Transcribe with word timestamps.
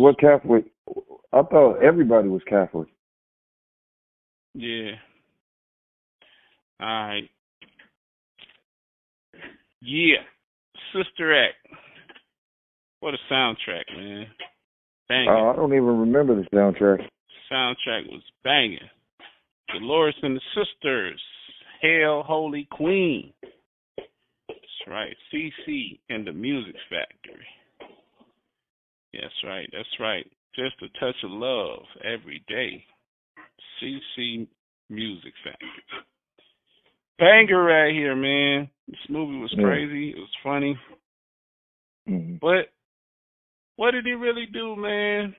what 0.00 0.18
Catholic? 0.18 0.64
I 1.32 1.42
thought 1.42 1.82
everybody 1.82 2.28
was 2.28 2.42
Catholic. 2.48 2.88
Yeah. 4.54 4.92
All 6.80 6.88
right. 6.88 7.30
Yeah. 9.82 10.22
Sister 10.94 11.44
Act. 11.44 11.54
What 13.00 13.14
a 13.14 13.32
soundtrack, 13.32 13.84
man. 13.96 14.26
Banging. 15.08 15.28
Uh, 15.28 15.50
I 15.50 15.56
don't 15.56 15.72
even 15.72 15.98
remember 15.98 16.34
the 16.34 16.48
soundtrack. 16.54 17.06
Soundtrack 17.52 18.10
was 18.10 18.22
banging. 18.42 18.78
Dolores 19.72 20.16
and 20.22 20.36
the 20.36 20.40
Sisters. 20.54 21.20
Hail 21.80 22.22
Holy 22.22 22.68
Queen. 22.70 23.32
That's 23.96 24.58
right. 24.86 25.16
CC 25.32 25.98
and 26.08 26.26
the 26.26 26.32
Music 26.32 26.74
Factory. 26.90 27.46
That's 29.12 29.34
right. 29.44 29.68
That's 29.72 29.88
right. 30.00 30.26
Just 30.54 30.74
a 30.82 30.88
touch 31.00 31.16
of 31.24 31.30
love 31.30 31.82
every 32.04 32.42
day. 32.48 32.84
CC 33.82 34.46
Music 34.88 35.32
Factory. 35.44 35.68
Banger 37.18 37.62
right 37.62 37.92
here, 37.94 38.16
man. 38.16 38.68
This 38.88 38.98
movie 39.08 39.38
was 39.38 39.54
crazy. 39.60 40.10
It 40.10 40.16
was 40.18 40.28
funny. 40.42 40.78
hmm 42.06 42.36
But 42.40 42.70
what 43.76 43.92
did 43.92 44.04
he 44.06 44.12
really 44.12 44.46
do, 44.52 44.74
man? 44.76 45.34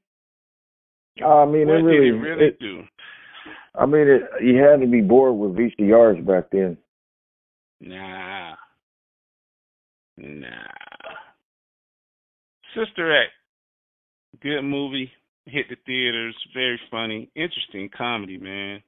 I 1.26 1.46
mean, 1.46 1.68
What 1.68 1.78
it 1.80 1.84
really. 1.84 1.98
did 1.98 2.04
he 2.04 2.12
really 2.20 2.46
it- 2.46 2.60
do? 2.60 2.84
I 3.74 3.86
mean, 3.86 4.08
it, 4.08 4.22
you 4.44 4.58
had 4.58 4.82
to 4.82 4.88
be 4.88 5.00
bored 5.02 5.36
with 5.36 5.56
VCRs 5.58 6.26
back 6.26 6.50
then. 6.52 6.78
Nah. 7.80 8.56
Nah. 10.18 10.48
Sister 12.76 13.16
Act. 13.24 13.32
Good 14.42 14.62
movie. 14.64 15.12
Hit 15.46 15.68
the 15.70 15.76
theaters. 15.86 16.36
Very 16.54 16.80
funny. 16.90 17.30
Interesting 17.36 17.90
comedy, 17.96 18.38
man. 18.38 18.82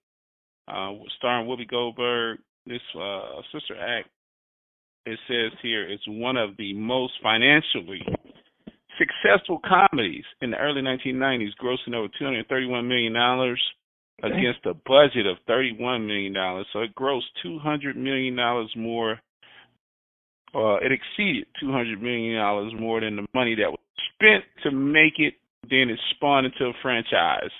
Uh, 0.67 0.93
starring 1.17 1.47
Whoopi 1.47 1.67
Goldberg. 1.67 2.39
This 2.65 2.81
uh, 2.95 3.41
Sister 3.51 3.75
Act, 3.77 4.07
it 5.05 5.19
says 5.27 5.51
here, 5.61 5.83
it's 5.83 6.03
one 6.07 6.37
of 6.37 6.55
the 6.57 6.73
most 6.73 7.13
financially 7.21 8.01
successful 8.97 9.59
comedies 9.67 10.23
in 10.41 10.51
the 10.51 10.57
early 10.57 10.81
1990s, 10.81 11.49
grossing 11.61 11.95
over 11.95 12.07
$231 12.21 12.87
million 12.87 13.15
against 14.23 14.65
a 14.65 14.73
budget 14.73 15.25
of 15.25 15.37
$31 15.49 16.05
million. 16.07 16.33
So 16.71 16.79
it 16.81 16.95
grossed 16.95 17.21
$200 17.45 17.95
million 17.95 18.35
more. 18.77 19.19
Uh, 20.55 20.75
it 20.75 20.91
exceeded 20.91 21.47
$200 21.63 21.99
million 21.99 22.79
more 22.79 23.01
than 23.01 23.15
the 23.17 23.25
money 23.33 23.55
that 23.55 23.71
was 23.71 23.79
spent 24.13 24.43
to 24.63 24.71
make 24.71 25.13
it. 25.17 25.33
Then 25.69 25.89
it 25.89 25.99
spawned 26.11 26.45
into 26.45 26.65
a 26.65 26.73
franchise. 26.81 27.51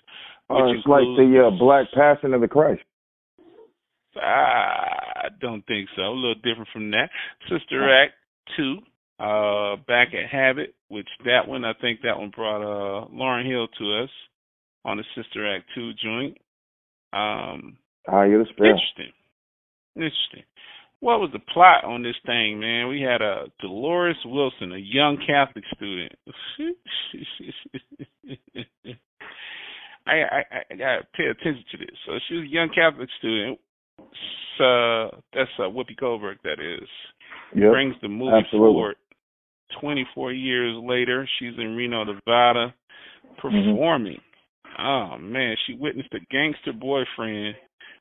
Uh, 0.49 0.65
which 0.67 0.77
it's 0.77 0.87
like 0.87 1.03
the 1.17 1.47
uh, 1.47 1.57
Black 1.57 1.87
Passion 1.93 2.33
of 2.33 2.41
the 2.41 2.47
Christ. 2.47 2.81
I 4.15 5.29
don't 5.41 5.65
think 5.65 5.89
so. 5.95 6.03
A 6.03 6.13
little 6.13 6.35
different 6.35 6.67
from 6.71 6.91
that. 6.91 7.09
Sister 7.49 7.89
Act 7.89 8.13
two, 8.55 8.77
uh, 9.19 9.77
back 9.87 10.09
at 10.13 10.29
Habit, 10.29 10.75
which 10.89 11.07
that 11.25 11.47
one 11.47 11.65
I 11.65 11.73
think 11.81 12.01
that 12.03 12.19
one 12.19 12.31
brought 12.35 12.61
uh 12.61 13.07
Lauryn 13.07 13.47
Hill 13.49 13.67
to 13.79 14.03
us 14.03 14.09
on 14.85 14.97
the 14.97 15.03
Sister 15.15 15.51
Act 15.55 15.65
two 15.73 15.91
joint. 15.93 16.37
Um, 17.13 17.77
Ah, 18.07 18.23
you're 18.23 18.43
the 18.43 18.49
spell. 18.51 18.65
interesting, 18.67 19.13
interesting. 19.95 20.43
What 21.03 21.19
was 21.19 21.31
the 21.33 21.39
plot 21.39 21.83
on 21.83 22.01
this 22.01 22.15
thing, 22.25 22.61
man? 22.61 22.87
We 22.87 23.01
had 23.01 23.21
a 23.21 23.47
Dolores 23.59 24.15
Wilson, 24.23 24.71
a 24.71 24.77
young 24.77 25.17
Catholic 25.27 25.65
student. 25.75 26.13
I, 30.07 30.13
I 30.13 30.43
I 30.71 30.75
gotta 30.77 31.01
pay 31.13 31.25
attention 31.25 31.65
to 31.71 31.77
this. 31.77 31.97
So 32.05 32.13
she 32.29 32.35
was 32.35 32.43
a 32.45 32.47
young 32.47 32.69
Catholic 32.73 33.09
student. 33.19 33.59
So 34.57 35.21
that's 35.33 35.49
uh, 35.59 35.63
Whoopi 35.63 35.97
Goldberg. 35.99 36.37
That 36.45 36.61
is 36.61 36.87
Yep. 37.53 37.71
brings 37.71 37.95
the 38.01 38.07
movie 38.07 38.37
absolutely. 38.37 38.73
forward. 38.73 38.95
Twenty 39.81 40.07
four 40.15 40.31
years 40.31 40.81
later, 40.81 41.27
she's 41.37 41.53
in 41.57 41.75
Reno, 41.75 42.05
Nevada, 42.05 42.73
performing. 43.41 44.21
Oh 44.79 45.17
man, 45.19 45.57
she 45.67 45.75
witnessed 45.75 46.13
a 46.13 46.19
gangster 46.31 46.71
boyfriend, 46.71 47.55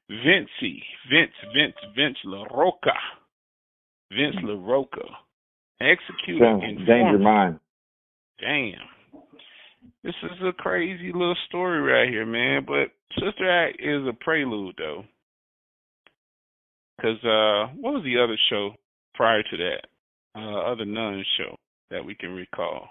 Vincey, 0.09 0.83
Vince, 1.11 1.33
Vince, 1.55 1.77
Vince 1.97 2.19
LaRocca, 2.27 2.97
Vince 4.11 4.37
LaRocca, 4.45 5.09
executed 5.81 6.43
Sounds 6.43 6.63
in 6.65 6.85
danger 6.85 7.19
mind. 7.19 7.59
Damn. 8.41 8.73
This 10.05 10.15
is 10.25 10.39
a 10.45 10.53
crazy 10.53 11.13
little 11.13 11.37
story 11.49 11.81
right 11.81 12.09
here, 12.09 12.27
man. 12.27 12.65
But 12.67 12.91
Sister 13.25 13.49
Act 13.51 13.79
is 13.81 14.07
a 14.07 14.13
prelude, 14.13 14.75
though. 14.79 15.05
Because 16.97 17.19
uh, 17.25 17.73
what 17.81 17.95
was 17.95 18.05
the 18.05 18.19
other 18.23 18.37
show 18.51 18.75
prior 19.15 19.43
to 19.43 19.57
that? 19.57 19.87
Uh, 20.34 20.73
other 20.73 20.84
nun 20.84 21.25
show 21.39 21.57
that 21.91 22.05
we 22.05 22.15
can 22.15 22.31
recall. 22.31 22.89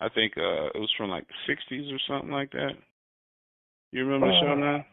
I 0.00 0.08
think 0.08 0.32
uh, 0.36 0.66
it 0.74 0.78
was 0.78 0.90
from 0.96 1.10
like 1.10 1.26
the 1.28 1.52
60s 1.54 1.92
or 1.94 1.98
something 2.08 2.30
like 2.32 2.50
that. 2.52 2.72
You 3.92 4.04
remember 4.04 4.26
the 4.28 4.40
show 4.42 4.52
Uh, 4.52 4.54
now? 4.56 4.86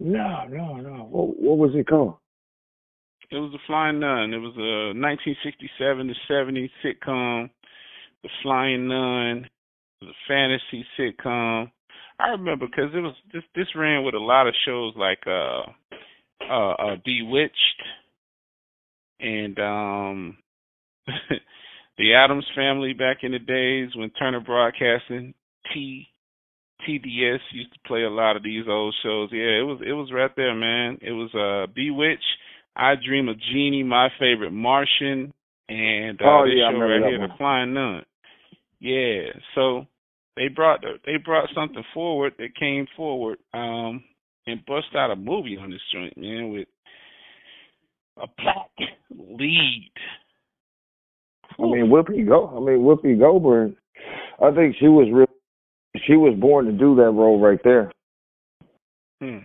No, 0.00 0.44
no, 0.48 0.76
no. 0.76 1.08
What, 1.10 1.40
what 1.40 1.58
was 1.58 1.70
it 1.74 1.88
called? 1.88 2.16
It 3.30 3.36
was 3.36 3.52
The 3.52 3.58
Flying 3.66 4.00
Nun. 4.00 4.32
It 4.32 4.38
was 4.38 4.54
a 4.56 4.96
1967 4.96 6.06
to 6.06 6.14
70 6.28 6.70
sitcom. 6.84 7.50
The 8.22 8.28
Flying 8.42 8.88
Nun. 8.88 9.48
Was 10.00 10.10
a 10.10 10.28
fantasy 10.28 10.86
sitcom. 10.98 11.70
I 12.20 12.28
remember 12.28 12.66
because 12.66 12.90
it 12.94 13.00
was 13.00 13.14
this 13.32 13.42
this 13.54 13.66
ran 13.76 14.04
with 14.04 14.14
a 14.14 14.18
lot 14.18 14.48
of 14.48 14.54
shows 14.64 14.92
like 14.96 15.20
uh 15.26 15.62
uh, 16.48 16.72
uh 16.72 16.96
Bewitched 17.04 17.82
and 19.20 19.58
um 19.58 20.36
the 21.98 22.14
Addams 22.14 22.46
Family 22.54 22.92
back 22.92 23.18
in 23.22 23.32
the 23.32 23.38
days 23.38 23.90
when 23.94 24.10
Turner 24.10 24.40
Broadcasting 24.40 25.34
T 25.72 26.06
TDS 26.86 27.40
used 27.52 27.72
to 27.72 27.78
play 27.86 28.02
a 28.02 28.10
lot 28.10 28.36
of 28.36 28.42
these 28.42 28.64
old 28.68 28.94
shows. 29.02 29.30
Yeah, 29.32 29.60
it 29.60 29.66
was 29.66 29.80
it 29.86 29.92
was 29.92 30.10
right 30.12 30.30
there, 30.36 30.54
man. 30.54 30.98
It 31.00 31.12
was 31.12 31.30
uh 31.34 31.70
Bewitched, 31.74 32.22
I 32.76 32.94
Dream 32.94 33.28
of 33.28 33.36
Jeannie, 33.52 33.82
my 33.82 34.08
favorite 34.18 34.52
Martian, 34.52 35.32
and 35.68 36.20
uh, 36.20 36.24
Oh, 36.24 36.44
this 36.44 36.54
yeah, 36.56 36.70
show 36.70 36.78
right 36.78 37.02
here, 37.08 37.18
one. 37.20 37.28
The 37.28 37.34
Flying 37.36 37.74
Nun. 37.74 38.02
Yeah, 38.80 39.32
so 39.54 39.86
they 40.36 40.48
brought 40.48 40.84
they 41.04 41.16
brought 41.16 41.48
something 41.54 41.82
forward 41.92 42.34
that 42.38 42.54
came 42.58 42.86
forward 42.96 43.38
um 43.52 44.04
and 44.46 44.64
bust 44.66 44.86
out 44.96 45.10
a 45.10 45.16
movie 45.16 45.58
on 45.60 45.70
this 45.70 45.80
joint, 45.92 46.16
man, 46.16 46.50
with 46.50 46.68
a 48.16 48.26
black 48.38 48.70
lead. 49.10 49.90
I 51.58 51.62
mean, 51.62 51.86
Whoopi 51.86 52.26
Go. 52.26 52.48
I 52.48 52.60
mean, 52.60 52.80
Whoopi 52.80 53.18
Goldberg. 53.18 53.74
I 54.42 54.52
think 54.54 54.76
she 54.78 54.86
was 54.86 55.08
real. 55.12 55.27
She 56.08 56.16
was 56.16 56.34
born 56.40 56.64
to 56.66 56.72
do 56.72 56.96
that 56.96 57.10
role 57.10 57.38
right 57.38 57.60
there. 57.62 57.92
Hmm. 59.20 59.44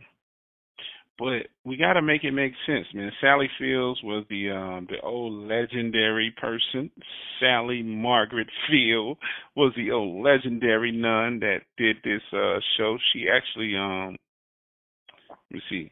But 1.20 1.48
we 1.64 1.78
got 1.78 1.94
to 1.94 2.02
make 2.02 2.24
it 2.24 2.32
make 2.32 2.54
sense, 2.66 2.88
man. 2.94 3.12
Sally 3.22 3.50
Fields 3.60 4.00
was 4.04 4.26
the 4.30 4.50
um 4.50 4.88
the 4.90 5.00
old 5.02 5.48
legendary 5.48 6.34
person. 6.40 6.90
Sally 7.40 7.84
Margaret 7.84 8.48
Field 8.70 9.18
was 9.56 9.74
the 9.76 9.92
old 9.92 10.24
legendary 10.24 10.92
nun 10.92 11.40
that 11.42 11.60
did 11.78 11.98
this 12.04 12.22
uh 12.32 12.60
show. 12.78 12.98
She 13.12 13.26
actually 13.30 13.76
um 13.76 14.16
let 15.30 15.52
me 15.52 15.62
see. 15.70 15.92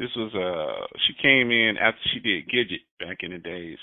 This 0.00 0.10
was 0.16 0.34
uh 0.34 0.86
she 1.06 1.14
came 1.22 1.50
in 1.50 1.76
after 1.80 2.00
she 2.12 2.20
did 2.20 2.48
Gidget 2.48 3.06
back 3.06 3.18
in 3.20 3.32
the 3.32 3.38
days. 3.38 3.78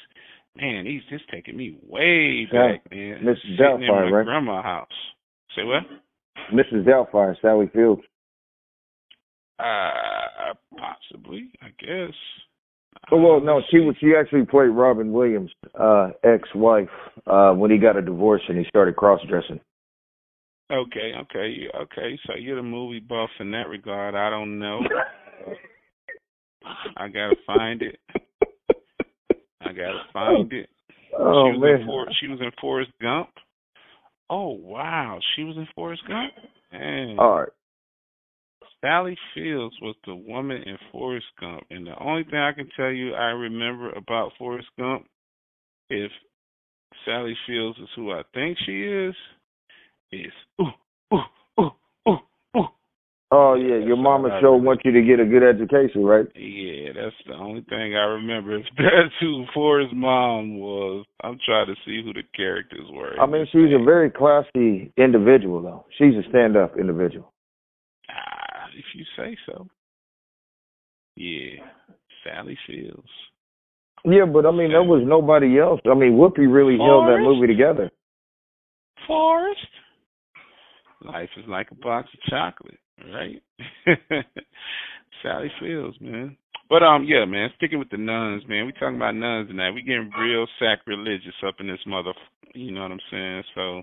Man, 0.56 0.86
he's 0.86 1.02
just 1.10 1.30
taking 1.32 1.58
me 1.58 1.78
way 1.88 2.46
back, 2.52 2.92
man. 2.92 3.22
Mrs. 3.24 3.36
Sitting 3.42 3.56
in 3.56 3.58
Doubtfire, 3.58 4.12
my 4.12 4.18
right? 4.18 4.26
grandma's 4.26 4.64
house. 4.64 4.88
Say 5.56 5.64
what? 5.64 5.84
Mrs. 6.54 6.86
Doubtfire, 6.86 7.36
Sally 7.42 7.70
Fields. 7.74 8.02
Uh, 9.60 10.54
possibly, 10.78 11.52
I 11.62 11.68
guess. 11.80 12.14
Oh 13.12 13.18
well, 13.18 13.42
no, 13.42 13.62
she 13.70 13.80
was. 13.80 13.96
She 14.00 14.14
actually 14.18 14.46
played 14.46 14.68
Robin 14.68 15.12
Williams' 15.12 15.52
uh, 15.80 16.10
ex-wife 16.24 16.88
uh, 17.28 17.52
when 17.54 17.72
he 17.72 17.78
got 17.78 17.98
a 17.98 18.02
divorce 18.02 18.42
and 18.48 18.58
he 18.58 18.66
started 18.70 18.96
cross-dressing. 18.96 19.60
Okay, 20.72 21.12
okay, 21.22 21.68
okay. 21.82 22.20
So 22.26 22.36
you're 22.36 22.56
the 22.56 22.64
movie 22.64 23.00
buff 23.00 23.30
in 23.40 23.52
that 23.52 23.68
regard. 23.68 24.16
I 24.16 24.30
don't 24.30 24.58
know. 24.58 24.80
I 26.98 27.08
gotta 27.10 27.36
find 27.46 27.82
it. 27.82 28.00
I 29.62 29.74
gotta 29.74 30.04
find 30.14 30.52
it. 30.54 30.70
Oh 31.18 31.52
she 31.52 31.58
was 31.58 31.62
man, 31.62 31.82
in 31.82 31.88
For- 31.88 32.08
she 32.20 32.28
was 32.28 32.40
in 32.42 32.52
Forrest 32.60 32.92
Gump. 33.02 33.30
Oh 34.30 34.50
wow, 34.50 35.20
she 35.36 35.44
was 35.44 35.58
in 35.58 35.68
Forrest 35.76 36.04
Gump. 36.08 36.34
Man, 36.72 37.18
all 37.20 37.40
right. 37.40 37.50
Sally 38.82 39.18
Fields 39.34 39.76
was 39.82 39.96
the 40.06 40.16
woman 40.16 40.62
in 40.64 40.78
Forrest 40.92 41.26
Gump, 41.40 41.64
and 41.70 41.88
the 41.88 41.98
only 42.04 42.24
thing 42.26 42.40
I 42.40 42.52
can 42.52 42.70
tell 42.76 42.92
you 42.92 43.14
I 43.14 43.28
remember 43.28 43.92
about 43.92 44.34
Forrest 44.38 44.68
Gump, 44.78 45.06
if 45.90 46.12
Sally 47.06 47.36
Fields 47.48 47.80
is 47.80 47.88
who 47.96 48.12
I 48.12 48.24
think 48.34 48.58
she 48.66 48.84
is, 48.84 49.16
is 50.12 50.34
ooh 50.62 50.72
Oh 53.36 53.56
yeah, 53.56 53.84
your 53.84 53.98
mama 53.98 54.30
sure 54.40 54.56
wants 54.58 54.84
you 54.86 54.92
to 54.92 55.02
get 55.02 55.20
a 55.20 55.26
good 55.26 55.42
education, 55.42 56.04
right? 56.04 56.28
Yeah, 56.36 56.94
that's 56.94 57.16
the 57.26 57.34
only 57.34 57.62
thing 57.62 57.96
I 57.96 58.06
remember. 58.06 58.58
If 58.58 58.66
that's 58.78 59.14
who 59.20 59.46
Forrest's 59.56 59.92
mom 59.96 60.60
was, 60.60 61.04
I'm 61.24 61.40
trying 61.44 61.66
to 61.66 61.74
see 61.84 62.04
who 62.06 62.14
the 62.14 62.22
characters 62.36 62.86
were. 62.92 63.20
I 63.20 63.26
mean, 63.26 63.48
she's 63.52 63.74
a 63.74 63.84
very 63.84 64.12
classy 64.12 64.94
individual, 64.98 65.64
though. 65.64 65.86
She's 65.98 66.14
a 66.14 66.30
stand-up 66.30 66.78
individual. 66.78 67.34
Ah, 68.08 68.68
if 68.78 68.86
you 68.94 69.04
say 69.18 69.36
so. 69.48 69.68
Yeah, 71.16 71.66
Sally 72.24 72.58
Fields. 72.68 73.10
Yeah, 74.06 74.26
but 74.26 74.46
I 74.46 74.52
mean, 74.52 74.70
there 74.70 74.84
was 74.84 75.02
nobody 75.08 75.58
else. 75.58 75.80
I 75.90 75.96
mean, 75.96 76.14
Whoopi 76.14 76.46
really 76.54 76.78
held 76.78 77.08
that 77.08 77.18
movie 77.20 77.48
together. 77.48 77.90
Forrest. 79.08 79.60
Life 81.04 81.30
is 81.38 81.46
like 81.48 81.72
a 81.72 81.76
box 81.76 82.10
of 82.14 82.20
chocolate, 82.30 82.80
right? 83.00 83.42
Sally 85.24 85.52
Fields, 85.60 85.98
man. 86.02 86.38
But 86.70 86.84
um, 86.84 87.06
yeah, 87.06 87.26
man. 87.26 87.50
Sticking 87.58 87.80
with 87.80 87.90
the 87.90 87.98
nuns, 87.98 88.44
man. 88.48 88.66
We 88.66 88.72
talking 88.74 88.96
about 88.96 89.16
nuns 89.16 89.50
tonight. 89.50 89.72
We 89.72 89.82
getting 89.82 90.12
real 90.20 90.48
sacrilegious 90.60 91.36
up 91.46 91.56
in 91.60 91.68
this 91.68 91.80
mother. 91.86 92.14
You 92.54 92.72
know 92.72 92.82
what 92.82 92.92
I'm 92.92 93.00
saying? 93.12 93.44
So, 93.56 93.82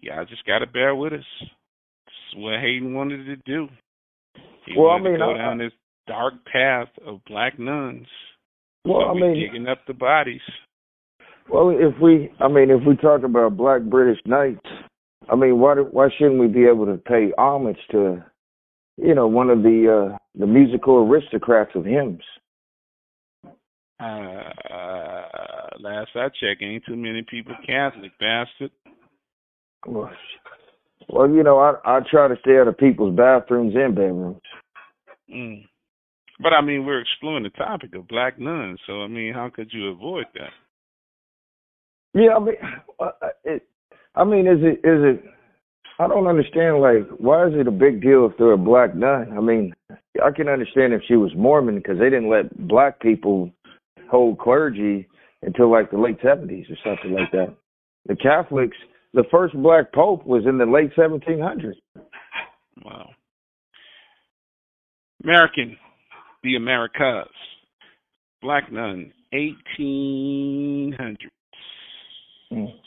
y'all 0.00 0.24
just 0.24 0.46
gotta 0.46 0.66
bear 0.66 0.94
with 0.94 1.12
us. 1.12 1.24
This 1.40 2.14
is 2.32 2.38
what 2.38 2.60
Hayden 2.60 2.94
wanted 2.94 3.24
to 3.26 3.36
do. 3.36 3.68
He 4.66 4.74
well, 4.78 4.92
I 4.92 5.00
mean, 5.00 5.14
to 5.14 5.18
go 5.18 5.34
I, 5.34 5.38
down 5.38 5.58
this 5.58 5.72
dark 6.06 6.34
path 6.50 6.88
of 7.06 7.20
black 7.26 7.58
nuns. 7.58 8.06
Well, 8.84 9.10
I 9.10 9.14
mean, 9.14 9.34
digging 9.34 9.66
up 9.66 9.78
the 9.86 9.94
bodies. 9.94 10.40
Well, 11.50 11.70
if 11.70 12.00
we, 12.00 12.32
I 12.40 12.48
mean, 12.48 12.70
if 12.70 12.86
we 12.86 12.96
talk 12.96 13.22
about 13.22 13.56
Black 13.56 13.82
British 13.82 14.20
Knights, 14.24 14.66
I 15.30 15.36
mean, 15.36 15.58
why 15.58 15.74
why 15.74 16.08
shouldn't 16.16 16.40
we 16.40 16.46
be 16.46 16.66
able 16.66 16.86
to 16.86 16.96
pay 16.96 17.32
homage 17.38 17.78
to, 17.90 18.24
you 18.96 19.14
know, 19.14 19.26
one 19.26 19.50
of 19.50 19.62
the 19.62 20.12
uh 20.12 20.16
the 20.38 20.46
musical 20.46 21.06
aristocrats 21.06 21.70
of 21.74 21.84
hymns? 21.84 22.22
Uh, 24.00 24.50
uh, 24.72 25.68
last 25.80 26.10
I 26.14 26.28
checked, 26.28 26.62
ain't 26.62 26.84
too 26.84 26.96
many 26.96 27.22
people 27.22 27.54
Catholic, 27.66 28.12
bastard. 28.18 28.70
Well, 29.86 30.10
well, 31.08 31.28
you 31.28 31.42
know, 31.42 31.58
I 31.58 31.74
I 31.84 32.00
try 32.10 32.28
to 32.28 32.36
stay 32.40 32.58
out 32.58 32.68
of 32.68 32.78
people's 32.78 33.16
bathrooms 33.16 33.74
and 33.76 33.94
bedrooms. 33.94 34.40
Mm. 35.32 35.64
But 36.40 36.52
I 36.52 36.60
mean, 36.60 36.84
we're 36.84 37.00
exploring 37.00 37.44
the 37.44 37.50
topic 37.50 37.94
of 37.94 38.08
black 38.08 38.38
nuns, 38.38 38.80
so 38.86 39.02
I 39.02 39.06
mean, 39.06 39.32
how 39.32 39.50
could 39.54 39.68
you 39.72 39.88
avoid 39.88 40.26
that? 40.34 40.50
Yeah, 42.14 42.34
I 42.36 42.38
mean, 42.40 42.54
uh, 42.98 43.04
uh, 43.22 43.28
it, 43.44 43.66
I 44.14 44.24
mean, 44.24 44.46
is 44.46 44.58
it 44.62 44.86
is 44.86 45.02
it? 45.02 45.24
I 45.98 46.08
don't 46.08 46.26
understand. 46.26 46.80
Like, 46.80 47.08
why 47.18 47.46
is 47.46 47.54
it 47.54 47.68
a 47.68 47.72
big 47.72 48.02
deal 48.02 48.26
if 48.26 48.36
they're 48.36 48.52
a 48.52 48.58
black 48.58 48.94
nun? 48.94 49.32
I 49.36 49.40
mean, 49.40 49.72
I 49.90 50.30
can 50.34 50.48
understand 50.48 50.92
if 50.92 51.02
she 51.06 51.16
was 51.16 51.32
Mormon 51.36 51.76
because 51.76 51.98
they 51.98 52.10
didn't 52.10 52.30
let 52.30 52.68
black 52.68 53.00
people 53.00 53.50
hold 54.10 54.38
clergy 54.38 55.08
until 55.42 55.70
like 55.70 55.90
the 55.90 55.98
late 55.98 56.18
seventies 56.22 56.66
or 56.70 56.76
something 56.84 57.12
like 57.12 57.30
that. 57.32 57.54
The 58.06 58.16
Catholics, 58.16 58.76
the 59.12 59.24
first 59.30 59.54
black 59.54 59.92
pope 59.92 60.26
was 60.26 60.44
in 60.46 60.58
the 60.58 60.66
late 60.66 60.90
seventeen 60.96 61.40
hundreds. 61.40 61.78
Wow. 62.84 63.10
American, 65.22 65.76
the 66.42 66.56
Americas, 66.56 67.28
black 68.42 68.70
nun, 68.70 69.12
eighteen 69.32 70.94
hundred. 70.98 71.30
Mm. 72.52 72.83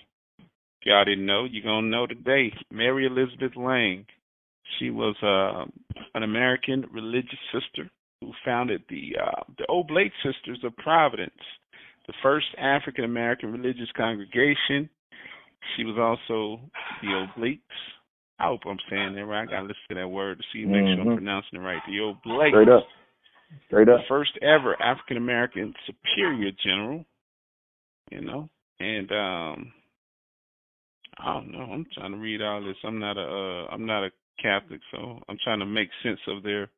Y'all 0.87 1.03
didn't 1.03 1.25
know, 1.25 1.43
you're 1.43 1.65
gonna 1.65 1.85
know 1.85 2.07
today. 2.07 2.49
Mary 2.71 3.05
Elizabeth 3.05 3.57
Lange. 3.57 4.05
She 4.79 4.89
was 4.89 5.17
uh, 5.21 5.65
an 6.13 6.23
American 6.23 6.85
religious 6.93 7.39
sister 7.51 7.91
who 8.21 8.31
founded 8.45 8.83
the 8.89 9.17
uh, 9.21 9.43
the 9.57 9.65
Oblate 9.67 10.13
Sisters 10.23 10.59
of 10.63 10.77
Providence, 10.77 11.35
the 12.07 12.13
first 12.23 12.45
African 12.57 13.03
American 13.03 13.51
religious 13.51 13.89
congregation. 13.97 14.89
She 15.75 15.83
was 15.83 15.97
also 15.99 16.61
the 17.01 17.27
Oblates. 17.27 17.61
I 18.39 18.45
hope 18.45 18.61
I'm 18.65 18.77
saying 18.89 19.15
that 19.15 19.25
right. 19.25 19.45
I 19.45 19.51
gotta 19.51 19.63
listen 19.63 19.83
to 19.89 19.95
that 19.95 20.07
word 20.07 20.37
to 20.37 20.43
see 20.53 20.63
make 20.63 20.83
mm-hmm. 20.83 21.03
sure 21.03 21.11
I'm 21.11 21.17
pronouncing 21.17 21.59
it 21.59 21.63
right. 21.63 21.81
The 21.85 21.99
Oblates. 21.99 22.53
Straight 22.53 22.69
up. 22.69 22.87
Straight 23.67 23.89
up. 23.89 23.99
The 23.99 24.07
first 24.07 24.31
ever 24.41 24.81
African 24.81 25.17
American 25.17 25.73
superior 25.85 26.51
general. 26.63 27.03
You 28.09 28.21
know, 28.21 28.47
and 28.79 29.11
um 29.11 29.73
I 31.19 31.33
don't 31.33 31.51
know. 31.51 31.61
I'm 31.61 31.85
trying 31.93 32.11
to 32.11 32.17
read 32.17 32.41
all 32.41 32.63
this. 32.63 32.75
I'm 32.83 32.99
not 32.99 33.17
a 33.17 33.21
uh, 33.21 33.73
I'm 33.73 33.85
not 33.85 34.03
a 34.03 34.09
Catholic, 34.41 34.81
so 34.91 35.19
I'm 35.27 35.37
trying 35.43 35.59
to 35.59 35.65
make 35.65 35.89
sense 36.03 36.19
of 36.27 36.43
their 36.43 36.69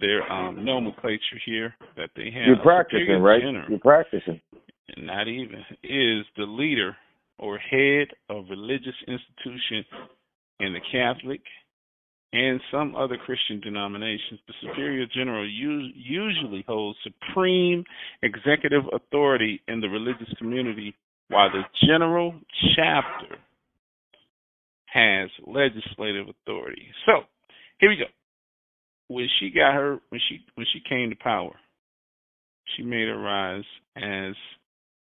their 0.00 0.30
um 0.30 0.64
nomenclature 0.64 1.40
here 1.46 1.74
that 1.96 2.10
they 2.16 2.30
have. 2.34 2.46
You're 2.46 2.62
practicing, 2.62 3.20
right? 3.20 3.40
General, 3.40 3.70
You're 3.70 3.78
practicing. 3.78 4.40
Not 4.96 5.28
even 5.28 5.60
is 5.84 6.24
the 6.36 6.44
leader 6.44 6.96
or 7.38 7.58
head 7.58 8.08
of 8.28 8.46
religious 8.50 8.94
institution 9.06 9.84
in 10.60 10.72
the 10.72 10.80
Catholic 10.90 11.40
and 12.32 12.60
some 12.70 12.94
other 12.94 13.16
Christian 13.16 13.60
denominations. 13.60 14.40
The 14.46 14.54
Superior 14.62 15.06
General 15.14 15.48
usually 15.48 16.64
holds 16.66 16.98
supreme 17.02 17.84
executive 18.22 18.82
authority 18.92 19.62
in 19.68 19.80
the 19.80 19.88
religious 19.88 20.28
community 20.36 20.94
while 21.28 21.50
the 21.50 21.62
general 21.86 22.34
chapter 22.74 23.36
has 24.92 25.30
legislative 25.46 26.26
authority. 26.28 26.88
So 27.06 27.22
here 27.78 27.90
we 27.90 27.96
go. 27.96 28.04
When 29.08 29.28
she 29.38 29.50
got 29.50 29.74
her 29.74 29.98
when 30.10 30.20
she 30.28 30.40
when 30.54 30.66
she 30.72 30.80
came 30.88 31.10
to 31.10 31.16
power, 31.16 31.54
she 32.76 32.82
made 32.82 33.08
her 33.08 33.18
rise 33.18 33.64
as 33.96 34.34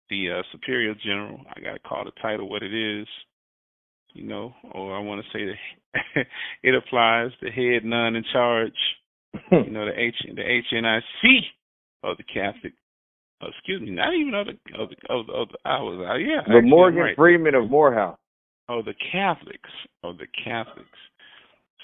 the 0.09 0.39
uh, 0.39 0.41
superior 0.51 0.93
general. 1.03 1.39
I 1.55 1.59
gotta 1.61 1.79
call 1.79 2.05
the 2.05 2.11
title 2.21 2.49
what 2.49 2.63
it 2.63 2.73
is, 2.73 3.07
you 4.13 4.23
know, 4.23 4.53
or 4.71 4.95
I 4.95 4.99
want 4.99 5.23
to 5.23 5.37
say 5.37 5.45
that 5.45 6.25
it 6.63 6.75
applies 6.75 7.31
the 7.41 7.49
head 7.49 7.83
nun 7.83 8.15
in 8.15 8.23
charge. 8.31 8.73
you 9.51 9.71
know, 9.71 9.85
the 9.85 9.99
H 9.99 10.15
the 10.23 10.41
HNIC 10.41 11.39
of 12.03 12.17
the 12.17 12.23
Catholic 12.23 12.73
Oh, 13.41 13.47
excuse 13.49 13.81
me, 13.81 13.91
not 13.91 14.15
even 14.15 14.33
of 14.33 14.47
the 14.47 14.81
of 14.81 14.89
the 14.89 15.13
of 15.13 15.27
the, 15.27 15.33
of 15.33 15.47
the 15.49 15.57
I 15.63 15.79
was 15.81 16.01
uh, 16.09 16.15
yeah. 16.15 16.41
The 16.47 16.61
Morgan 16.67 17.01
right. 17.01 17.15
Freeman 17.15 17.53
of 17.53 17.69
Morehouse. 17.69 18.17
Oh, 18.69 18.81
the 18.81 18.93
Catholics. 19.11 19.69
Oh, 20.03 20.13
the 20.13 20.27
Catholics. 20.43 20.89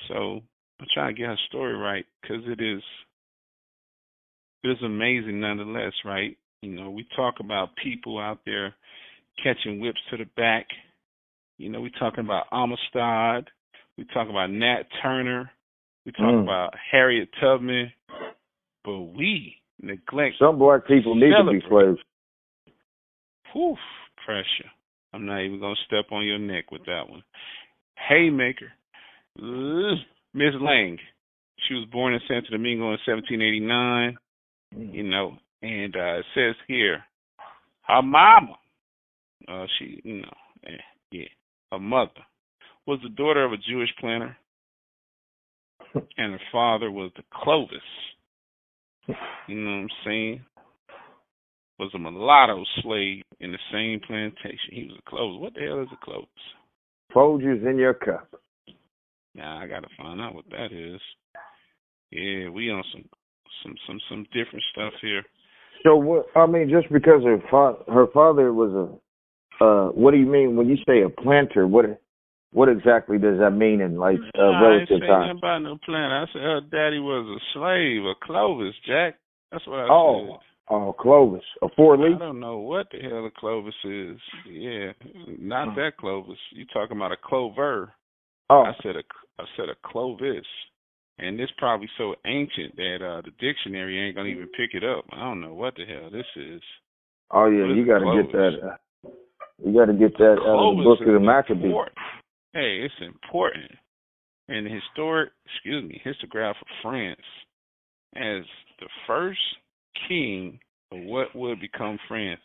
So 0.07 0.41
I'm 0.79 0.87
trying 0.93 1.15
to 1.15 1.19
get 1.19 1.27
her 1.27 1.37
story 1.47 1.75
right 1.75 2.05
because 2.21 2.43
it 2.45 2.61
is 2.61 2.81
it 4.63 4.69
is 4.69 4.83
amazing 4.83 5.39
nonetheless, 5.39 5.93
right? 6.05 6.37
You 6.61 6.71
know, 6.71 6.89
we 6.89 7.05
talk 7.15 7.35
about 7.39 7.69
people 7.81 8.19
out 8.19 8.39
there 8.45 8.73
catching 9.43 9.79
whips 9.79 9.99
to 10.09 10.17
the 10.17 10.25
back. 10.37 10.67
You 11.57 11.69
know, 11.69 11.81
we 11.81 11.91
talking 11.99 12.23
about 12.23 12.45
Amistad. 12.51 13.49
We 13.97 14.05
talk 14.13 14.29
about 14.29 14.49
Nat 14.49 14.83
Turner. 15.01 15.51
We 16.05 16.11
talk 16.13 16.21
mm. 16.21 16.43
about 16.43 16.73
Harriet 16.91 17.29
Tubman. 17.41 17.91
But 18.83 18.99
we 18.99 19.55
neglect. 19.81 20.35
Some 20.39 20.57
black 20.57 20.87
people 20.87 21.15
need 21.15 21.31
celebrate. 21.33 21.61
to 21.61 21.65
be 21.65 21.69
slaves. 21.69 21.99
Whew, 23.53 23.75
pressure. 24.25 24.69
I'm 25.13 25.25
not 25.25 25.41
even 25.41 25.59
gonna 25.59 25.75
step 25.85 26.11
on 26.11 26.25
your 26.25 26.39
neck 26.39 26.71
with 26.71 26.85
that 26.85 27.09
one. 27.09 27.23
Haymaker, 28.09 28.71
Miss 29.37 30.53
Lange. 30.59 30.99
She 31.67 31.75
was 31.75 31.87
born 31.91 32.13
in 32.13 32.19
Santo 32.27 32.49
Domingo 32.51 32.85
in 32.85 32.99
1789. 33.05 34.17
Mm. 34.75 34.93
You 34.93 35.03
know, 35.03 35.37
and 35.61 35.95
uh, 35.95 36.19
it 36.19 36.25
says 36.35 36.55
here, 36.67 37.03
her 37.83 38.01
mama, 38.01 38.55
uh, 39.47 39.65
she, 39.77 40.01
you 40.03 40.21
know, 40.21 40.33
eh, 40.65 40.81
yeah, 41.11 41.27
her 41.71 41.79
mother 41.79 42.09
was 42.87 42.99
the 43.03 43.09
daughter 43.09 43.45
of 43.45 43.53
a 43.53 43.57
Jewish 43.57 43.89
planter, 43.99 44.35
and 45.93 46.33
her 46.33 46.41
father 46.51 46.91
was 46.91 47.11
the 47.15 47.23
Clovis 47.31 47.79
you 49.07 49.15
know 49.55 49.71
what 49.71 49.77
I'm 49.77 49.89
saying? 50.05 50.45
Was 51.83 51.91
a 51.95 51.99
mulatto 51.99 52.63
slave 52.81 53.23
in 53.41 53.51
the 53.51 53.57
same 53.69 53.99
plantation. 54.07 54.71
He 54.71 54.83
was 54.85 54.97
a 55.05 55.09
Clovis. 55.09 55.41
What 55.41 55.53
the 55.53 55.67
hell 55.67 55.81
is 55.81 55.89
a 55.91 56.05
Clovis? 56.05 56.29
Folgers 57.13 57.69
in 57.69 57.77
your 57.77 57.93
cup. 57.93 58.29
Now 59.35 59.57
I 59.57 59.67
gotta 59.67 59.89
find 59.97 60.21
out 60.21 60.33
what 60.33 60.45
that 60.51 60.71
is. 60.71 61.01
Yeah, 62.09 62.47
we 62.47 62.71
on 62.71 62.85
some 62.93 63.03
some 63.61 63.75
some 63.85 63.99
some 64.09 64.23
different 64.31 64.63
stuff 64.71 64.93
here. 65.01 65.23
So 65.83 65.97
what? 65.97 66.27
I 66.37 66.45
mean, 66.45 66.69
just 66.69 66.87
because 66.89 67.21
her 67.25 67.43
father 67.51 67.79
her 67.91 68.07
father 68.13 68.53
was 68.53 68.71
a 69.59 69.63
uh, 69.63 69.89
what 69.89 70.11
do 70.11 70.17
you 70.17 70.25
mean 70.25 70.55
when 70.55 70.69
you 70.69 70.77
say 70.87 71.01
a 71.01 71.09
planter? 71.09 71.67
What 71.67 71.99
what 72.53 72.69
exactly 72.69 73.17
does 73.17 73.39
that 73.39 73.51
mean 73.51 73.81
in 73.81 73.97
like 73.97 74.19
uh, 74.39 74.61
relative 74.61 75.01
I 75.01 75.03
ain't 75.03 75.07
time? 75.07 75.37
about 75.37 75.59
no 75.59 75.77
planter. 75.83 76.15
I 76.15 76.25
said 76.31 76.41
her 76.41 76.61
daddy 76.61 76.99
was 76.99 77.27
a 77.27 77.39
slave, 77.53 78.05
a 78.05 78.13
Clovis, 78.25 78.73
Jack. 78.87 79.15
That's 79.51 79.67
what 79.67 79.79
I 79.79 79.87
oh, 79.91 80.27
said. 80.29 80.52
Oh, 80.69 80.95
Clovis, 80.97 81.43
a 81.61 81.67
four 81.75 81.97
leaf. 81.97 82.15
I 82.15 82.19
don't 82.19 82.39
know 82.39 82.59
what 82.59 82.87
the 82.91 82.99
hell 82.99 83.25
a 83.25 83.31
Clovis 83.31 83.73
is. 83.83 84.17
Yeah, 84.49 84.93
not 85.39 85.69
hmm. 85.69 85.75
that 85.75 85.97
Clovis. 85.99 86.37
You 86.53 86.65
talking 86.73 86.95
about 86.97 87.11
a 87.11 87.17
Clover? 87.21 87.91
Oh, 88.49 88.61
I 88.61 88.73
said 88.81 88.95
a 88.95 89.03
I 89.39 89.45
said 89.57 89.69
a 89.69 89.75
Clovis. 89.85 90.45
and 91.19 91.39
it's 91.39 91.51
probably 91.57 91.89
so 91.97 92.15
ancient 92.25 92.75
that 92.77 92.97
uh 93.01 93.21
the 93.21 93.31
dictionary 93.39 93.99
ain't 93.99 94.15
gonna 94.15 94.29
even 94.29 94.47
pick 94.47 94.73
it 94.73 94.83
up. 94.83 95.05
I 95.11 95.19
don't 95.19 95.41
know 95.41 95.53
what 95.53 95.75
the 95.75 95.85
hell 95.85 96.09
this 96.09 96.25
is. 96.35 96.61
Oh 97.31 97.47
yeah, 97.47 97.65
you 97.73 97.85
got 97.85 97.99
to 97.99 98.21
get 98.21 98.31
that. 98.31 98.51
Uh, 98.63 99.09
you 99.63 99.73
got 99.73 99.85
to 99.85 99.93
get 99.93 100.17
that 100.17 100.37
out 100.39 100.71
of 100.71 100.77
the 100.77 100.83
book 100.83 100.99
of 101.01 101.13
the 101.13 101.19
Maccabees. 101.19 101.65
Important. 101.65 101.97
Hey, 102.53 102.85
it's 102.85 102.93
important. 103.01 103.71
And 104.47 104.65
the 104.65 104.69
historic, 104.69 105.31
excuse 105.45 105.83
me, 105.83 106.01
histograph 106.05 106.51
of 106.51 106.67
France 106.81 107.21
as 108.15 108.43
the 108.79 108.89
first 109.07 109.39
king 110.07 110.59
of 110.91 110.99
what 111.03 111.35
would 111.35 111.59
become 111.59 111.97
France. 112.07 112.41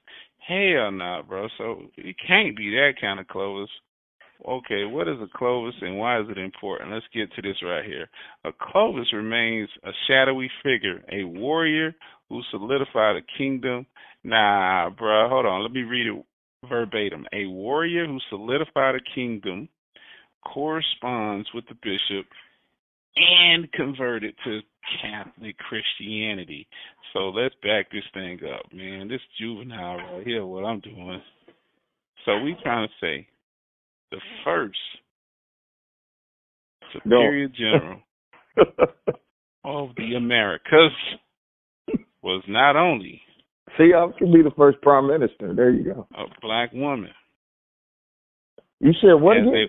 Hell 0.47 0.93
nah, 0.93 1.23
bro. 1.23 1.49
So 1.59 1.83
it 1.97 2.17
can't 2.27 2.57
be 2.57 2.71
that 2.71 2.95
kind 3.01 3.21
of 3.21 3.29
Clovis. 3.29 3.71
Okay, 4.47 4.85
what 4.85 5.09
is 5.09 5.19
a 5.21 5.27
Clovis 5.37 5.75
and 5.81 5.99
why 5.99 6.21
is 6.21 6.27
it 6.31 6.39
important? 6.39 6.93
Let's 6.93 7.07
get 7.13 7.33
to 7.35 7.43
this 7.43 7.61
right 7.63 7.85
here. 7.85 8.09
A 8.45 8.51
Clovis 8.53 9.13
remains 9.13 9.69
a 9.85 9.91
shadowy 10.07 10.51
figure, 10.63 11.03
a 11.11 11.25
warrior 11.25 11.95
who 12.29 12.41
solidified 12.51 13.17
a 13.17 13.37
kingdom. 13.37 13.85
Nah, 14.23 14.91
bro, 14.91 15.29
hold 15.29 15.45
on. 15.45 15.63
Let 15.63 15.73
me 15.73 15.83
read 15.83 16.07
it 16.07 16.25
verbatim. 16.69 17.27
A 17.33 17.47
warrior 17.47 18.07
who 18.07 18.19
solidified 18.31 18.95
a 18.95 19.15
kingdom 19.15 19.69
corresponds 20.45 21.49
with 21.53 21.65
the 21.69 21.75
bishop 21.75 22.27
and 23.17 23.71
converted 23.73 24.35
to 24.45 24.61
Catholic 25.03 25.57
Christianity. 25.59 26.67
So 27.13 27.29
let's 27.31 27.55
back 27.63 27.91
this 27.91 28.05
thing 28.15 28.41
up, 28.55 28.73
man. 28.73 29.09
This 29.09 29.21
juvenile 29.41 29.97
right 29.97 30.27
here, 30.27 30.45
what 30.45 30.65
I'm 30.65 30.81
doing. 30.81 31.23
So 32.25 32.39
we 32.41 32.57
trying 32.63 32.89
to 32.89 32.95
say 33.01 33.27
the 34.11 34.21
first 34.45 34.79
superior 36.93 37.49
general 37.49 38.01
of 39.65 39.91
the 39.97 40.15
Americas 40.17 40.93
was 42.23 42.43
not 42.49 42.77
only 42.77 43.23
See, 43.77 43.93
I 43.95 44.09
could 44.19 44.33
be 44.33 44.43
the 44.43 44.53
first 44.57 44.81
prime 44.81 45.07
minister. 45.07 45.55
There 45.55 45.71
you 45.71 45.85
go. 45.85 46.07
A 46.17 46.25
black 46.41 46.73
woman. 46.73 47.11
You 48.81 48.93
said 49.01 49.15
what 49.15 49.37
again? 49.37 49.69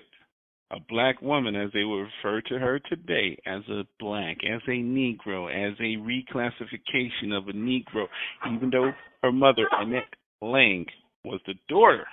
A 0.71 0.79
black 0.87 1.21
woman, 1.21 1.55
as 1.55 1.71
they 1.73 1.83
would 1.83 2.07
refer 2.23 2.41
to 2.41 2.59
her 2.59 2.79
today, 2.79 3.37
as 3.45 3.61
a 3.69 3.83
black, 3.99 4.37
as 4.43 4.61
a 4.67 4.71
Negro, 4.71 5.49
as 5.49 5.75
a 5.79 5.97
reclassification 5.97 7.35
of 7.35 7.47
a 7.47 7.53
Negro, 7.53 8.05
even 8.53 8.69
though 8.69 8.91
her 9.23 9.31
mother, 9.31 9.67
Annette 9.71 10.13
Lange, 10.41 10.85
was 11.23 11.39
the 11.47 11.55
daughter 11.67 12.05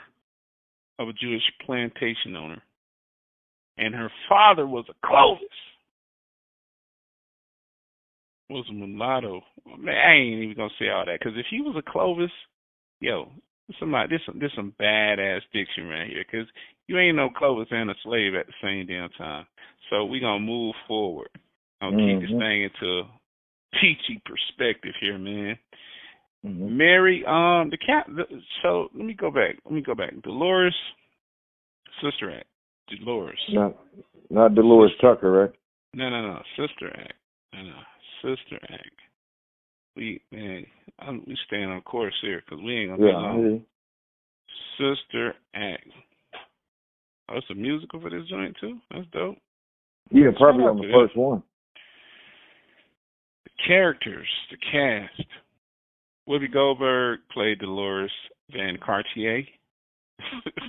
of 0.99 1.09
a 1.09 1.13
Jewish 1.13 1.43
plantation 1.67 2.35
owner, 2.35 2.63
and 3.77 3.95
her 3.95 4.11
father 4.29 4.67
was 4.67 4.87
a 4.89 5.07
Clovis 5.07 5.43
was 8.49 8.67
a 8.71 8.73
mulatto. 8.73 9.41
Man, 9.79 9.95
I 9.95 10.15
ain't 10.15 10.43
even 10.43 10.57
gonna 10.57 10.71
say 10.79 10.89
all 10.89 11.05
that 11.07 11.19
because 11.19 11.37
if 11.37 11.47
he 11.51 11.61
was 11.61 11.77
a 11.77 11.91
Clovis, 11.91 12.31
yo, 13.01 13.29
somebody 13.79 14.17
this 14.17 14.25
some 14.27 14.39
this 14.39 14.53
some 14.55 14.73
badass 14.81 15.41
diction 15.53 15.89
right 15.89 16.09
here 16.09 16.25
because 16.31 16.47
you 16.89 16.99
ain't 16.99 17.17
no 17.17 17.29
Clovis 17.31 17.69
and 17.71 17.91
a 17.91 17.95
slave 18.03 18.35
at 18.35 18.47
the 18.47 18.53
same 18.63 18.87
damn 18.87 19.11
time. 19.11 19.47
So 19.91 20.05
we 20.05 20.21
gonna 20.21 20.41
move 20.41 20.75
forward. 20.87 21.29
I'm 21.81 21.93
gonna 21.93 22.03
mm-hmm. 22.03 22.21
keep 22.21 22.29
this 22.29 22.31
mm-hmm. 22.31 22.41
thing 22.41 22.63
into 22.63 23.03
peachy 23.81 24.23
perspective 24.25 24.95
here, 25.01 25.19
man. 25.19 25.59
Mm-hmm. 26.45 26.77
Mary, 26.77 27.25
um, 27.27 27.71
the 27.71 27.79
cat. 27.79 28.07
The, 28.09 28.25
so 28.63 28.89
let 28.95 29.05
me 29.05 29.15
go 29.15 29.31
back. 29.31 29.57
Let 29.65 29.75
me 29.75 29.83
go 29.83 29.95
back. 29.95 30.13
Dolores, 30.23 30.75
Sister 32.03 32.31
Act. 32.37 32.47
Dolores. 32.89 33.39
Not, 33.51 33.77
not 34.31 34.55
Dolores 34.55 34.93
Sister. 34.93 35.15
Tucker, 35.15 35.31
right? 35.31 35.51
No, 35.95 36.09
no, 36.11 36.23
no. 36.23 36.43
Sister 36.57 36.89
Act. 36.99 37.15
No, 37.53 37.63
no. 37.63 37.77
Sister 38.23 38.59
Act. 38.71 38.91
We 39.97 40.21
man, 40.31 40.67
I'm, 40.99 41.23
we 41.27 41.37
staying 41.47 41.71
on 41.71 41.81
course 41.81 42.15
here 42.21 42.43
because 42.45 42.63
we 42.63 42.77
ain't 42.77 42.91
gonna 42.91 43.07
yeah, 43.07 43.13
be 43.13 43.23
long. 43.23 43.65
Sister 44.79 45.35
Act. 45.55 45.89
Oh, 47.29 47.39
it's 47.39 47.51
a 47.51 47.55
musical 47.55 48.01
for 48.01 48.11
this 48.11 48.29
joint 48.29 48.57
too. 48.61 48.79
That's 48.91 49.07
dope. 49.13 49.37
Yeah, 50.11 50.31
probably 50.37 50.65
on 50.65 50.77
the 50.77 50.93
first 50.93 51.17
one. 51.17 51.43
The 53.45 53.51
characters, 53.67 54.29
the 54.51 54.57
cast. 54.57 55.29
Whoopi 56.29 56.53
Goldberg 56.53 57.21
played 57.33 57.61
Dolores 57.61 58.13
Van 58.53 58.79
Cartier. 58.85 59.43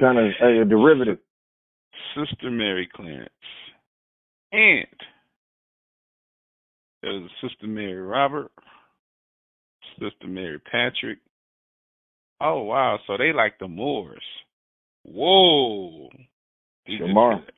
kind 0.00 0.18
of 0.18 0.26
a 0.40 0.64
derivative. 0.64 1.18
Sister 2.14 2.50
Mary 2.50 2.88
Clarence. 2.94 3.30
And 4.52 4.86
there's 7.02 7.30
Sister 7.42 7.66
Mary 7.66 8.00
Robert, 8.00 8.50
Sister 10.00 10.26
Mary 10.26 10.58
Patrick. 10.70 11.18
Oh 12.40 12.62
wow, 12.62 12.98
so 13.06 13.16
they 13.16 13.32
like 13.32 13.58
the 13.58 13.68
Moors. 13.68 14.22
Whoa. 15.04 16.08
We 16.88 16.98
just, 16.98 17.10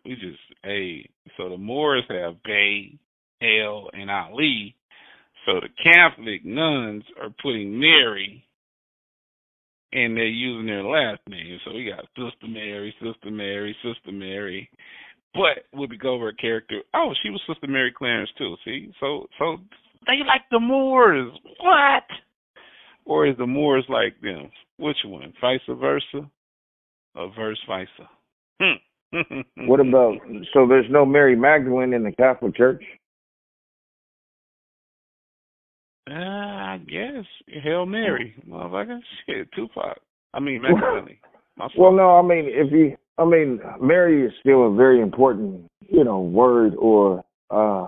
we 0.05 0.15
just 0.15 0.39
hey, 0.63 1.09
so 1.37 1.49
the 1.51 1.59
Moors 1.59 2.05
have 2.09 2.43
Bay, 2.45 2.99
El, 3.43 3.91
and 3.93 4.11
Ali. 4.11 4.75
So 5.47 5.61
the 5.61 5.69
Catholic 5.83 6.45
nuns 6.45 7.05
are 7.21 7.31
putting 7.43 7.79
Mary 7.79 8.45
and 9.93 10.17
they're 10.17 10.27
using 10.27 10.67
their 10.67 10.85
last 10.85 11.21
name. 11.29 11.59
So 11.65 11.73
we 11.73 11.91
got 11.91 12.05
Sister 12.17 12.47
Mary, 12.49 12.95
Sister 13.03 13.31
Mary, 13.31 13.75
Sister 13.83 14.13
Mary, 14.13 14.69
but 15.35 15.65
Whoopi 15.75 15.99
Goldberg 15.99 16.37
character, 16.39 16.83
oh, 16.95 17.13
she 17.23 17.31
was 17.31 17.41
Sister 17.47 17.67
Mary 17.67 17.93
Clarence 17.97 18.31
too. 18.37 18.57
See, 18.65 18.93
so 19.01 19.27
so 19.39 19.57
they 20.07 20.19
like 20.27 20.43
the 20.51 20.61
Moors. 20.61 21.33
What? 21.61 22.05
Or 23.09 23.27
is 23.27 23.37
the 23.39 23.47
Moors 23.47 23.87
like 23.89 24.21
them? 24.21 24.51
Which 24.77 24.99
one? 25.05 25.33
Vice 25.41 25.61
versa, 25.67 26.31
or 27.15 27.33
verse 27.35 27.59
versa? 27.67 28.11
Hmm. 28.61 29.21
what 29.67 29.81
about? 29.81 30.19
So 30.53 30.69
there's 30.69 30.91
no 30.91 31.07
Mary 31.07 31.35
Magdalene 31.35 31.95
in 31.95 32.05
the 32.05 32.13
Catholic 32.13 32.55
Church? 32.55 32.85
Uh, 36.09 36.13
I 36.15 36.81
guess 36.87 37.25
Hail 37.49 37.87
Mary, 37.87 38.35
motherfucker. 38.47 39.01
Shit, 39.27 39.49
Tupac. 39.57 39.99
I 40.35 40.41
mean, 40.41 40.61
Magdalene. 40.63 41.17
well, 41.79 41.93
no, 41.93 42.19
I 42.19 42.23
mean 42.23 42.45
if 42.47 42.71
you 42.71 42.95
I 43.17 43.25
mean, 43.25 43.59
Mary 43.81 44.27
is 44.27 44.33
still 44.41 44.69
a 44.69 44.75
very 44.75 45.01
important, 45.01 45.63
you 45.89 46.05
know, 46.05 46.21
word 46.21 46.75
or 46.79 47.25
uh 47.51 47.87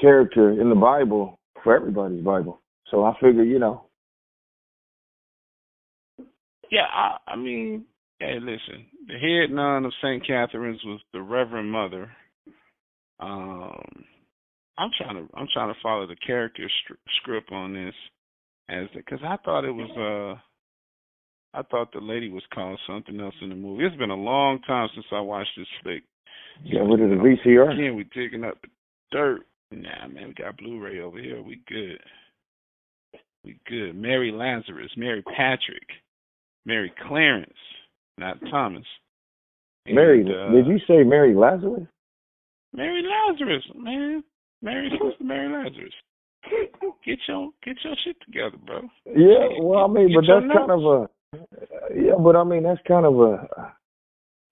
character 0.00 0.52
in 0.52 0.68
the 0.68 0.76
Bible 0.76 1.40
for 1.64 1.74
everybody's 1.74 2.24
Bible. 2.24 2.60
So 2.88 3.04
I 3.04 3.14
figure, 3.20 3.42
you 3.42 3.58
know. 3.58 3.86
Yeah, 6.72 6.86
I, 6.90 7.18
I 7.32 7.36
mean, 7.36 7.84
hey, 8.18 8.38
listen, 8.40 8.86
the 9.06 9.18
head 9.18 9.54
nun 9.54 9.84
of 9.84 9.92
St. 10.02 10.26
Catherine's 10.26 10.82
was 10.86 11.00
the 11.12 11.20
Reverend 11.20 11.70
Mother. 11.70 12.10
Um, 13.20 13.84
I'm 14.78 14.88
trying 14.96 15.16
to 15.16 15.34
I'm 15.36 15.46
trying 15.52 15.72
to 15.72 15.78
follow 15.82 16.06
the 16.06 16.16
character 16.26 16.66
script 17.20 17.52
on 17.52 17.74
this 17.74 17.94
as 18.70 18.86
because 18.96 19.18
I 19.22 19.36
thought 19.44 19.66
it 19.66 19.70
was 19.70 19.90
uh 19.98 20.40
I 21.58 21.62
thought 21.70 21.92
the 21.92 22.00
lady 22.00 22.30
was 22.30 22.42
called 22.54 22.80
something 22.86 23.20
else 23.20 23.34
in 23.42 23.50
the 23.50 23.54
movie. 23.54 23.84
It's 23.84 23.96
been 23.96 24.08
a 24.08 24.14
long 24.14 24.60
time 24.62 24.88
since 24.94 25.04
I 25.12 25.20
watched 25.20 25.52
this 25.58 25.66
flick. 25.82 26.02
Yeah, 26.64 26.82
what 26.82 27.00
is 27.00 27.10
it, 27.10 27.18
VCR? 27.18 27.78
Yeah, 27.78 27.90
we 27.90 28.04
digging 28.14 28.44
up 28.44 28.58
the 28.62 28.68
dirt. 29.10 29.40
Nah, 29.70 30.08
man, 30.08 30.28
we 30.28 30.34
got 30.34 30.56
Blu-ray 30.56 31.00
over 31.00 31.18
here. 31.18 31.42
We 31.42 31.60
good. 31.68 31.98
We 33.44 33.58
good. 33.68 33.94
Mary 33.94 34.32
Lazarus, 34.32 34.90
Mary 34.96 35.22
Patrick, 35.36 35.86
Mary 36.64 36.92
Clarence, 37.06 37.52
not 38.18 38.38
Thomas. 38.50 38.84
And, 39.86 39.96
Mary, 39.96 40.22
uh, 40.22 40.52
did 40.52 40.66
you 40.66 40.78
say 40.86 41.02
Mary 41.02 41.34
Lazarus? 41.34 41.88
Mary 42.72 43.02
Lazarus, 43.02 43.64
man. 43.74 44.22
Mary 44.62 44.90
sister 44.90 45.24
Mary 45.24 45.48
Lazarus. 45.48 45.92
Get 47.04 47.18
your 47.28 47.50
get 47.64 47.76
your 47.84 47.94
shit 48.04 48.16
together, 48.24 48.56
bro. 48.64 48.82
Yeah, 49.06 49.60
well, 49.60 49.84
I 49.84 49.88
mean, 49.88 50.08
get 50.08 50.16
but 50.16 50.24
that's 50.26 50.58
kind 50.58 50.70
of 50.70 50.84
a 50.84 51.08
yeah, 51.94 52.14
but 52.22 52.36
I 52.36 52.44
mean 52.44 52.62
that's 52.62 52.80
kind 52.86 53.06
of 53.06 53.14
a 53.20 53.48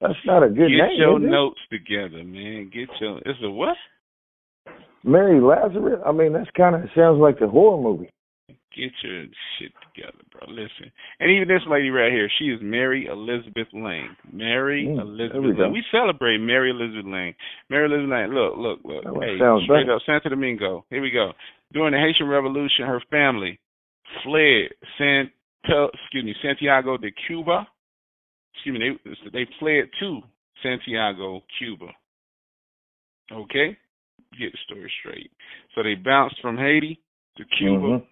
that's 0.00 0.14
not 0.24 0.42
a 0.42 0.48
good 0.48 0.68
Get 0.68 0.78
name. 0.78 0.90
Get 0.90 0.98
your 0.98 1.18
notes 1.18 1.60
together, 1.70 2.24
man. 2.24 2.70
Get 2.72 2.88
your 3.00 3.18
it's 3.18 3.38
a 3.42 3.50
what? 3.50 3.76
Mary 5.04 5.40
Lazarus. 5.40 6.00
I 6.06 6.12
mean 6.12 6.32
that's 6.32 6.50
kind 6.56 6.74
of 6.74 6.82
sounds 6.94 7.20
like 7.20 7.40
a 7.40 7.48
horror 7.48 7.82
movie. 7.82 8.10
Get 8.76 8.92
your 9.02 9.24
shit 9.58 9.72
together, 9.82 10.22
bro. 10.30 10.48
Listen, 10.48 10.90
and 11.18 11.30
even 11.30 11.48
this 11.48 11.62
lady 11.68 11.90
right 11.90 12.12
here, 12.12 12.30
she 12.38 12.46
is 12.46 12.60
Mary 12.62 13.06
Elizabeth 13.06 13.68
Lange. 13.72 14.16
Mary 14.32 14.86
mm, 14.86 15.00
Elizabeth 15.00 15.42
we 15.42 15.62
Lange. 15.62 15.72
We 15.72 15.84
celebrate 15.90 16.38
Mary 16.38 16.70
Elizabeth 16.70 17.06
Lange. 17.06 17.34
Mary 17.68 17.86
Elizabeth 17.86 18.10
Lange. 18.10 18.30
Look, 18.30 18.54
look, 18.56 18.78
look. 18.84 19.04
That 19.04 19.14
hey, 19.20 19.64
straight 19.64 19.86
better. 19.86 19.96
up, 19.96 20.02
Santo 20.06 20.28
Domingo. 20.28 20.84
Here 20.90 21.02
we 21.02 21.10
go. 21.10 21.32
During 21.72 21.92
the 21.92 21.98
Haitian 21.98 22.28
Revolution, 22.28 22.86
her 22.86 23.02
family 23.10 23.58
fled 24.24 24.70
San 24.98 25.30
excuse 25.64 26.24
me, 26.24 26.34
Santiago 26.42 26.96
de 26.96 27.10
Cuba. 27.26 27.66
Excuse 28.54 28.78
me, 28.78 28.98
they 29.04 29.44
they 29.44 29.50
fled 29.58 29.84
to 30.00 30.20
Santiago, 30.62 31.42
Cuba. 31.58 31.86
Okay? 33.32 33.76
Get 34.38 34.52
the 34.52 34.58
story 34.66 34.92
straight. 35.00 35.30
So 35.74 35.82
they 35.82 35.94
bounced 35.94 36.36
from 36.40 36.56
Haiti 36.56 37.00
to 37.36 37.44
Cuba. 37.58 37.86
Mhm. 37.86 38.06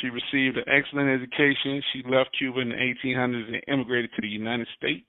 She 0.00 0.08
received 0.08 0.56
an 0.56 0.64
excellent 0.68 1.10
education. 1.10 1.82
She 1.92 2.02
left 2.08 2.36
Cuba 2.38 2.60
in 2.60 2.70
the 2.70 2.74
1800s 2.76 3.54
and 3.54 3.62
immigrated 3.68 4.10
to 4.14 4.22
the 4.22 4.28
United 4.28 4.66
States. 4.76 5.06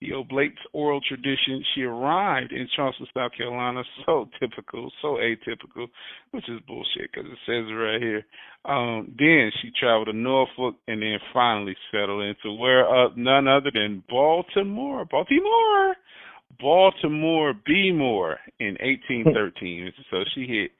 The 0.00 0.12
Oblate's 0.12 0.60
oral 0.74 1.00
tradition. 1.00 1.64
She 1.74 1.82
arrived 1.82 2.52
in 2.52 2.68
Charleston, 2.76 3.06
South 3.14 3.32
Carolina. 3.36 3.82
So 4.04 4.28
typical, 4.38 4.92
so 5.00 5.16
atypical, 5.16 5.88
which 6.32 6.48
is 6.48 6.60
bullshit 6.66 7.10
because 7.12 7.30
it 7.30 7.38
says 7.46 7.64
it 7.68 7.72
right 7.72 8.02
here. 8.02 8.24
Um, 8.66 9.14
then 9.18 9.50
she 9.62 9.70
traveled 9.78 10.08
to 10.08 10.12
Norfolk 10.12 10.74
and 10.86 11.00
then 11.00 11.18
finally 11.32 11.76
settled 11.90 12.24
into 12.24 12.52
where 12.58 12.86
uh, 12.86 13.08
none 13.16 13.48
other 13.48 13.70
than 13.72 14.02
Baltimore, 14.08 15.06
Baltimore, 15.06 15.94
Baltimore, 16.60 17.54
Bmore 17.54 18.36
in 18.60 18.76
1813. 18.80 19.92
so 20.10 20.18
she 20.34 20.46
hit 20.46 20.72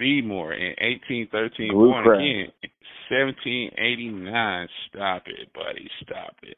Bmore 0.00 0.54
in 0.56 0.74
1813. 0.80 1.72
Blue 1.72 1.90
born 1.90 2.20
again 2.20 2.52
1789. 3.10 4.68
Stop 4.88 5.22
it, 5.26 5.52
buddy. 5.52 5.88
Stop 6.02 6.36
it. 6.42 6.56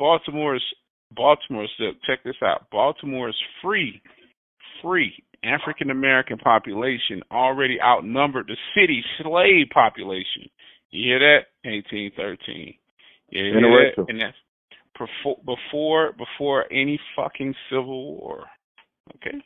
Baltimore's 0.00 0.64
Baltimore. 1.14 1.66
So 1.78 1.92
check 2.06 2.24
this 2.24 2.36
out. 2.42 2.66
Baltimore's 2.72 3.38
free, 3.62 4.02
free 4.82 5.12
African 5.44 5.90
American 5.90 6.38
population 6.38 7.22
already 7.30 7.78
outnumbered 7.80 8.46
the 8.48 8.56
city's 8.74 9.04
slave 9.22 9.66
population. 9.72 10.48
You 10.90 11.10
hear 11.10 11.18
that? 11.18 11.68
1813. 11.68 12.74
You 13.30 13.44
hear 13.44 13.54
Interracial. 13.54 14.06
that? 14.06 14.08
And 14.08 14.20
that's 14.20 14.36
before 14.98 15.36
before 15.44 16.12
before 16.12 16.72
any 16.72 16.98
fucking 17.16 17.54
civil 17.70 18.16
war. 18.16 18.44
Okay. 19.16 19.38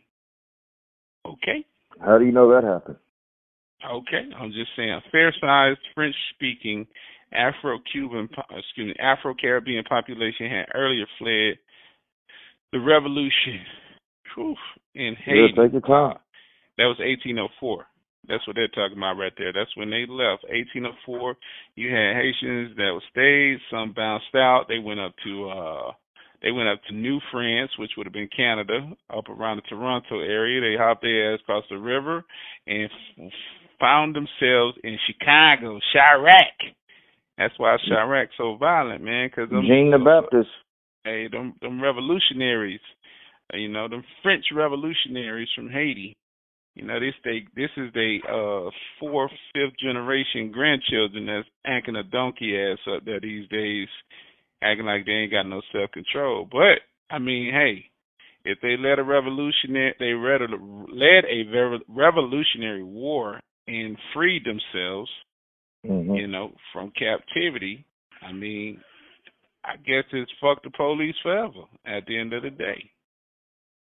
Okay. 1.27 1.67
How 2.01 2.19
do 2.19 2.25
you 2.25 2.33
know 2.33 2.49
that 2.55 2.65
happened? 2.65 2.97
Okay, 3.85 4.25
I'm 4.37 4.51
just 4.51 4.71
saying, 4.77 5.01
fair-sized 5.13 5.79
French-speaking 5.95 6.87
Afro-Cuban, 7.33 8.29
excuse 8.51 8.89
me, 8.89 8.95
Afro-Caribbean 8.99 9.85
population 9.85 10.51
had 10.51 10.67
earlier 10.75 11.05
fled 11.19 11.59
the 12.73 12.81
revolution 12.81 13.61
whew, 14.35 14.57
in 14.95 15.15
Haiti. 15.25 15.49
Yeah, 15.55 15.63
take 15.63 15.73
your 15.73 15.83
time. 15.83 16.19
That 16.77 16.85
was 16.85 16.99
1804. 16.99 17.87
That's 18.29 18.47
what 18.47 18.57
they're 18.57 18.69
talking 18.69 18.99
about 18.99 19.17
right 19.17 19.33
there. 19.39 19.53
That's 19.53 19.75
when 19.77 19.91
they 19.91 20.05
left. 20.09 20.45
1804. 20.53 21.37
You 21.77 21.89
had 21.91 22.17
Haitians 22.17 22.77
that 22.77 22.93
were 22.93 23.03
stayed. 23.11 23.59
Some 23.71 23.95
bounced 23.95 24.35
out. 24.35 24.67
They 24.69 24.79
went 24.79 25.01
up 25.01 25.15
to 25.25 25.51
uh 25.51 25.93
they 26.43 26.53
went 26.53 26.69
up 26.69 26.81
to 26.89 26.95
New 26.95 27.19
France, 27.33 27.71
which 27.79 27.93
would 27.97 28.07
have 28.07 28.13
been 28.13 28.29
Canada, 28.37 28.93
up 29.11 29.29
around 29.29 29.57
the 29.57 29.63
Toronto 29.63 30.21
area. 30.21 30.61
They 30.61 30.77
hopped 30.79 31.03
their 31.03 31.35
ass 31.35 31.41
across 31.41 31.65
the 31.69 31.79
river 31.79 32.25
and 32.67 32.89
found 33.81 34.15
themselves 34.15 34.77
in 34.83 34.99
Chicago, 35.07 35.79
Chiraq. 35.95 36.73
That's 37.37 37.55
why 37.59 37.77
Chiraq's 37.89 38.37
so 38.37 38.57
violent, 38.57 39.03
man. 39.03 39.29
Because 39.29 39.51
Jean 39.51 39.91
the 39.91 39.99
Baptist. 39.99 40.51
hey, 41.05 41.29
them 41.31 41.55
them 41.61 41.83
revolutionaries, 41.83 42.81
you 43.55 43.69
know, 43.69 43.89
them 43.89 44.05
French 44.23 44.47
revolutionaries 44.55 45.49
from 45.55 45.71
Haiti. 45.71 46.17
You 46.75 46.87
know, 46.87 47.01
this 47.01 47.15
they 47.25 47.45
this 47.55 47.71
is 47.77 47.93
the 47.93 48.19
uh 48.29 48.71
fourth, 49.01 49.33
fifth 49.55 49.79
generation 49.81 50.51
grandchildren 50.53 51.27
that's 51.27 51.49
acting 51.67 51.97
a 51.97 52.03
donkey 52.03 52.57
ass 52.57 52.79
up 52.93 53.05
there 53.05 53.21
these 53.21 53.49
days, 53.49 53.89
acting 54.63 54.87
like 54.87 55.07
they 55.07 55.13
ain't 55.13 55.33
got 55.33 55.47
no 55.47 55.63
self 55.73 55.91
control. 55.93 56.49
But 56.51 56.83
I 57.11 57.19
mean, 57.19 57.53
hey, 57.53 57.85
if 58.45 58.59
they 58.63 58.77
led 58.77 58.99
a 58.99 59.05
revolutionary, 59.05 59.95
they 59.99 60.15
led 60.15 60.43
a, 60.43 60.55
led 60.93 61.25
a 61.25 61.79
revolutionary 61.89 62.83
war 62.83 63.41
and 63.69 63.97
freed 64.15 64.45
themselves, 64.45 65.11
Mhm. 65.87 66.19
you 66.19 66.27
know, 66.27 66.53
from 66.73 66.91
captivity. 66.93 67.85
I 68.23 68.33
mean, 68.33 68.83
I 69.65 69.77
guess 69.77 70.05
it's 70.13 70.33
fuck 70.41 70.63
the 70.63 70.71
police 70.71 71.17
forever 71.23 71.65
at 71.85 72.07
the 72.07 72.19
end 72.19 72.33
of 72.33 72.43
the 72.43 72.51
day. 72.51 72.91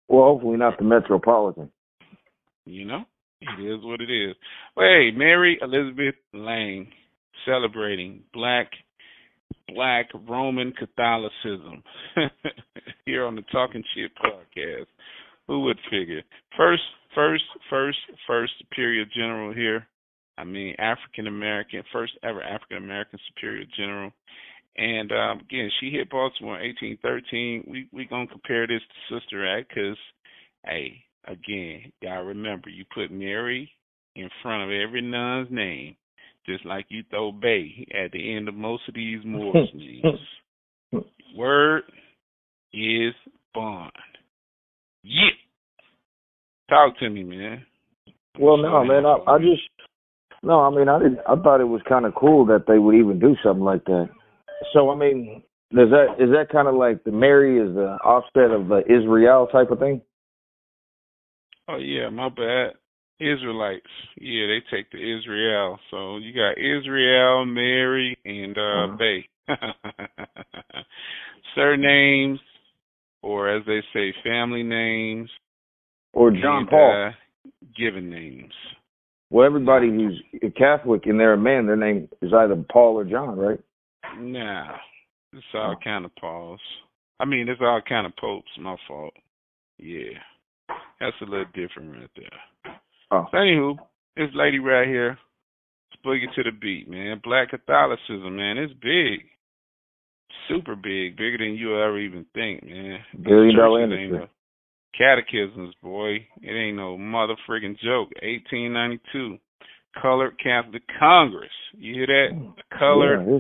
Well, 0.09 0.25
hopefully 0.25 0.57
not 0.57 0.79
the 0.79 0.85
Metropolitan. 0.85 1.71
You 2.65 2.87
know, 2.87 3.05
it 3.43 3.61
is 3.61 3.85
what 3.85 4.01
it 4.01 4.11
is. 4.11 4.35
Well, 4.75 4.89
hey, 4.89 5.11
Mary 5.11 5.59
Elizabeth 5.61 6.17
Lange 6.33 6.91
celebrating 7.45 8.25
black 8.33 8.73
black 9.69 10.09
Roman 10.27 10.73
Catholicism 10.73 11.83
here 13.05 13.25
on 13.27 13.35
the 13.37 13.43
Talking 13.53 13.85
Chit 13.95 14.11
podcast. 14.17 14.87
Who 15.47 15.61
would 15.61 15.79
figure? 15.91 16.23
First, 16.57 16.83
first, 17.19 17.45
first, 17.69 17.99
first 18.29 18.53
superior 18.59 19.05
general 19.13 19.53
here. 19.53 19.89
I 20.39 20.45
mean, 20.45 20.77
African 20.79 21.27
American, 21.27 21.83
first 21.93 22.13
ever 22.23 22.41
African 22.41 22.77
American 22.77 23.19
superior 23.29 23.65
general. 23.77 24.13
And 24.77 25.11
um, 25.11 25.41
again, 25.41 25.69
she 25.81 25.91
hit 25.91 26.11
Baltimore 26.11 26.61
in 26.61 26.75
1813. 26.81 27.65
We 27.67 27.89
we 27.93 28.07
gonna 28.07 28.29
compare 28.29 28.69
this 28.69 28.81
to 28.81 29.19
Sister 29.19 29.59
Act 29.59 29.69
because, 29.69 29.99
hey, 30.65 31.03
again, 31.27 31.93
y'all 32.01 32.23
remember 32.23 32.69
you 32.69 32.85
put 32.95 33.11
Mary 33.11 33.69
in 34.15 34.31
front 34.41 34.63
of 34.63 34.71
every 34.71 35.03
nun's 35.03 35.49
name, 35.51 35.97
just 36.47 36.65
like 36.65 36.87
you 36.89 37.03
throw 37.11 37.33
Bay 37.33 37.85
at 37.93 38.13
the 38.13 38.37
end 38.37 38.47
of 38.47 38.55
most 38.55 38.85
of 38.89 38.95
these 38.95 39.19
Moors 39.25 39.69
names. 39.75 40.05
Word 41.37 41.83
is 42.73 43.15
bond. 43.53 43.91
Yeah. 45.03 45.31
Talk 46.69 46.99
to 46.99 47.09
me, 47.09 47.25
man. 47.25 47.65
Well, 48.39 48.57
no, 48.57 48.85
man. 48.85 49.07
I, 49.07 49.17
I 49.27 49.39
just 49.39 49.63
no. 50.43 50.61
I 50.61 50.71
mean, 50.71 50.89
I 50.89 50.99
didn't. 50.99 51.21
I 51.27 51.37
thought 51.37 51.61
it 51.61 51.65
was 51.65 51.81
kind 51.89 52.07
of 52.07 52.15
cool 52.15 52.47
that 52.47 52.65
they 52.69 52.79
would 52.79 52.95
even 52.95 53.19
do 53.19 53.35
something 53.43 53.65
like 53.65 53.85
that. 53.85 54.09
So, 54.73 54.91
I 54.91 54.97
mean, 54.97 55.43
does 55.75 55.91
that 55.91 56.17
is 56.19 56.31
that 56.31 56.51
kind 56.51 56.69
of 56.69 56.75
like 56.75 57.05
the 57.05 57.13
Mary 57.13 57.59
is 57.59 57.75
the 57.75 57.99
offset 58.05 58.51
of 58.51 58.69
the 58.69 58.81
Israel 58.87 59.47
type 59.51 59.71
of 59.71 59.79
thing? 59.79 60.01
Oh 61.69 61.77
yeah, 61.79 62.09
my 62.11 62.29
bad. 62.29 62.73
Israelites. 63.21 63.87
Yeah, 64.21 64.47
they 64.47 64.61
take 64.71 64.91
the 64.93 64.99
Israel. 65.19 65.79
So 65.91 66.19
you 66.19 66.33
got 66.33 66.53
Israel, 66.59 67.45
Mary, 67.47 68.17
and 68.25 68.57
uh 68.57 68.61
Uh-huh. 68.61 68.97
Bay. 68.97 69.29
Surnames, 71.55 72.41
or 73.23 73.49
as 73.49 73.65
they 73.67 73.83
say, 73.93 74.15
family 74.23 74.63
names. 74.63 75.31
Or 76.13 76.31
John 76.31 76.61
and, 76.61 76.69
Paul? 76.69 77.09
Uh, 77.09 77.49
given 77.77 78.11
names. 78.11 78.53
Well, 79.31 79.45
everybody 79.47 79.89
who's 79.89 80.21
a 80.43 80.51
Catholic 80.51 81.07
and 81.07 81.21
they're 81.21 81.35
a 81.35 81.39
man, 81.39 81.67
their 81.67 81.77
name 81.77 82.09
is 82.23 82.33
either 82.33 82.57
Paul 82.73 82.99
or 82.99 83.05
John, 83.05 83.37
right? 83.39 83.61
Nah, 84.19 84.77
it's 85.35 85.45
all 85.55 85.73
Oh. 85.73 85.85
kind 85.85 86.05
of 86.05 86.15
Pauls. 86.17 86.61
I 87.21 87.25
mean, 87.25 87.49
it's 87.49 87.61
all 87.61 87.81
kind 87.83 88.07
of 88.07 88.17
popes. 88.17 88.49
My 88.59 88.77
fault. 88.87 89.13
Yeah, 89.79 90.19
that's 90.99 91.21
a 91.21 91.25
little 91.25 91.45
different 91.53 91.93
right 91.93 92.11
there. 92.17 92.75
Oh, 93.11 93.27
So 93.31 93.37
anywho, 93.37 93.77
this 94.17 94.31
lady 94.35 94.59
right 94.59 94.89
here, 94.89 95.19
let's 96.05 96.35
to 96.35 96.43
the 96.43 96.51
beat, 96.53 96.89
man. 96.89 97.21
Black 97.23 97.51
Catholicism, 97.51 98.37
man, 98.37 98.59
it's 98.59 98.73
big, 98.75 99.27
super 100.49 100.75
big, 100.75 101.17
bigger 101.17 101.39
than 101.39 101.55
you'll 101.55 101.83
ever 101.83 101.99
even 101.99 102.25
think, 102.35 102.65
man. 102.65 103.05
Billion 103.23 103.57
dollar 103.57 103.83
industry. 103.83 104.29
Catechisms, 104.97 105.75
boy, 105.83 106.27
it 106.43 106.51
ain't 106.51 106.77
no 106.77 106.99
mother 106.99 107.35
friggin' 107.49 107.79
joke. 107.79 108.11
1892, 108.23 109.39
Colored 110.01 110.35
Catholic 110.43 110.83
Congress. 110.99 111.51
You 111.77 111.95
hear 111.95 112.07
that? 112.07 112.55
Colored 112.79 113.27
Yeah, 113.27 113.39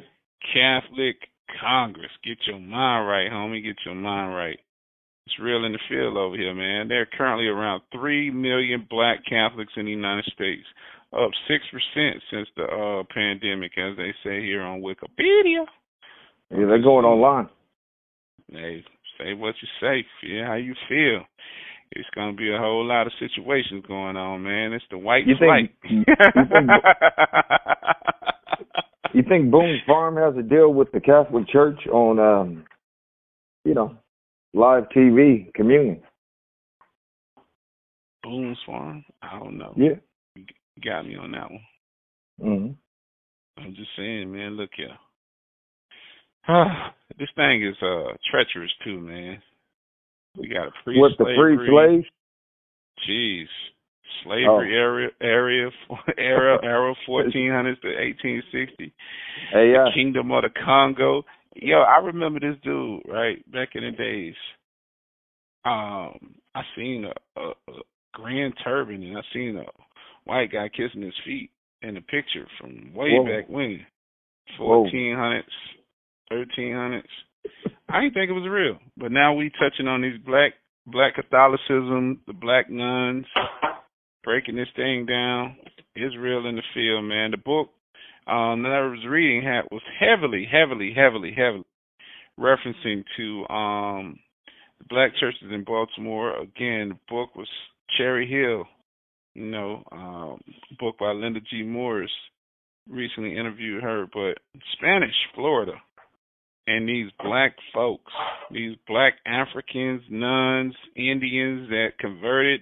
Catholic 0.52 1.16
Congress. 1.60 2.10
Get 2.24 2.38
your 2.46 2.58
mind 2.58 3.08
right, 3.08 3.30
homie. 3.30 3.62
Get 3.62 3.76
your 3.84 3.94
mind 3.94 4.34
right. 4.34 4.58
It's 5.26 5.38
real 5.40 5.64
in 5.64 5.72
the 5.72 5.78
field 5.88 6.16
over 6.16 6.36
here, 6.36 6.54
man. 6.54 6.88
There 6.88 7.02
are 7.02 7.16
currently 7.16 7.46
around 7.46 7.82
3 7.92 8.30
million 8.30 8.86
black 8.88 9.18
Catholics 9.28 9.72
in 9.76 9.84
the 9.84 9.90
United 9.90 10.24
States, 10.32 10.64
up 11.12 11.30
6% 11.50 12.12
since 12.30 12.48
the 12.56 12.64
uh, 12.64 13.02
pandemic, 13.12 13.72
as 13.76 13.96
they 13.96 14.12
say 14.24 14.40
here 14.42 14.62
on 14.62 14.80
Wikipedia. 14.80 15.64
yeah, 16.50 16.66
they're 16.66 16.82
going 16.82 17.04
online. 17.04 17.48
Hey, 18.50 18.82
say 19.18 19.34
what 19.34 19.54
you 19.60 19.68
say. 19.80 20.04
Feel 20.20 20.44
how 20.46 20.54
you 20.54 20.74
feel. 20.88 21.22
It's 21.92 22.08
going 22.14 22.32
to 22.32 22.36
be 22.36 22.52
a 22.52 22.58
whole 22.58 22.84
lot 22.86 23.06
of 23.06 23.12
situations 23.18 23.84
going 23.88 24.16
on, 24.16 24.42
man. 24.42 24.72
It's 24.74 24.84
the 24.90 24.98
white 24.98 25.26
You 25.26 25.36
flight. 25.38 25.70
think- 25.82 26.06
you 26.06 26.44
think- 26.44 26.70
You 29.14 29.22
think 29.26 29.50
Boone's 29.50 29.80
Farm 29.86 30.16
has 30.18 30.36
a 30.36 30.42
deal 30.46 30.72
with 30.74 30.92
the 30.92 31.00
Catholic 31.00 31.48
Church 31.48 31.80
on, 31.86 32.18
um, 32.18 32.64
you 33.64 33.72
know, 33.74 33.96
live 34.52 34.84
TV 34.94 35.50
communion? 35.54 36.02
Boone's 38.22 38.58
Farm? 38.66 39.02
I 39.22 39.38
don't 39.38 39.56
know. 39.56 39.72
Yeah. 39.76 39.94
You 40.36 40.44
got 40.84 41.06
me 41.06 41.16
on 41.16 41.30
that 41.32 41.50
one. 41.50 42.76
hmm 43.56 43.62
I'm 43.62 43.74
just 43.74 43.88
saying, 43.96 44.30
man, 44.30 44.52
look 44.56 44.70
here. 44.76 44.96
This 47.18 47.28
thing 47.36 47.62
is 47.66 47.76
uh 47.82 48.12
treacherous 48.30 48.72
too, 48.84 49.00
man. 49.00 49.42
We 50.38 50.48
got 50.48 50.68
a 50.68 50.70
free 50.84 50.98
What 50.98 51.12
the 51.18 51.24
free 51.36 51.58
slaves? 51.68 52.06
Jeez. 53.08 53.46
Slavery 54.24 54.46
oh. 54.48 54.60
area 54.60 55.08
area 55.20 55.70
era 56.18 56.58
era 56.62 56.94
1400s 57.08 57.80
to 57.82 57.88
1860. 57.88 58.92
Hey, 59.52 59.72
yeah. 59.72 59.84
The 59.84 59.90
Kingdom 59.94 60.32
of 60.32 60.42
the 60.42 60.50
Congo. 60.64 61.24
Yo, 61.54 61.78
I 61.80 61.98
remember 61.98 62.40
this 62.40 62.56
dude 62.62 63.02
right 63.08 63.38
back 63.52 63.70
in 63.74 63.84
the 63.84 63.90
days. 63.90 64.34
Um, 65.64 66.36
I 66.54 66.62
seen 66.76 67.04
a, 67.04 67.40
a, 67.40 67.50
a 67.50 67.72
grand 68.14 68.54
turban 68.64 69.02
and 69.02 69.18
I 69.18 69.20
seen 69.32 69.56
a 69.56 69.64
white 70.24 70.52
guy 70.52 70.68
kissing 70.68 71.02
his 71.02 71.14
feet 71.24 71.50
in 71.82 71.96
a 71.96 72.00
picture 72.00 72.46
from 72.60 72.92
way 72.94 73.10
Whoa. 73.10 73.24
back 73.24 73.48
when, 73.48 73.80
1400s, 76.32 76.46
1300s. 76.58 77.02
I 77.88 78.02
didn't 78.02 78.14
think 78.14 78.30
it 78.30 78.34
was 78.34 78.48
real, 78.48 78.78
but 78.96 79.12
now 79.12 79.34
we 79.34 79.50
touching 79.50 79.88
on 79.88 80.02
these 80.02 80.20
black 80.24 80.52
black 80.86 81.14
Catholicism, 81.14 82.20
the 82.26 82.32
black 82.32 82.70
nuns, 82.70 83.26
breaking 84.24 84.56
this 84.56 84.68
thing 84.76 85.06
down. 85.06 85.56
Israel 85.96 86.48
in 86.48 86.56
the 86.56 86.62
field, 86.74 87.04
man. 87.04 87.32
The 87.32 87.38
book 87.38 87.70
um, 88.26 88.62
that 88.62 88.72
I 88.72 88.86
was 88.86 89.04
reading 89.08 89.42
had 89.42 89.62
was 89.70 89.82
heavily, 89.98 90.46
heavily, 90.50 90.94
heavily, 90.94 91.34
heavily 91.36 91.64
referencing 92.38 93.04
to 93.16 93.52
um, 93.52 94.18
the 94.78 94.84
black 94.88 95.12
churches 95.18 95.48
in 95.52 95.64
Baltimore. 95.64 96.36
Again, 96.40 96.90
the 96.90 96.98
book 97.08 97.34
was 97.34 97.48
Cherry 97.96 98.28
Hill, 98.28 98.64
you 99.34 99.50
know, 99.50 99.82
um, 99.92 100.40
book 100.78 100.96
by 100.98 101.12
Linda 101.12 101.40
G. 101.50 101.62
Morris. 101.62 102.10
Recently 102.88 103.36
interviewed 103.36 103.82
her, 103.82 104.06
but 104.12 104.38
Spanish 104.72 105.14
Florida 105.34 105.72
and 106.68 106.86
these 106.86 107.10
black 107.24 107.56
folks, 107.72 108.12
these 108.50 108.76
black 108.86 109.14
Africans, 109.26 110.02
nuns, 110.10 110.74
Indians 110.96 111.68
that 111.70 111.98
converted. 111.98 112.60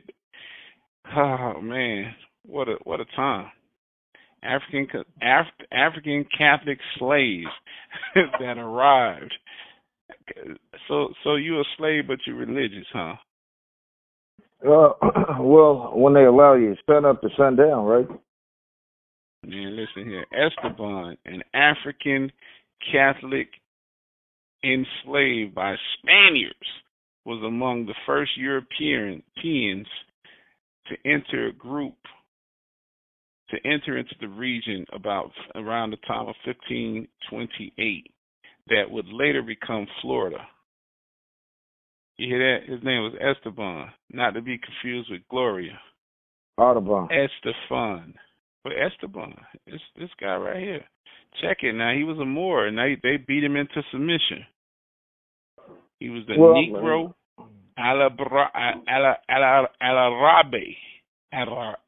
Oh 1.17 1.61
man, 1.61 2.15
what 2.45 2.69
a 2.69 2.77
what 2.85 3.01
a 3.01 3.05
time! 3.17 3.51
African 4.45 4.87
Af, 5.21 5.47
African 5.73 6.25
Catholic 6.37 6.79
slaves 6.99 7.49
that 8.15 8.59
arrived. 8.59 9.35
So 10.87 11.09
so 11.25 11.35
you 11.35 11.59
a 11.59 11.65
slave, 11.77 12.05
but 12.07 12.19
you're 12.27 12.37
religious, 12.37 12.87
huh? 12.93 13.15
Uh, 14.65 14.93
well, 15.41 15.91
when 15.95 16.15
they 16.15 16.25
allow 16.25 16.55
you 16.55 16.77
sun 16.89 17.05
up 17.05 17.21
to 17.23 17.29
sundown, 17.37 17.85
right? 17.85 18.09
Man, 19.45 19.77
listen 19.77 20.09
here. 20.09 20.27
Esteban, 20.33 21.17
an 21.27 21.43
African 21.55 22.31
Catholic 22.93 23.49
enslaved 24.67 25.55
by 25.55 25.77
Spaniards, 25.99 26.55
was 27.25 27.43
among 27.45 27.87
the 27.87 27.95
first 28.07 28.33
Europeans 28.37 29.87
to 30.89 30.97
enter 31.05 31.49
a 31.49 31.53
group 31.53 31.95
to 33.51 33.57
enter 33.65 33.97
into 33.97 34.15
the 34.21 34.29
region 34.29 34.85
about 34.93 35.31
around 35.55 35.91
the 35.91 35.97
time 35.99 36.29
of 36.29 36.35
1528 36.45 38.11
that 38.69 38.91
would 38.91 39.07
later 39.07 39.43
become 39.43 39.87
Florida. 40.03 40.39
You 42.17 42.29
hear 42.35 42.61
that? 42.61 42.73
His 42.73 42.83
name 42.83 43.03
was 43.03 43.15
Esteban, 43.21 43.91
not 44.11 44.33
to 44.33 44.41
be 44.41 44.59
confused 44.59 45.11
with 45.11 45.21
Gloria. 45.31 45.79
Audubon. 46.57 47.09
Estefan. 47.09 48.15
But 48.65 48.73
Esteban, 48.73 49.35
this 49.67 49.81
this 49.97 50.11
guy 50.21 50.35
right 50.37 50.61
here. 50.61 50.85
Check 51.41 51.59
it 51.63 51.75
now. 51.75 51.95
He 51.95 52.03
was 52.03 52.19
a 52.19 52.25
Moor, 52.25 52.67
and 52.67 52.77
they 52.77 52.97
they 53.03 53.17
beat 53.17 53.45
him 53.45 53.55
into 53.55 53.83
submission. 53.93 54.45
He 56.01 56.11
was 56.11 56.23
the 56.27 56.39
well, 56.39 56.55
Negro 56.55 57.15
Alarabe. 57.79 58.37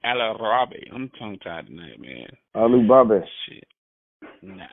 Alarabe. 0.05 0.93
I'm 0.95 1.11
tongue 1.19 1.39
tied 1.43 1.67
tonight, 1.67 2.01
man. 2.01 2.29
Ali 2.55 2.87
Bobby. 2.87 3.21
Shit. 3.47 3.65
Nah, 4.43 4.65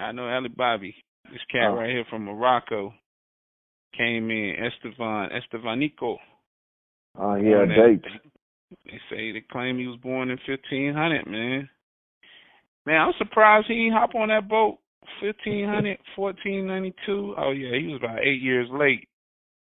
I 0.00 0.12
know 0.12 0.28
Ali 0.28 0.48
Bobby. 0.48 0.94
This 1.30 1.40
cat 1.50 1.68
oh. 1.70 1.74
right 1.74 1.90
here 1.90 2.04
from 2.10 2.24
Morocco 2.24 2.92
came 3.96 4.30
in. 4.30 4.56
Estevan 4.58 5.30
Estevanico. 5.30 6.16
Oh, 7.18 7.34
yeah, 7.34 7.64
date. 7.66 8.02
They, 8.02 8.20
they 8.86 9.00
say 9.10 9.32
they 9.32 9.44
claim 9.50 9.78
he 9.78 9.86
was 9.86 9.98
born 9.98 10.30
in 10.30 10.38
1500, 10.46 11.26
man. 11.26 11.68
Man, 12.86 13.00
I'm 13.00 13.12
surprised 13.18 13.66
he 13.68 13.74
didn't 13.74 13.92
hop 13.92 14.14
on 14.14 14.28
that 14.28 14.48
boat 14.48 14.78
1500, 15.22 15.98
1492. 16.16 17.34
Oh 17.38 17.50
yeah, 17.50 17.78
he 17.78 17.86
was 17.88 18.00
about 18.02 18.20
eight 18.20 18.40
years 18.40 18.68
late. 18.70 19.08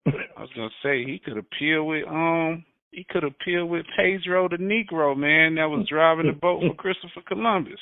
I 0.07 0.41
was 0.41 0.49
gonna 0.55 0.69
say 0.81 1.03
he 1.03 1.21
could 1.23 1.37
appeal 1.37 1.85
with 1.85 2.07
um 2.07 2.63
he 2.91 3.05
could 3.09 3.23
appeal 3.23 3.65
with 3.65 3.85
Pedro 3.95 4.49
the 4.49 4.57
Negro 4.57 5.15
man 5.15 5.55
that 5.55 5.69
was 5.69 5.87
driving 5.89 6.27
the 6.27 6.33
boat 6.33 6.61
for 6.61 6.73
Christopher 6.75 7.21
Columbus. 7.27 7.79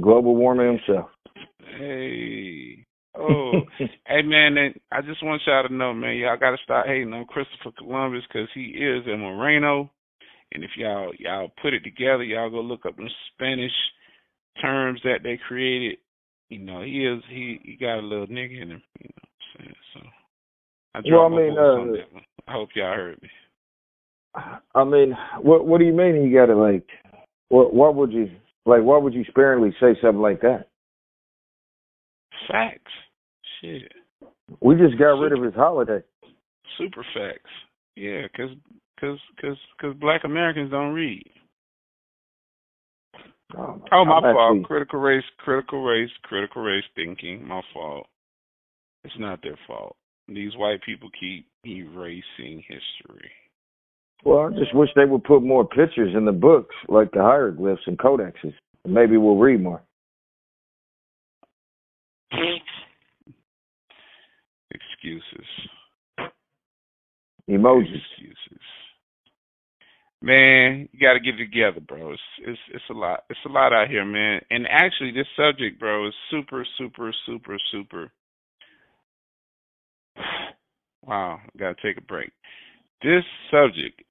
Global 0.00 0.36
warming 0.36 0.78
himself. 0.78 1.10
Hey. 1.78 2.86
Oh, 3.18 3.52
hey 3.78 4.22
man, 4.22 4.56
I 4.90 5.02
just 5.02 5.22
want 5.22 5.42
y'all 5.46 5.68
to 5.68 5.74
know, 5.74 5.92
man, 5.92 6.16
y'all 6.16 6.38
gotta 6.38 6.56
start 6.64 6.86
hating 6.86 7.12
on 7.12 7.26
Christopher 7.26 7.72
Columbus 7.76 8.22
because 8.26 8.48
he 8.54 8.62
is 8.62 9.06
a 9.06 9.16
Moreno, 9.16 9.90
and 10.52 10.64
if 10.64 10.70
y'all 10.76 11.12
y'all 11.18 11.52
put 11.60 11.74
it 11.74 11.84
together, 11.84 12.22
y'all 12.22 12.48
go 12.48 12.60
look 12.60 12.86
up 12.86 12.96
the 12.96 13.10
Spanish 13.34 13.72
terms 14.62 15.00
that 15.04 15.18
they 15.22 15.38
created. 15.46 15.98
You 16.52 16.58
know, 16.58 16.82
he 16.82 17.06
is 17.06 17.22
he 17.30 17.60
he 17.64 17.76
got 17.76 17.98
a 17.98 18.06
little 18.06 18.26
nigga 18.26 18.60
in 18.60 18.70
him. 18.72 18.82
You 19.00 19.08
know 19.08 19.22
what 19.22 19.30
I'm 19.40 19.64
saying? 19.64 19.74
So 19.94 20.00
I 20.94 21.00
well, 21.10 21.24
I 21.24 21.28
mean, 21.30 21.56
uh, 21.58 22.20
I 22.46 22.52
hope 22.52 22.68
y'all 22.74 22.94
heard 22.94 23.22
me. 23.22 23.28
I 24.74 24.84
mean, 24.84 25.16
what 25.40 25.66
what 25.66 25.78
do 25.78 25.86
you 25.86 25.94
mean 25.94 26.22
you 26.22 26.38
got 26.38 26.52
to 26.52 26.56
like? 26.56 26.86
What 27.48 27.72
what 27.72 27.94
would 27.94 28.12
you 28.12 28.30
like? 28.66 28.82
Why 28.82 28.98
would 28.98 29.14
you 29.14 29.24
sparingly 29.28 29.74
say 29.80 29.96
something 30.02 30.20
like 30.20 30.42
that? 30.42 30.66
Facts. 32.50 32.92
Shit. 33.62 33.90
We 34.60 34.74
just 34.74 34.98
got 34.98 35.14
super, 35.14 35.22
rid 35.22 35.32
of 35.32 35.42
his 35.42 35.54
holiday. 35.54 36.02
Super 36.76 37.02
facts. 37.14 37.50
Yeah, 37.96 38.26
cause 38.36 38.50
cause 39.00 39.18
cause 39.40 39.56
cause 39.80 39.94
Black 39.98 40.24
Americans 40.24 40.70
don't 40.70 40.92
read. 40.92 41.30
Oh, 43.56 43.82
oh 43.92 44.04
my 44.04 44.18
oh, 44.18 44.32
fault. 44.32 44.56
Actually... 44.56 44.64
Critical 44.64 45.00
race, 45.00 45.24
critical 45.38 45.84
race, 45.84 46.10
critical 46.22 46.62
race 46.62 46.84
thinking. 46.94 47.46
My 47.46 47.60
fault. 47.72 48.06
It's 49.04 49.14
not 49.18 49.42
their 49.42 49.58
fault. 49.66 49.96
These 50.28 50.56
white 50.56 50.82
people 50.82 51.10
keep 51.18 51.46
erasing 51.66 52.62
history. 52.66 53.30
Well, 54.24 54.46
I 54.46 54.50
just 54.58 54.74
wish 54.74 54.88
they 54.94 55.04
would 55.04 55.24
put 55.24 55.42
more 55.42 55.66
pictures 55.66 56.14
in 56.16 56.24
the 56.24 56.32
books, 56.32 56.74
like 56.88 57.10
the 57.10 57.20
hieroglyphs 57.20 57.82
and 57.86 57.98
codexes. 57.98 58.54
Maybe 58.86 59.16
we'll 59.16 59.36
read 59.36 59.60
more. 59.60 59.82
Excuses. 64.70 65.46
Emojis. 67.50 67.96
Excuses. 67.96 68.62
Man, 70.22 70.88
you 70.92 71.00
got 71.00 71.14
to 71.14 71.20
get 71.20 71.36
together, 71.36 71.80
bro. 71.80 72.12
It's 72.12 72.22
it's 72.46 72.60
it's 72.72 72.84
a 72.90 72.92
lot. 72.92 73.24
It's 73.28 73.40
a 73.44 73.48
lot 73.48 73.72
out 73.72 73.88
here, 73.88 74.04
man. 74.04 74.40
And 74.50 74.68
actually, 74.70 75.10
this 75.10 75.26
subject, 75.36 75.80
bro, 75.80 76.06
is 76.06 76.14
super, 76.30 76.64
super, 76.78 77.12
super, 77.26 77.58
super. 77.70 78.12
Wow, 81.04 81.40
I 81.42 81.58
got 81.58 81.76
to 81.76 81.82
take 81.82 81.98
a 81.98 82.06
break. 82.06 82.30
This 83.02 83.24
subject 83.50 84.04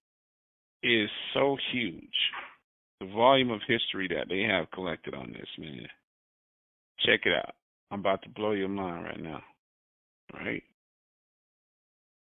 is 0.83 1.09
so 1.33 1.55
huge. 1.71 2.03
The 2.99 3.05
volume 3.05 3.49
of 3.49 3.61
history 3.65 4.09
that 4.09 4.27
they 4.27 4.41
have 4.41 4.69
collected 4.71 5.13
on 5.13 5.31
this, 5.31 5.47
man. 5.57 5.87
Check 7.05 7.21
it 7.23 7.31
out. 7.33 7.55
I'm 7.91 8.01
about 8.01 8.21
to 8.23 8.29
blow 8.29 8.51
your 8.51 8.67
mind 8.67 9.05
right 9.05 9.21
now. 9.21 9.41
Right? 10.33 10.63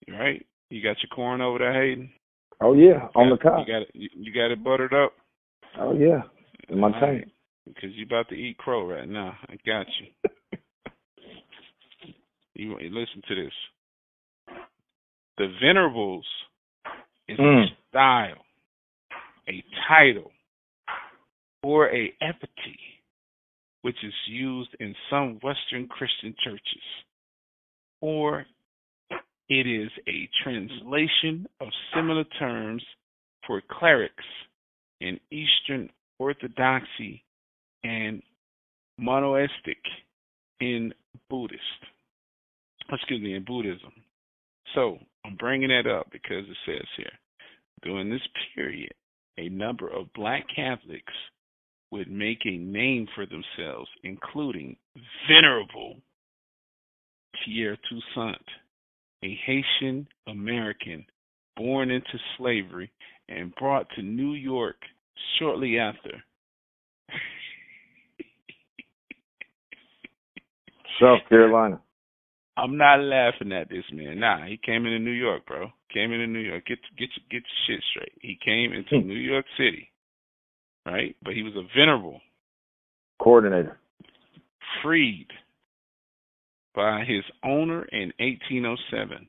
Right? 0.06 0.44
You 0.68 0.82
got 0.82 0.98
your 1.02 1.08
corn 1.14 1.40
over 1.40 1.58
there, 1.58 1.72
Hayden? 1.72 2.10
Oh 2.60 2.74
yeah, 2.74 3.08
on 3.14 3.30
the 3.30 3.36
top. 3.36 3.66
You 3.66 3.72
got 3.72 3.82
it. 3.82 3.90
You, 3.94 4.32
got 4.32 4.50
it 4.50 4.62
buttered 4.62 4.94
up. 4.94 5.12
Oh 5.78 5.94
yeah, 5.94 6.22
in 6.68 6.78
my 6.78 6.90
tank. 7.00 7.28
Because 7.66 7.90
you 7.94 8.04
about 8.04 8.28
to 8.28 8.34
eat 8.34 8.58
crow 8.58 8.86
right 8.86 9.08
now. 9.08 9.34
I 9.48 9.56
got 9.64 9.86
you. 10.00 10.58
you 12.54 12.76
listen 12.90 13.22
to 13.28 13.34
this. 13.34 13.52
The 15.38 15.46
venerables 15.64 16.26
is 17.28 17.38
mm. 17.38 17.64
a 17.64 17.66
style, 17.88 18.44
a 19.48 19.64
title, 19.88 20.30
or 21.62 21.88
a 21.88 22.12
epithet 22.20 22.92
which 23.82 23.96
is 24.04 24.14
used 24.28 24.70
in 24.80 24.94
some 25.10 25.38
Western 25.42 25.86
Christian 25.88 26.34
churches, 26.42 26.82
or 28.00 28.46
it 29.52 29.66
is 29.66 29.90
a 30.08 30.30
translation 30.42 31.46
of 31.60 31.68
similar 31.94 32.24
terms 32.38 32.82
for 33.46 33.60
clerics 33.70 34.24
in 35.02 35.20
Eastern 35.30 35.90
Orthodoxy 36.18 37.22
and 37.84 38.22
monaistic 38.98 39.76
in 40.60 40.94
Buddhist. 41.28 41.60
Excuse 42.90 43.20
me, 43.20 43.34
in 43.34 43.44
Buddhism. 43.44 43.92
So 44.74 44.96
I'm 45.26 45.36
bringing 45.36 45.68
that 45.68 45.86
up 45.86 46.06
because 46.10 46.44
it 46.48 46.56
says 46.64 46.86
here 46.96 47.12
During 47.82 48.08
this 48.08 48.26
period, 48.54 48.94
a 49.36 49.50
number 49.50 49.86
of 49.88 50.10
black 50.14 50.46
Catholics 50.56 51.12
would 51.90 52.10
make 52.10 52.38
a 52.46 52.56
name 52.56 53.06
for 53.14 53.26
themselves, 53.26 53.90
including 54.02 54.76
Venerable 55.28 55.96
Pierre 57.44 57.76
Toussaint, 57.90 58.46
a 59.22 59.38
Haitian 59.46 60.06
American 60.26 61.06
born 61.56 61.90
into 61.90 62.18
slavery 62.36 62.92
and 63.28 63.54
brought 63.54 63.86
to 63.96 64.02
New 64.02 64.34
York 64.34 64.76
shortly 65.38 65.78
after. 65.78 66.10
South 71.00 71.20
Carolina. 71.28 71.80
I'm 72.56 72.76
not 72.76 73.00
laughing 73.00 73.52
at 73.52 73.70
this 73.70 73.84
man. 73.92 74.18
Nah, 74.20 74.46
he 74.46 74.58
came 74.64 74.86
into 74.86 74.98
New 74.98 75.10
York, 75.10 75.46
bro. 75.46 75.68
Came 75.92 76.12
into 76.12 76.26
New 76.26 76.40
York. 76.40 76.66
Get 76.66 76.78
get 76.98 77.08
get 77.30 77.42
your 77.42 77.44
shit 77.66 77.82
straight. 77.90 78.12
He 78.20 78.38
came 78.44 78.72
into 78.72 79.00
hmm. 79.00 79.08
New 79.08 79.14
York 79.14 79.46
City, 79.56 79.90
right? 80.86 81.16
But 81.22 81.34
he 81.34 81.42
was 81.42 81.54
a 81.56 81.66
venerable 81.78 82.20
coordinator, 83.22 83.78
freed 84.82 85.28
by 86.74 87.04
his 87.04 87.24
owner 87.44 87.84
in 87.84 88.12
1807. 88.18 89.28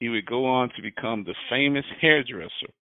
He 0.00 0.08
would 0.08 0.26
go 0.26 0.46
on 0.46 0.70
to 0.76 0.82
become 0.82 1.24
the 1.24 1.34
famous 1.48 1.84
hairdresser, 2.00 2.72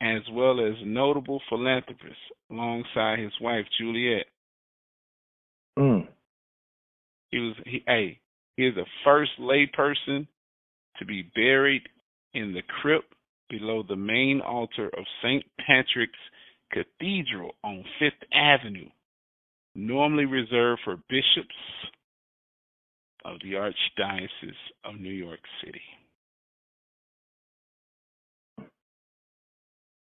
as 0.00 0.22
well 0.32 0.60
as 0.60 0.74
notable 0.84 1.40
philanthropist 1.48 2.16
alongside 2.50 3.18
his 3.18 3.32
wife 3.40 3.66
Juliet. 3.78 4.26
Mm. 5.78 6.06
He 7.30 7.38
was 7.38 7.54
he 7.64 7.82
hey, 7.86 8.20
he 8.56 8.66
is 8.66 8.74
the 8.74 8.86
first 9.04 9.32
layperson 9.40 10.26
to 10.98 11.04
be 11.04 11.22
buried 11.34 11.82
in 12.34 12.52
the 12.52 12.62
crypt 12.80 13.12
below 13.48 13.82
the 13.82 13.96
main 13.96 14.40
altar 14.40 14.88
of 14.96 15.04
St. 15.22 15.44
Patrick's 15.66 16.12
Cathedral 16.72 17.54
on 17.64 17.84
Fifth 17.98 18.22
Avenue, 18.32 18.88
normally 19.74 20.24
reserved 20.24 20.80
for 20.84 20.96
bishops 21.08 21.54
of 23.24 23.36
the 23.42 23.52
Archdiocese 23.52 24.52
of 24.84 25.00
New 25.00 25.12
York 25.12 25.40
City. 25.64 25.80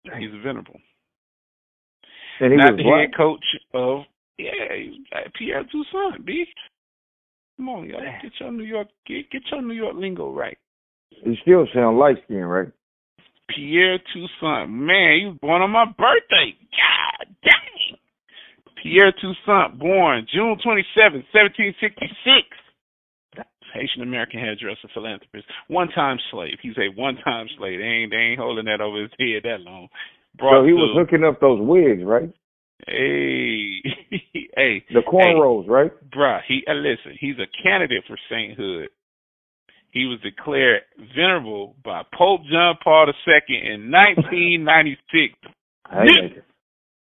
He's 0.04 0.30
a 0.34 0.42
venerable. 0.42 0.80
And 2.40 2.52
he 2.52 2.58
Not 2.58 2.76
the 2.76 2.84
what? 2.84 3.00
head 3.00 3.16
coach 3.16 3.44
of 3.72 4.02
yeah, 4.38 4.50
Pierre 5.38 5.64
Toussaint, 5.64 6.24
B. 6.24 6.44
Come 7.56 7.68
on, 7.68 7.88
y'all. 7.88 8.00
Get 8.22 8.32
your 8.40 8.50
New 8.50 8.64
York 8.64 8.88
get, 9.06 9.30
get 9.30 9.42
your 9.50 9.62
New 9.62 9.74
York 9.74 9.94
lingo 9.96 10.32
right. 10.32 10.58
You 11.24 11.34
still 11.42 11.66
sound 11.72 11.98
light 11.98 12.16
skinned, 12.24 12.50
right? 12.50 12.68
Pierre 13.54 13.98
Toussaint. 14.12 14.70
Man, 14.70 15.18
he 15.20 15.26
was 15.26 15.36
born 15.40 15.62
on 15.62 15.70
my 15.70 15.84
birthday. 15.84 16.56
God 16.72 17.36
dang. 17.44 17.61
Pierre 18.82 19.12
Toussaint, 19.12 19.78
born 19.78 20.26
June 20.32 20.58
27, 20.62 21.24
1766. 21.30 22.50
Haitian 23.72 24.02
American 24.02 24.38
hairdresser, 24.40 24.88
philanthropist, 24.92 25.46
one 25.68 25.88
time 25.88 26.18
slave. 26.30 26.58
He's 26.60 26.76
a 26.76 26.92
one 27.00 27.16
time 27.24 27.46
slave. 27.56 27.78
They 27.78 27.84
ain't 27.84 28.10
they 28.10 28.18
ain't 28.18 28.38
holding 28.38 28.66
that 28.66 28.82
over 28.82 29.00
his 29.00 29.10
head 29.18 29.44
that 29.44 29.60
long. 29.60 29.88
Brought 30.36 30.60
so 30.62 30.66
he 30.66 30.72
was 30.72 30.94
hooking 30.96 31.24
up 31.24 31.40
those 31.40 31.60
wigs, 31.60 32.04
right? 32.04 32.30
Hey, 32.86 33.80
hey, 34.56 34.84
the 34.92 35.00
cornrows, 35.06 35.64
hey, 35.64 35.70
right? 35.70 35.92
Bruh, 36.10 36.40
he 36.46 36.62
uh, 36.68 36.74
listen. 36.74 37.16
He's 37.18 37.36
a 37.38 37.48
candidate 37.62 38.04
for 38.06 38.18
sainthood. 38.28 38.88
He 39.90 40.06
was 40.06 40.20
declared 40.20 40.82
venerable 41.14 41.76
by 41.84 42.02
Pope 42.16 42.40
John 42.50 42.76
Paul 42.82 43.06
II 43.06 43.56
in 43.56 43.90
1996. 43.90 45.34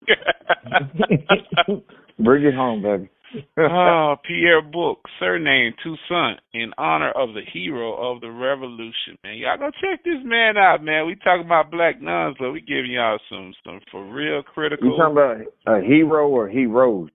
Bring 2.19 2.43
it 2.45 2.53
home, 2.53 2.81
baby. 2.81 3.09
oh, 3.57 4.15
Pierre 4.27 4.61
Book, 4.61 4.99
surname 5.19 5.73
Toussaint, 5.83 6.39
in 6.53 6.71
honor 6.77 7.11
of 7.11 7.33
the 7.33 7.41
hero 7.53 7.93
of 7.93 8.21
the 8.21 8.29
revolution. 8.29 9.17
Man, 9.23 9.37
y'all 9.37 9.57
go 9.57 9.71
check 9.71 10.03
this 10.03 10.19
man 10.23 10.57
out, 10.57 10.83
man. 10.83 11.07
We 11.07 11.15
talking 11.15 11.45
about 11.45 11.71
black 11.71 12.01
nuns, 12.01 12.35
but 12.39 12.51
we 12.51 12.59
giving 12.61 12.91
y'all 12.91 13.19
some 13.29 13.53
some 13.63 13.79
for 13.91 14.05
real 14.11 14.43
critical. 14.43 14.89
You 14.89 14.97
talking 14.97 15.47
about 15.65 15.77
a 15.77 15.81
hero 15.81 16.27
or 16.27 16.49
heroes? 16.49 17.09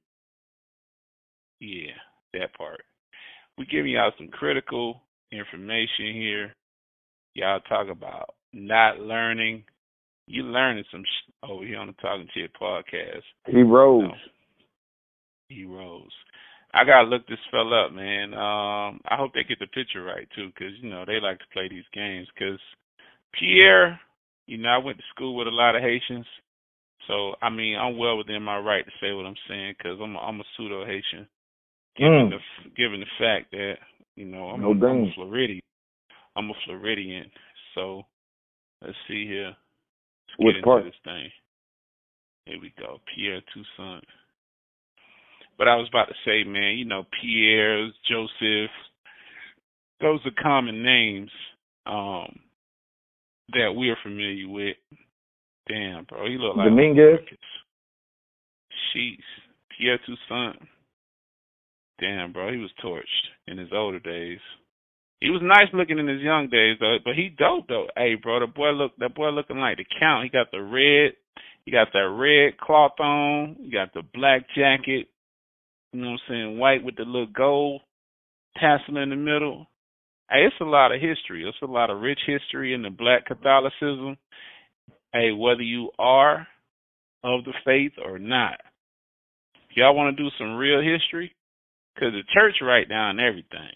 Yeah, 1.60 1.92
that 2.34 2.54
part. 2.56 2.82
We 3.58 3.66
giving 3.66 3.92
y'all 3.92 4.12
some 4.18 4.28
critical 4.28 5.02
information 5.32 6.14
here. 6.14 6.54
Y'all 7.34 7.60
talk 7.60 7.88
about 7.90 8.34
not 8.52 9.00
learning. 9.00 9.64
You 10.26 10.42
learning 10.42 10.84
some 10.90 11.02
sh- 11.02 11.32
over 11.42 11.64
here 11.64 11.78
on 11.78 11.86
the 11.88 11.92
Talking 11.94 12.28
Chit 12.34 12.50
podcast. 12.60 13.22
You 14.00 14.08
know, 14.08 14.14
he 15.48 15.64
rose. 15.64 16.12
I 16.74 16.84
gotta 16.84 17.08
look 17.08 17.26
this 17.26 17.38
fella 17.50 17.86
up, 17.86 17.92
man. 17.92 18.34
Um, 18.34 19.00
I 19.08 19.16
hope 19.16 19.32
they 19.32 19.44
get 19.44 19.58
the 19.60 19.66
picture 19.68 20.02
right 20.02 20.28
too, 20.34 20.48
because 20.48 20.72
you 20.82 20.90
know 20.90 21.04
they 21.06 21.20
like 21.20 21.38
to 21.38 21.44
play 21.52 21.68
these 21.68 21.88
games. 21.94 22.28
Because 22.34 22.60
Pierre, 23.38 24.00
you 24.46 24.58
know, 24.58 24.68
I 24.68 24.78
went 24.78 24.98
to 24.98 25.04
school 25.14 25.36
with 25.36 25.46
a 25.46 25.50
lot 25.50 25.76
of 25.76 25.82
Haitians, 25.82 26.26
so 27.06 27.34
I 27.40 27.50
mean, 27.50 27.78
I'm 27.78 27.96
well 27.96 28.18
within 28.18 28.42
my 28.42 28.58
right 28.58 28.84
to 28.84 28.90
say 29.00 29.12
what 29.12 29.26
I'm 29.26 29.38
saying, 29.48 29.74
because 29.78 29.98
I'm 30.02 30.16
a, 30.16 30.18
I'm 30.18 30.40
a 30.40 30.44
pseudo 30.56 30.84
Haitian, 30.84 31.26
given 31.96 32.30
mm. 32.30 32.30
the 32.30 32.70
given 32.76 33.00
the 33.00 33.06
fact 33.18 33.52
that 33.52 33.74
you 34.16 34.26
know 34.26 34.50
I'm, 34.50 34.60
no 34.60 34.68
a, 34.72 34.90
I'm 34.90 35.04
a 35.04 35.12
Floridian. 35.14 35.62
I'm 36.36 36.50
a 36.50 36.54
Floridian, 36.66 37.30
so 37.74 38.02
let's 38.82 38.96
see 39.08 39.26
here. 39.26 39.54
Let's 40.38 40.56
get 40.56 40.64
part? 40.64 40.78
into 40.80 40.90
this 40.90 41.00
thing. 41.04 41.30
Here 42.46 42.60
we 42.60 42.72
go. 42.78 42.98
Pierre 43.14 43.40
Toussaint. 43.52 44.04
But 45.58 45.68
I 45.68 45.76
was 45.76 45.88
about 45.88 46.06
to 46.06 46.14
say, 46.24 46.44
man, 46.44 46.76
you 46.76 46.84
know, 46.84 47.04
Pierre, 47.20 47.88
Joseph, 48.08 48.70
those 50.00 50.20
are 50.26 50.42
common 50.42 50.82
names 50.82 51.30
um, 51.86 52.40
that 53.52 53.72
we're 53.74 53.96
familiar 54.02 54.48
with. 54.48 54.76
Damn, 55.68 56.04
bro, 56.04 56.26
he 56.26 56.36
look 56.38 56.56
like 56.56 56.68
Dominguez. 56.68 57.18
Sheets, 58.92 59.22
Pierre 59.76 59.98
Toussaint. 60.06 60.62
Damn, 61.98 62.32
bro, 62.32 62.52
he 62.52 62.58
was 62.58 62.70
torched 62.84 63.02
in 63.48 63.58
his 63.58 63.70
older 63.72 63.98
days. 63.98 64.38
He 65.20 65.30
was 65.30 65.40
nice 65.42 65.68
looking 65.72 65.98
in 65.98 66.08
his 66.08 66.20
young 66.20 66.48
days 66.48 66.76
though, 66.78 66.98
but 67.04 67.14
he 67.14 67.30
dope 67.36 67.68
though. 67.68 67.86
Hey, 67.96 68.14
bro, 68.14 68.40
the 68.40 68.46
boy 68.46 68.70
look 68.70 68.92
that 68.98 69.14
boy 69.14 69.30
looking 69.30 69.58
like 69.58 69.78
the 69.78 69.86
count. 69.98 70.24
He 70.24 70.30
got 70.30 70.50
the 70.50 70.62
red, 70.62 71.12
he 71.64 71.72
got 71.72 71.88
that 71.92 72.08
red 72.08 72.58
cloth 72.58 73.00
on, 73.00 73.56
he 73.60 73.70
got 73.70 73.94
the 73.94 74.02
black 74.14 74.46
jacket, 74.54 75.08
you 75.92 76.00
know 76.02 76.10
what 76.10 76.20
I'm 76.28 76.28
saying? 76.28 76.58
White 76.58 76.84
with 76.84 76.96
the 76.96 77.04
little 77.04 77.26
gold 77.26 77.80
tassel 78.60 78.98
in 78.98 79.10
the 79.10 79.16
middle. 79.16 79.66
Hey, 80.30 80.44
it's 80.46 80.56
a 80.60 80.64
lot 80.64 80.92
of 80.92 81.00
history. 81.00 81.44
It's 81.46 81.56
a 81.62 81.66
lot 81.66 81.88
of 81.88 82.00
rich 82.00 82.20
history 82.26 82.74
in 82.74 82.82
the 82.82 82.90
black 82.90 83.26
Catholicism. 83.26 84.16
Hey, 85.12 85.30
whether 85.32 85.62
you 85.62 85.90
are 85.98 86.46
of 87.24 87.44
the 87.44 87.54
faith 87.64 87.92
or 88.04 88.18
not. 88.18 88.60
Y'all 89.74 89.94
want 89.94 90.16
to 90.16 90.22
do 90.22 90.30
some 90.38 90.56
real 90.56 90.80
history, 90.80 91.34
because 91.94 92.12
the 92.12 92.22
church 92.32 92.54
write 92.62 92.88
down 92.88 93.20
everything. 93.20 93.72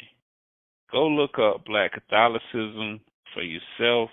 Go 0.92 1.06
look 1.06 1.38
up 1.38 1.64
black 1.64 1.92
Catholicism 1.92 3.00
for 3.34 3.42
yourself. 3.42 4.10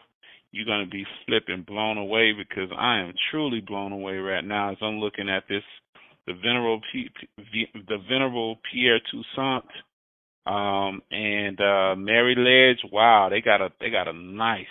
You're 0.52 0.66
going 0.66 0.86
to 0.86 0.90
be 0.90 1.06
flipping 1.26 1.63
blown 1.68 1.98
away 1.98 2.34
because 2.34 2.70
I 2.78 3.00
am 3.00 3.13
truly 3.32 3.62
blown 3.62 3.92
away 3.92 4.18
right 4.18 4.44
now 4.44 4.72
as 4.72 4.78
I'm 4.82 5.00
looking 5.00 5.30
at 5.30 5.44
this 5.50 5.63
the 6.28 6.34
venerable 6.34 6.82
P, 6.92 7.10
P, 7.52 7.68
the 7.74 7.98
venerable 8.10 8.60
Pierre 8.70 9.00
Toussaint, 9.12 9.63
um, 10.46 11.02
and 11.10 11.60
uh, 11.60 11.96
Mary 11.96 12.36
Ledge. 12.38 12.92
Wow, 12.92 13.30
they 13.30 13.42
got 13.42 13.62
a 13.62 13.70
they 13.80 13.90
got 13.90 14.08
a 14.08 14.13
nice. 14.13 14.66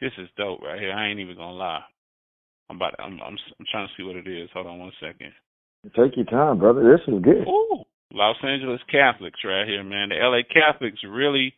This 0.00 0.12
is 0.18 0.28
dope 0.36 0.62
right 0.62 0.80
here. 0.80 0.92
I 0.92 1.08
ain't 1.08 1.20
even 1.20 1.36
gonna 1.36 1.52
lie. 1.52 1.82
I'm 2.70 2.76
about. 2.76 2.90
To, 2.96 3.02
I'm, 3.02 3.20
I'm 3.20 3.36
I'm 3.60 3.66
trying 3.70 3.86
to 3.86 3.92
see 3.96 4.02
what 4.02 4.16
it 4.16 4.26
is. 4.26 4.48
Hold 4.54 4.66
on 4.66 4.78
one 4.78 4.92
second. 5.00 5.32
Take 5.94 6.16
your 6.16 6.24
time, 6.24 6.58
brother. 6.58 6.82
This 6.82 7.14
is 7.14 7.22
good. 7.22 7.46
Ooh, 7.46 7.83
Los 8.14 8.36
Angeles 8.44 8.80
Catholics 8.90 9.40
right 9.44 9.66
here, 9.66 9.82
man. 9.82 10.10
The 10.10 10.16
LA 10.16 10.42
Catholics 10.48 11.00
really, 11.08 11.52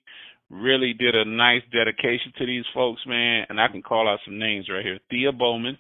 really 0.51 0.95
did 0.95 1.15
a 1.15 1.25
nice 1.25 1.63
dedication 1.71 2.33
to 2.39 2.47
these 2.47 2.65
folks, 2.73 3.03
man. 3.07 3.45
And 3.49 3.61
I 3.61 3.69
can 3.69 3.83
call 3.83 4.09
out 4.09 4.21
some 4.25 4.39
names 4.39 4.67
right 4.71 4.85
here: 4.85 4.99
Thea 5.11 5.33
Bowman, 5.33 5.79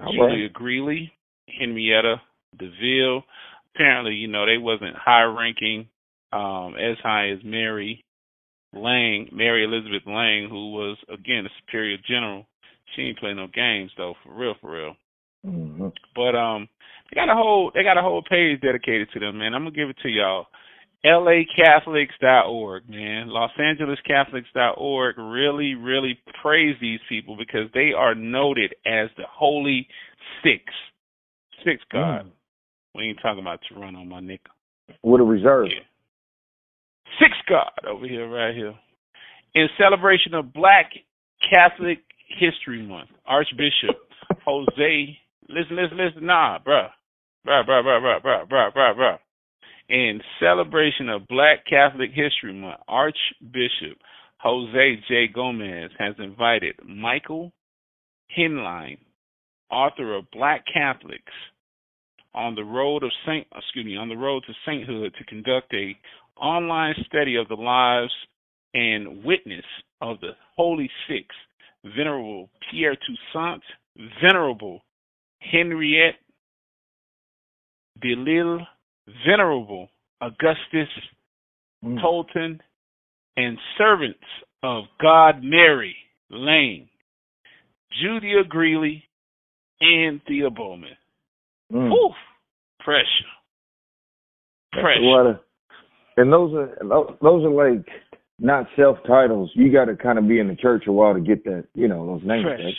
All 0.00 0.12
Julia 0.12 0.44
right. 0.44 0.52
Greeley, 0.52 1.12
Henrietta 1.48 2.22
Delille. 2.56 3.22
Apparently, 3.74 4.14
you 4.14 4.28
know, 4.28 4.46
they 4.46 4.58
wasn't 4.58 4.96
high 4.96 5.24
ranking 5.24 5.88
um, 6.32 6.74
as 6.76 6.96
high 7.02 7.30
as 7.30 7.38
Mary 7.44 8.04
Lange, 8.72 9.28
Mary 9.32 9.64
Elizabeth 9.64 10.06
Lange, 10.06 10.48
who 10.48 10.72
was 10.72 10.96
again 11.12 11.46
a 11.46 11.50
superior 11.60 11.98
general. 12.08 12.46
She 12.94 13.02
ain't 13.02 13.18
play 13.18 13.34
no 13.34 13.48
games 13.52 13.90
though, 13.96 14.14
for 14.22 14.34
real, 14.34 14.54
for 14.60 14.70
real. 14.70 14.94
Mm-hmm. 15.44 15.88
But 16.14 16.36
um, 16.36 16.68
they 17.10 17.14
got 17.14 17.30
a 17.30 17.34
whole 17.34 17.70
they 17.74 17.82
got 17.82 17.98
a 17.98 18.02
whole 18.02 18.22
page 18.22 18.60
dedicated 18.60 19.08
to 19.12 19.20
them, 19.20 19.38
man. 19.38 19.54
I'm 19.54 19.62
gonna 19.62 19.74
give 19.74 19.88
it 19.88 19.96
to 20.02 20.08
y'all. 20.08 20.46
LACatholics.org, 21.04 22.88
man. 22.88 23.28
Los 23.28 23.52
Angeles 23.58 23.98
Catholics.org 24.06 25.18
really, 25.18 25.74
really 25.74 26.18
praise 26.42 26.76
these 26.80 26.98
people 27.08 27.36
because 27.36 27.70
they 27.74 27.92
are 27.96 28.14
noted 28.14 28.74
as 28.84 29.08
the 29.16 29.24
Holy 29.30 29.86
Six. 30.42 30.64
Six 31.64 31.82
God. 31.92 32.26
Mm. 32.26 32.30
We 32.94 33.04
ain't 33.04 33.18
talking 33.22 33.40
about 33.40 33.60
Toronto, 33.68 34.04
my 34.04 34.20
nigga. 34.20 34.38
With 35.02 35.20
a 35.20 35.24
reserve. 35.24 35.68
Yeah. 35.68 35.82
Six 37.20 37.32
God 37.48 37.70
over 37.88 38.06
here, 38.06 38.28
right 38.28 38.54
here. 38.54 38.74
In 39.54 39.68
celebration 39.78 40.34
of 40.34 40.52
Black 40.52 40.90
Catholic 41.52 41.98
History 42.38 42.82
Month, 42.82 43.10
Archbishop 43.26 43.96
Jose, 44.44 45.18
Listen, 45.48 45.76
listen, 45.76 45.96
listen. 45.96 46.26
Nah, 46.26 46.58
bruh. 46.58 46.88
Bruh, 47.46 47.64
bruh, 47.64 47.82
bruh, 47.82 48.00
bruh, 48.00 48.22
bruh, 48.22 48.48
bruh, 48.48 48.72
bruh, 48.74 48.96
bruh. 48.96 49.18
In 49.88 50.20
celebration 50.40 51.08
of 51.08 51.28
Black 51.28 51.64
Catholic 51.68 52.10
History 52.12 52.52
Month, 52.52 52.80
Archbishop 52.88 53.98
Jose 54.38 55.02
J. 55.08 55.28
Gomez 55.32 55.90
has 55.98 56.14
invited 56.18 56.74
Michael 56.84 57.52
Heinlein, 58.36 58.98
author 59.70 60.16
of 60.16 60.30
Black 60.32 60.64
Catholics, 60.72 61.32
on 62.34 62.54
the 62.54 62.64
road 62.64 63.02
of 63.02 63.10
saint 63.24 63.46
excuse 63.56 63.86
me, 63.86 63.96
on 63.96 64.08
the 64.08 64.16
road 64.16 64.42
to 64.46 64.52
sainthood 64.66 65.14
to 65.16 65.24
conduct 65.24 65.72
a 65.72 65.96
online 66.38 66.94
study 67.06 67.36
of 67.36 67.48
the 67.48 67.54
lives 67.54 68.12
and 68.74 69.24
witness 69.24 69.64
of 70.02 70.20
the 70.20 70.32
Holy 70.56 70.90
Six, 71.08 71.26
Venerable 71.96 72.50
Pierre 72.70 72.96
Toussaint, 72.96 73.62
Venerable 74.22 74.82
Henriette 75.40 76.16
Delille, 78.02 78.66
Venerable 79.26 79.88
Augustus 80.20 80.88
mm. 81.84 81.98
Tolton, 82.00 82.60
and 83.36 83.58
servants 83.78 84.18
of 84.62 84.84
God 85.00 85.42
Mary 85.42 85.96
Lane, 86.30 86.88
Julia 88.02 88.44
Greeley, 88.48 89.04
and 89.80 90.20
Thea 90.26 90.50
Bowman. 90.50 90.96
Mm. 91.72 91.90
Whew, 91.90 92.10
pressure. 92.80 93.04
Pressure. 94.72 95.40
and 96.16 96.32
those 96.32 96.54
are 96.54 97.16
those 97.22 97.44
are 97.44 97.50
like 97.50 97.86
not 98.38 98.66
self 98.76 98.98
titles. 99.06 99.50
You 99.54 99.72
got 99.72 99.86
to 99.86 99.96
kind 99.96 100.18
of 100.18 100.28
be 100.28 100.38
in 100.38 100.48
the 100.48 100.56
church 100.56 100.84
a 100.86 100.92
while 100.92 101.14
to 101.14 101.20
get 101.20 101.44
that, 101.44 101.64
you 101.74 101.88
know, 101.88 102.06
those 102.06 102.26
names. 102.26 102.44
Pressure. 102.44 102.70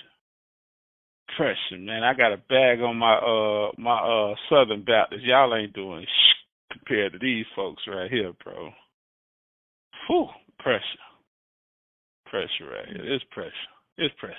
Pressure, 1.38 1.80
man. 1.80 2.04
I 2.04 2.15
got 2.15 2.34
a 2.34 2.38
bag 2.50 2.82
on 2.82 2.97
my 2.97 3.13
uh 3.13 3.71
my 3.78 3.93
uh 3.93 4.34
Southern 4.50 4.84
Baptist. 4.84 5.23
Y'all 5.23 5.56
ain't 5.56 5.73
doing 5.73 6.04
sh- 6.04 6.73
compared 6.73 7.13
to 7.13 7.19
these 7.19 7.45
folks 7.56 7.84
right 7.88 8.10
here, 8.10 8.34
bro. 8.43 8.71
Whew, 10.08 10.28
pressure. 10.58 10.82
Pressure 12.26 12.71
right 12.71 12.88
here. 12.88 13.13
It's 13.13 13.23
pressure. 13.32 13.52
It's 14.00 14.15
pressure. 14.19 14.36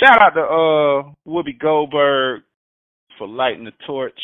Shout 0.00 0.22
out 0.22 0.34
to 0.34 0.40
uh 0.40 1.12
Whoopi 1.30 1.58
Goldberg 1.60 2.42
for 3.18 3.28
lighting 3.28 3.64
the 3.64 3.72
torch, 3.86 4.18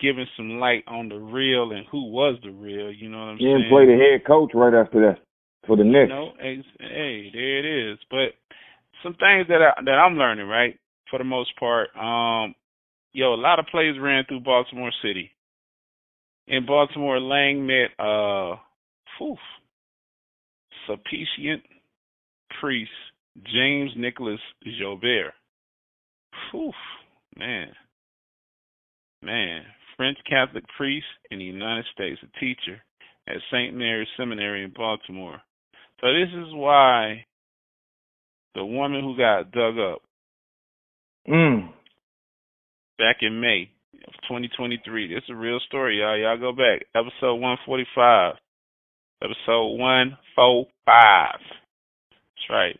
giving 0.00 0.26
some 0.36 0.58
light 0.58 0.82
on 0.88 1.08
the 1.08 1.18
real 1.18 1.70
and 1.70 1.86
who 1.92 2.10
was 2.10 2.36
the 2.42 2.50
real. 2.50 2.90
You 2.90 3.10
know 3.10 3.18
what 3.18 3.24
I'm 3.24 3.36
yeah, 3.38 3.54
saying? 3.54 3.62
And 3.62 3.70
play 3.70 3.86
the 3.86 3.96
head 3.96 4.26
coach 4.26 4.50
right 4.54 4.74
after 4.74 5.00
that 5.02 5.22
for 5.66 5.76
the 5.76 5.84
Knicks. 5.84 6.08
You 6.08 6.14
know, 6.14 6.32
hey, 6.40 7.30
there 7.32 7.58
it 7.58 7.92
is. 7.92 7.98
But 8.10 8.34
some 9.02 9.14
things 9.14 9.46
that 9.48 9.60
I, 9.62 9.82
that 9.84 9.92
I'm 9.92 10.16
learning, 10.16 10.48
right, 10.48 10.78
for 11.10 11.18
the 11.18 11.24
most 11.24 11.50
part. 11.58 11.88
Um, 11.96 12.54
yo, 13.12 13.34
a 13.34 13.36
lot 13.36 13.58
of 13.58 13.66
plays 13.70 13.96
ran 14.00 14.24
through 14.26 14.40
Baltimore 14.40 14.92
City. 15.02 15.30
In 16.48 16.66
Baltimore, 16.66 17.20
Lange 17.20 17.66
met 17.66 17.90
uh, 18.04 18.56
whew, 19.18 19.36
Sulpician 20.88 21.62
priest 22.60 22.90
James 23.52 23.90
Nicholas 23.96 24.40
Joubert. 24.78 25.32
Whew, 26.50 26.72
man. 27.36 27.68
Man, 29.22 29.62
French 29.96 30.18
Catholic 30.28 30.64
priest 30.76 31.06
in 31.30 31.38
the 31.38 31.44
United 31.44 31.84
States, 31.92 32.20
a 32.22 32.40
teacher 32.40 32.82
at 33.28 33.36
St. 33.52 33.74
Mary's 33.74 34.08
Seminary 34.16 34.64
in 34.64 34.72
Baltimore. 34.74 35.40
So 36.00 36.12
this 36.12 36.28
is 36.34 36.52
why 36.52 37.24
the 38.54 38.64
woman 38.64 39.02
who 39.02 39.16
got 39.16 39.50
dug 39.52 39.78
up 39.78 40.02
mm. 41.28 41.68
back 42.98 43.16
in 43.20 43.40
May 43.40 43.70
of 44.06 44.14
2023. 44.28 45.14
It's 45.14 45.26
a 45.30 45.34
real 45.34 45.60
story, 45.66 46.00
y'all. 46.00 46.18
Y'all 46.18 46.38
go 46.38 46.52
back. 46.52 46.86
Episode 46.94 47.36
145. 47.36 48.34
Episode 49.22 49.76
145. 49.78 51.32
That's 52.10 52.50
right. 52.50 52.78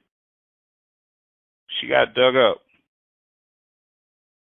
She 1.81 1.89
got 1.89 2.15
dug 2.15 2.37
up. 2.37 2.59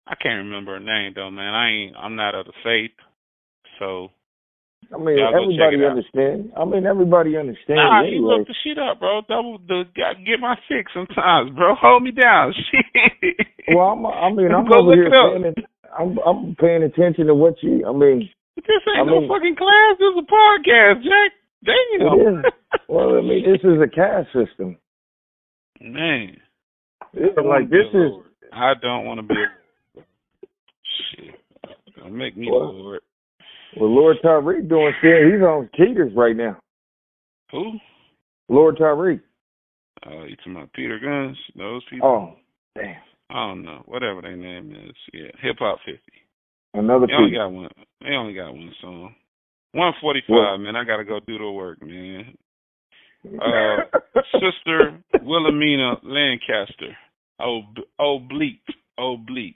I 0.06 0.16
can't 0.16 0.46
remember 0.46 0.74
her 0.74 0.80
name 0.80 1.14
though, 1.16 1.32
man. 1.32 1.54
I 1.54 1.70
ain't. 1.70 1.96
I'm 1.96 2.16
not 2.16 2.36
of 2.36 2.46
the 2.46 2.54
faith, 2.64 2.92
so. 3.80 4.10
I 4.94 4.98
mean, 4.98 5.20
everybody 5.20 5.86
understands. 5.86 6.52
I 6.58 6.66
mean, 6.66 6.86
everybody 6.86 7.38
understands. 7.38 7.80
Nah, 7.80 8.02
anyway. 8.02 8.16
you 8.16 8.28
look 8.28 8.48
the 8.48 8.56
shit 8.64 8.78
up, 8.78 9.00
bro. 9.00 9.22
Double 9.28 9.60
the 9.60 9.84
get 9.96 10.40
my 10.40 10.56
six 10.68 10.92
sometimes, 10.94 11.56
bro. 11.56 11.76
Hold 11.82 12.04
me 12.04 12.12
down. 12.12 12.54
Well, 13.66 13.96
I'm. 13.96 14.06
I 14.06 14.30
mean, 14.30 14.52
I'm 14.52 14.68
over 14.74 14.94
here 14.94 15.10
paying. 15.10 15.54
I'm. 15.98 16.20
I'm 16.28 16.54
paying 16.56 16.84
attention 16.84 17.28
to 17.28 17.34
what 17.34 17.56
you. 17.64 17.86
I 17.88 17.94
mean. 17.94 18.30
This 18.58 18.84
ain't 18.92 19.08
I 19.08 19.12
no 19.12 19.22
mean, 19.22 19.30
fucking 19.30 19.56
class. 19.56 19.96
This 19.98 20.12
is 20.12 20.20
a 20.20 20.28
podcast, 20.28 21.04
Jack. 21.04 21.32
Damn. 21.64 22.44
Well, 22.90 23.18
I 23.18 23.22
mean, 23.22 23.46
this 23.46 23.62
is 23.64 23.80
a 23.82 23.88
caste 23.88 24.28
system. 24.36 24.78
Man. 25.80 26.38
It's 27.14 27.38
like 27.38 27.70
this 27.70 27.88
is. 27.94 28.12
I 28.52 28.74
don't 28.82 29.06
want 29.06 29.22
to 29.22 29.28
be. 29.28 29.36
Shit. 31.16 31.36
Don't 31.98 32.18
make 32.18 32.36
me 32.36 32.48
well, 32.52 32.74
Lord. 32.74 33.02
Well, 33.80 33.94
Lord 33.94 34.18
Tariq 34.24 34.70
doing 34.70 34.94
shit. 35.02 35.32
He's 35.32 35.42
on 35.42 35.70
cheaters 35.76 36.14
right 36.16 36.36
now. 36.36 36.58
Who? 37.52 37.74
Lord 38.50 38.78
Tariq. 38.78 39.22
Uh, 40.06 40.24
you 40.26 40.36
talking 40.38 40.56
about 40.56 40.74
Peter 40.74 41.00
Gunz? 41.00 41.36
Those 41.56 41.82
people? 41.90 42.08
Oh, 42.08 42.36
damn. 42.76 42.96
I 43.30 43.48
don't 43.48 43.64
know. 43.64 43.84
Whatever 43.86 44.22
their 44.22 44.36
name 44.36 44.72
is. 44.72 44.96
Yeah, 45.14 45.32
Hip 45.42 45.56
Hop 45.60 45.80
50. 45.86 46.00
Another 46.74 47.08
They 47.08 47.14
only 47.14 47.32
got 47.32 47.50
one. 47.50 47.70
They 48.02 48.12
only 48.12 48.34
got 48.34 48.52
one 48.52 48.74
song. 48.82 49.16
145, 49.74 50.60
man. 50.60 50.76
I 50.76 50.84
got 50.84 50.98
to 50.98 51.06
go 51.06 51.20
do 51.26 51.38
the 51.38 51.52
work, 51.52 51.82
man. 51.82 52.34
Uh, 53.26 53.78
Sister 54.34 55.00
Wilhelmina 55.22 55.94
Lancaster. 56.04 56.98
Ob- 57.40 57.88
oblique. 57.98 58.60
Oblique. 58.98 59.56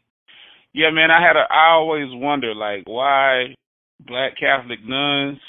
Yeah, 0.73 0.89
man, 0.91 1.11
I 1.11 1.21
had 1.21 1.35
a 1.35 1.43
I 1.51 1.71
always 1.71 2.07
wonder 2.11 2.55
like 2.55 2.83
why 2.85 3.55
black 4.05 4.37
Catholic 4.39 4.79
nuns 4.85 5.39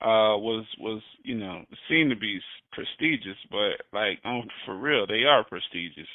uh 0.00 0.34
was 0.38 0.64
was, 0.78 1.02
you 1.24 1.36
know, 1.36 1.62
seem 1.88 2.08
to 2.10 2.16
be 2.16 2.40
prestigious, 2.72 3.38
but 3.50 3.82
like 3.92 4.18
on 4.24 4.48
for 4.66 4.76
real, 4.76 5.06
they 5.06 5.24
are 5.24 5.44
prestigious. 5.44 6.08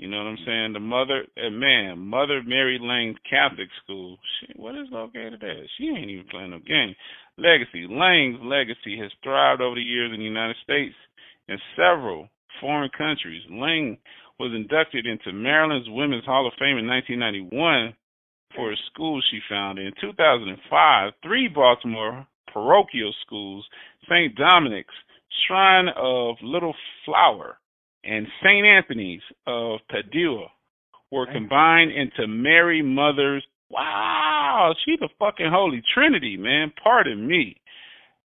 You 0.00 0.08
know 0.08 0.16
what 0.16 0.32
I'm 0.32 0.44
saying? 0.46 0.72
The 0.72 0.80
mother, 0.80 1.26
uh, 1.36 1.50
man, 1.50 1.98
Mother 1.98 2.40
Mary 2.42 2.78
Lange 2.80 3.16
Catholic 3.28 3.68
School. 3.84 4.16
She, 4.40 4.52
what 4.56 4.74
is 4.74 4.88
located 4.90 5.40
there? 5.42 5.60
She 5.76 5.88
ain't 5.88 6.10
even 6.10 6.24
playing 6.30 6.52
no 6.52 6.58
game. 6.58 6.94
Legacy. 7.36 7.86
Lange's 7.86 8.40
legacy 8.42 8.96
has 8.96 9.12
thrived 9.22 9.60
over 9.60 9.74
the 9.74 9.82
years 9.82 10.10
in 10.10 10.20
the 10.20 10.24
United 10.24 10.56
States 10.64 10.94
and 11.48 11.60
several 11.76 12.28
foreign 12.62 12.88
countries. 12.96 13.42
Lange 13.50 13.98
was 14.38 14.52
inducted 14.56 15.04
into 15.04 15.36
Maryland's 15.36 15.88
Women's 15.90 16.24
Hall 16.24 16.46
of 16.46 16.54
Fame 16.58 16.78
in 16.78 16.88
1991 16.88 17.92
for 18.54 18.72
a 18.72 18.76
school 18.92 19.20
she 19.30 19.40
founded. 19.48 19.86
In 19.86 19.92
2005, 20.00 21.12
three 21.22 21.48
Baltimore 21.48 22.26
parochial 22.52 23.12
schools, 23.24 23.66
St. 24.08 24.34
Dominic's, 24.36 24.94
Shrine 25.46 25.88
of 25.96 26.36
Little 26.42 26.74
Flower, 27.04 27.58
and 28.04 28.26
St. 28.42 28.66
Anthony's 28.66 29.22
of 29.46 29.80
Padua, 29.88 30.46
were 31.10 31.26
combined 31.32 31.92
into 31.92 32.26
Mary 32.26 32.82
Mother's. 32.82 33.44
Wow, 33.68 34.74
she 34.84 34.96
the 34.98 35.08
fucking 35.18 35.50
Holy 35.50 35.82
Trinity, 35.94 36.36
man. 36.36 36.72
Pardon 36.82 37.26
me. 37.26 37.56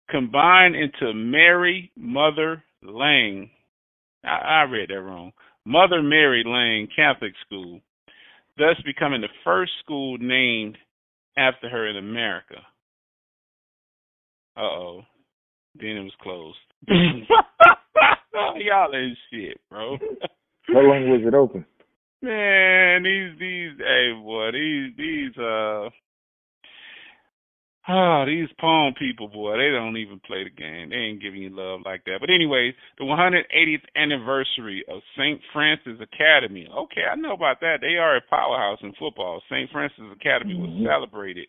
Combined 0.09 0.75
into 0.75 1.15
Mary 1.15 1.93
Mother 1.97 2.65
Lange. 2.83 3.51
I, 4.25 4.29
I 4.29 4.63
read 4.63 4.89
that 4.89 5.01
wrong. 5.01 5.33
Mother 5.65 6.03
Mary 6.03 6.43
Lange 6.45 6.89
Catholic 6.97 7.33
School, 7.47 7.81
thus 8.57 8.77
becoming 8.85 9.21
the 9.21 9.29
first 9.45 9.73
school 9.83 10.19
named 10.19 10.77
after 11.37 11.69
her 11.69 11.89
in 11.89 11.97
America. 11.97 12.57
Uh 14.57 14.61
oh. 14.61 15.03
Then 15.75 15.91
it 15.91 16.03
was 16.03 16.13
closed. 16.21 16.59
Y'all 18.57 18.95
ain't 18.95 19.19
shit, 19.33 19.61
bro. 19.71 19.97
How 20.69 20.81
long 20.81 21.11
was 21.11 21.23
it 21.25 21.35
open? 21.35 21.65
Man, 22.23 23.03
these 23.03 23.39
these 23.39 23.79
hey 23.79 24.13
boy, 24.23 24.51
these 24.53 24.93
these 24.97 25.37
uh 25.39 25.89
Ah, 27.89 28.23
oh, 28.23 28.27
these 28.27 28.49
Palm 28.61 28.93
people, 28.99 29.29
boy, 29.29 29.57
they 29.57 29.71
don't 29.71 29.97
even 29.97 30.21
play 30.21 30.45
the 30.45 30.51
game. 30.51 30.91
They 30.91 30.97
ain't 30.97 31.23
giving 31.23 31.41
you 31.41 31.49
love 31.51 31.81
like 31.85 32.05
that. 32.05 32.19
But 32.21 32.29
anyway, 32.29 32.75
the 32.99 33.05
180th 33.05 33.87
anniversary 33.97 34.85
of 34.89 35.01
St. 35.17 35.41
Frances 35.53 35.99
Academy. 36.01 36.69
Okay, 36.69 37.03
I 37.11 37.17
know 37.17 37.33
about 37.33 37.61
that. 37.61 37.79
They 37.81 37.97
are 37.97 38.17
a 38.17 38.21
powerhouse 38.29 38.79
in 38.83 38.93
football. 38.99 39.43
St. 39.51 39.71
Frances 39.71 40.13
Academy 40.15 40.55
was 40.55 40.71
mm-hmm. 40.71 40.87
celebrated 40.87 41.49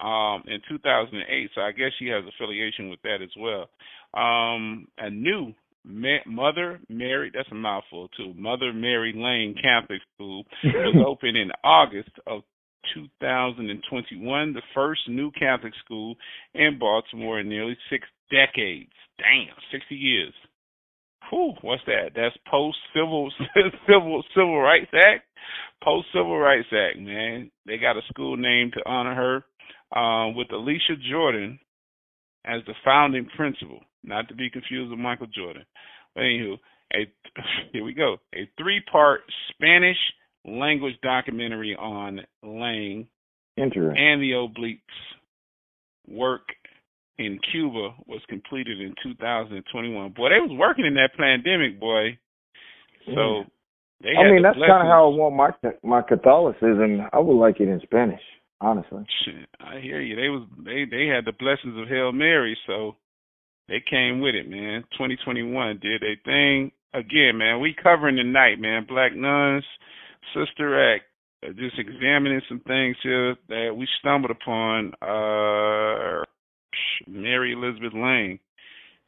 um, 0.00 0.44
in 0.46 0.60
2008, 0.68 1.50
so 1.54 1.62
I 1.62 1.72
guess 1.72 1.92
she 1.98 2.08
has 2.08 2.24
affiliation 2.28 2.90
with 2.90 3.00
that 3.02 3.22
as 3.22 3.32
well. 3.38 3.68
Um, 4.12 4.86
a 4.98 5.08
new 5.08 5.54
Ma- 5.84 6.24
Mother 6.26 6.80
Mary, 6.88 7.30
that's 7.34 7.48
a 7.50 7.54
mouthful 7.54 8.08
too. 8.16 8.34
Mother 8.36 8.72
Mary 8.72 9.12
Lane 9.16 9.54
Catholic 9.60 10.00
School 10.14 10.44
was 10.62 11.04
opened 11.06 11.36
in 11.36 11.50
August 11.64 12.10
of 12.26 12.42
2021, 12.94 14.52
the 14.52 14.62
first 14.74 15.00
new 15.08 15.30
Catholic 15.32 15.72
school 15.84 16.16
in 16.54 16.78
Baltimore 16.78 17.40
in 17.40 17.48
nearly 17.48 17.76
six 17.90 18.06
decades. 18.30 18.92
Damn, 19.18 19.54
60 19.72 19.94
years. 19.94 20.32
Whew, 21.30 21.52
what's 21.62 21.82
that? 21.86 22.10
That's 22.14 22.36
post 22.50 22.78
civil 22.94 23.30
civil 23.86 24.22
civil 24.34 24.60
rights 24.60 24.90
act. 24.94 25.24
Post 25.82 26.08
civil 26.12 26.38
rights 26.38 26.68
act, 26.72 26.98
man. 26.98 27.50
They 27.66 27.78
got 27.78 27.96
a 27.96 28.02
school 28.08 28.36
named 28.36 28.74
to 28.74 28.88
honor 28.88 29.14
her, 29.14 29.44
uh, 29.96 30.32
with 30.34 30.50
Alicia 30.52 30.96
Jordan 31.10 31.58
as 32.44 32.62
the 32.66 32.74
founding 32.84 33.26
principal, 33.36 33.80
not 34.02 34.28
to 34.28 34.34
be 34.34 34.50
confused 34.50 34.90
with 34.90 34.98
Michael 34.98 35.26
Jordan. 35.26 35.64
But 36.14 36.22
anywho, 36.22 36.56
a 36.94 37.12
here 37.72 37.84
we 37.84 37.94
go. 37.94 38.16
A 38.34 38.48
three-part 38.58 39.20
Spanish 39.50 39.98
language 40.44 40.94
documentary 41.02 41.76
on 41.76 42.20
Lange 42.42 43.06
and 43.56 43.72
the 43.72 44.32
Obliques 44.32 44.78
work 46.08 46.42
in 47.18 47.38
Cuba 47.52 47.90
was 48.06 48.20
completed 48.28 48.80
in 48.80 48.94
2021. 49.02 50.12
Boy, 50.12 50.28
they 50.30 50.40
was 50.40 50.56
working 50.58 50.86
in 50.86 50.94
that 50.94 51.10
pandemic, 51.16 51.78
boy. 51.78 52.18
So 53.06 53.44
they 54.02 54.16
I 54.16 54.32
mean, 54.32 54.42
that's 54.42 54.56
kind 54.56 54.86
of 54.86 54.88
how 54.88 55.12
I 55.12 55.16
want 55.16 55.36
my 55.36 55.70
my 55.82 56.02
Catholicism. 56.02 57.02
I 57.12 57.18
would 57.18 57.38
like 57.38 57.60
it 57.60 57.68
in 57.68 57.80
Spanish, 57.82 58.22
honestly. 58.60 59.04
Shit, 59.24 59.48
I 59.60 59.80
hear 59.80 60.00
you. 60.00 60.16
They 60.16 60.28
was 60.28 60.48
they 60.64 60.84
they 60.90 61.06
had 61.06 61.24
the 61.26 61.36
blessings 61.38 61.78
of 61.78 61.88
Hail 61.88 62.12
Mary, 62.12 62.56
so 62.66 62.96
they 63.68 63.82
came 63.88 64.20
with 64.20 64.34
it, 64.34 64.48
man. 64.48 64.82
2021 64.92 65.78
did 65.82 66.02
a 66.02 66.16
thing 66.24 66.72
again, 66.94 67.36
man. 67.36 67.60
We 67.60 67.74
covering 67.74 68.16
tonight, 68.16 68.58
man. 68.58 68.86
Black 68.88 69.14
nuns 69.14 69.64
Sister 70.34 70.94
Act, 70.94 71.04
uh, 71.44 71.52
just 71.52 71.78
examining 71.78 72.40
some 72.48 72.60
things 72.66 72.96
here 73.02 73.36
that 73.48 73.74
we 73.76 73.86
stumbled 74.00 74.30
upon. 74.30 74.92
Uh, 75.00 76.24
Mary 77.06 77.52
Elizabeth 77.52 77.94
Lane. 77.94 78.38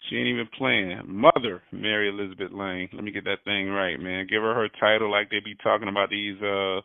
She 0.09 0.17
ain't 0.17 0.29
even 0.29 0.49
playing. 0.59 1.01
Mother 1.07 1.63
Mary 1.71 2.09
Elizabeth 2.09 2.53
Lane. 2.53 2.89
Let 2.93 3.05
me 3.05 3.13
get 3.13 3.25
that 3.25 3.45
thing 3.45 3.69
right, 3.69 3.99
man. 4.01 4.27
Give 4.29 4.43
her 4.43 4.55
her 4.55 4.69
title 4.81 5.11
like 5.11 5.31
they 5.31 5.39
be 5.45 5.55
talking 5.63 5.89
about 5.89 6.11
these 6.11 6.41
uh 6.43 6.81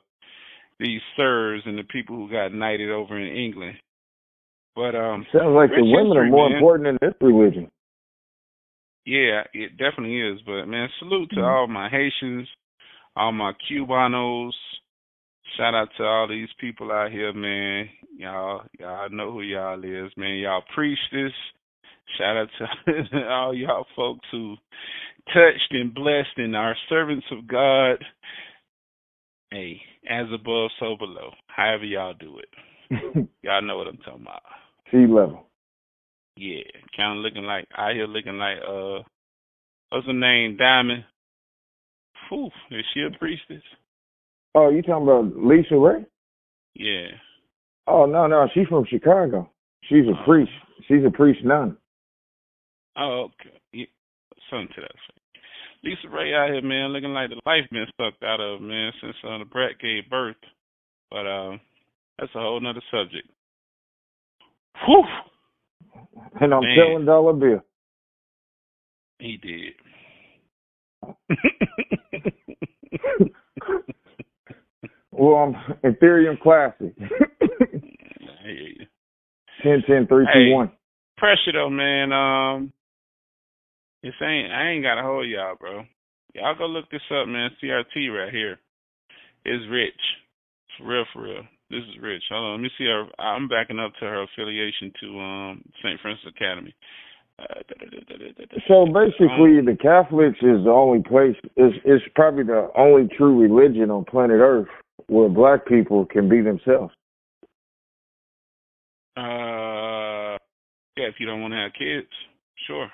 these 0.79 1.01
sirs 1.15 1.63
and 1.65 1.77
the 1.77 1.83
people 1.83 2.15
who 2.15 2.31
got 2.31 2.53
knighted 2.53 2.91
over 2.91 3.17
in 3.19 3.35
England. 3.35 3.75
But 4.75 4.95
um 4.95 5.25
sounds 5.33 5.55
like 5.55 5.71
the 5.71 5.83
women 5.83 6.13
history, 6.13 6.27
are 6.27 6.31
more 6.31 6.49
man. 6.49 6.57
important 6.57 6.87
in 6.89 6.97
this 7.01 7.15
religion. 7.19 7.71
Yeah, 9.05 9.43
it 9.53 9.71
definitely 9.77 10.19
is. 10.21 10.39
But 10.45 10.65
man, 10.65 10.89
salute 10.99 11.29
to 11.31 11.37
mm-hmm. 11.37 11.45
all 11.45 11.67
my 11.67 11.89
Haitians, 11.89 12.47
all 13.17 13.31
my 13.31 13.53
Cubanos. 13.69 14.51
Shout 15.57 15.73
out 15.73 15.89
to 15.97 16.03
all 16.03 16.27
these 16.27 16.49
people 16.59 16.91
out 16.91 17.11
here, 17.11 17.33
man. 17.33 17.89
Y'all, 18.15 18.61
y'all 18.79 19.09
know 19.09 19.31
who 19.31 19.41
y'all 19.41 19.83
is, 19.83 20.11
man. 20.17 20.37
Y'all 20.37 20.63
preach 20.75 20.99
this. 21.11 21.31
Shout 22.17 22.37
out 22.37 22.49
to 22.59 23.19
all 23.29 23.55
y'all 23.55 23.85
folks 23.95 24.27
who 24.31 24.55
touched 25.27 25.71
and 25.71 25.93
blessed 25.93 26.37
and 26.37 26.55
are 26.55 26.75
servants 26.89 27.25
of 27.31 27.47
God. 27.47 28.03
Hey, 29.51 29.81
as 30.09 30.27
above, 30.33 30.69
so 30.79 30.95
below. 30.97 31.31
However 31.47 31.85
y'all 31.85 32.13
do 32.13 32.39
it. 32.39 33.29
y'all 33.41 33.61
know 33.61 33.77
what 33.77 33.87
I'm 33.87 33.97
talking 33.97 34.21
about. 34.21 34.43
Sea 34.91 35.07
level. 35.07 35.43
Yeah, 36.37 36.61
kind 36.95 37.17
of 37.17 37.23
looking 37.23 37.43
like 37.43 37.65
out 37.75 37.93
here 37.93 38.05
looking 38.05 38.37
like 38.37 38.57
uh, 38.59 39.01
what's 39.89 40.05
her 40.05 40.13
name? 40.13 40.55
Diamond. 40.57 41.03
Whew, 42.29 42.49
is 42.71 42.85
she 42.93 43.01
a 43.01 43.17
priestess? 43.17 43.63
Oh, 44.55 44.69
you 44.69 44.81
talking 44.81 45.03
about 45.03 45.33
LisaRaye? 45.35 46.05
Yeah. 46.75 47.07
Oh 47.87 48.05
no, 48.05 48.27
no, 48.27 48.47
she's 48.53 48.67
from 48.67 48.85
Chicago. 48.89 49.49
She's 49.83 50.05
a 50.05 50.11
oh. 50.19 50.25
priest. 50.25 50.51
She's 50.87 51.05
a 51.05 51.11
priest 51.11 51.39
nun. 51.43 51.77
Oh, 52.97 53.27
okay. 53.27 53.55
Yeah. 53.71 53.85
Something 54.49 54.69
to 54.75 54.81
that 54.81 54.91
effect. 54.91 55.17
LisaRaye 55.85 56.35
out 56.35 56.51
here, 56.51 56.61
man, 56.61 56.89
looking 56.89 57.13
like 57.13 57.29
the 57.29 57.39
life 57.45 57.63
been 57.71 57.85
sucked 57.97 58.23
out 58.23 58.41
of 58.41 58.61
man 58.61 58.91
since 59.01 59.15
uh, 59.23 59.37
Da 59.37 59.43
Brat 59.43 59.79
gave 59.79 60.09
birth. 60.09 60.35
But 61.11 61.27
um, 61.27 61.61
that's 62.17 62.33
a 62.35 62.39
whole 62.39 62.59
nother 62.59 62.81
subject. 62.91 63.29
Whew. 64.85 65.03
And 66.41 66.53
I'm 66.53 66.61
man. 66.61 66.75
telling 66.77 67.05
Dollar 67.05 67.33
Bill. 67.33 67.61
He 69.19 69.37
did. 69.37 69.73
well, 75.17 75.35
I'm 75.35 75.55
Ethereum 75.83 76.39
Classic. 76.39 76.93
hey. 78.43 78.77
10, 79.63 79.83
10, 79.87 80.07
3, 80.07 80.25
hey, 80.33 80.49
2, 80.49 80.53
1. 80.53 80.71
Pressure 81.17 81.53
though, 81.53 81.69
man. 81.69 82.13
Um, 82.13 82.71
this 84.03 84.13
ain't. 84.21 84.51
I 84.51 84.69
ain't 84.69 84.83
got 84.83 84.99
a 84.99 85.03
hold 85.03 85.27
y'all, 85.27 85.55
bro. 85.59 85.83
Y'all 86.35 86.55
go 86.55 86.67
look 86.67 86.89
this 86.91 87.01
up, 87.09 87.27
man. 87.27 87.49
CRT 87.61 88.13
right 88.13 88.31
here 88.31 88.59
is 89.45 89.61
rich. 89.71 89.93
For 90.77 90.85
real, 90.85 91.05
for 91.11 91.23
real. 91.23 91.41
This 91.69 91.81
is 91.89 92.01
rich. 92.01 92.23
Hold 92.29 92.45
on, 92.45 92.51
let 92.53 92.61
me 92.61 92.69
see 92.77 92.85
her. 92.85 93.07
I'm 93.19 93.47
backing 93.47 93.79
up 93.79 93.93
to 93.99 94.05
her 94.05 94.23
affiliation 94.23 94.93
to 95.01 95.19
um 95.19 95.61
St. 95.81 95.99
Frances 96.01 96.27
Academy. 96.29 96.75
So 98.67 98.85
basically, 98.85 99.61
the 99.61 99.77
Catholics 99.79 100.37
is 100.41 100.63
the 100.63 100.71
only 100.71 101.03
place. 101.03 101.35
Is 101.55 101.73
is 101.85 102.01
probably 102.15 102.43
the 102.43 102.69
only 102.75 103.07
true 103.15 103.39
religion 103.39 103.91
on 103.91 104.05
planet 104.05 104.39
Earth 104.39 104.67
where 105.07 105.29
black 105.29 105.65
people 105.67 106.05
can 106.05 106.27
be 106.27 106.41
themselves. 106.41 106.93
Uh, 109.15 110.37
yeah. 110.97 111.07
If 111.07 111.15
you 111.19 111.27
don't 111.27 111.41
want 111.41 111.53
to 111.53 111.57
have 111.57 111.71
kids, 111.77 112.07
sure. 112.65 112.89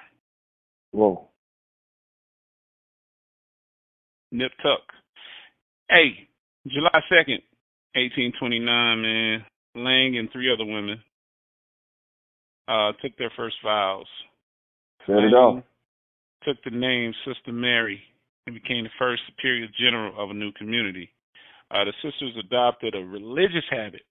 Whoa. 0.91 1.30
Nip 4.32 4.52
tuck. 4.62 4.82
Hey, 5.89 6.28
July 6.68 7.02
second, 7.10 7.41
eighteen 7.96 8.34
twenty 8.39 8.60
nine. 8.60 9.02
Man, 9.02 9.46
Lange 9.76 10.18
and 10.18 10.30
three 10.32 10.52
other 10.54 10.66
women 10.66 11.02
uh 12.68 12.91
took 13.02 13.18
their 13.18 13.32
first 13.36 13.56
vows. 13.64 14.06
Set 15.06 15.18
it 15.18 15.34
off. 15.34 15.64
Took 16.43 16.58
the 16.64 16.72
name 16.72 17.14
Sister 17.26 17.51
Mary 17.51 18.01
and 18.45 18.56
became 18.56 18.84
the 18.84 18.89
first 18.99 19.22
superior 19.28 19.68
general 19.80 20.14
of 20.22 20.30
a 20.30 20.34
new 20.34 20.51
community. 20.54 21.10
Uh, 21.72 21.86
the 21.86 21.93
sisters 22.01 22.34
adopted 22.39 22.95
a 22.95 22.99
religious 22.99 23.64
habit 23.70 24.01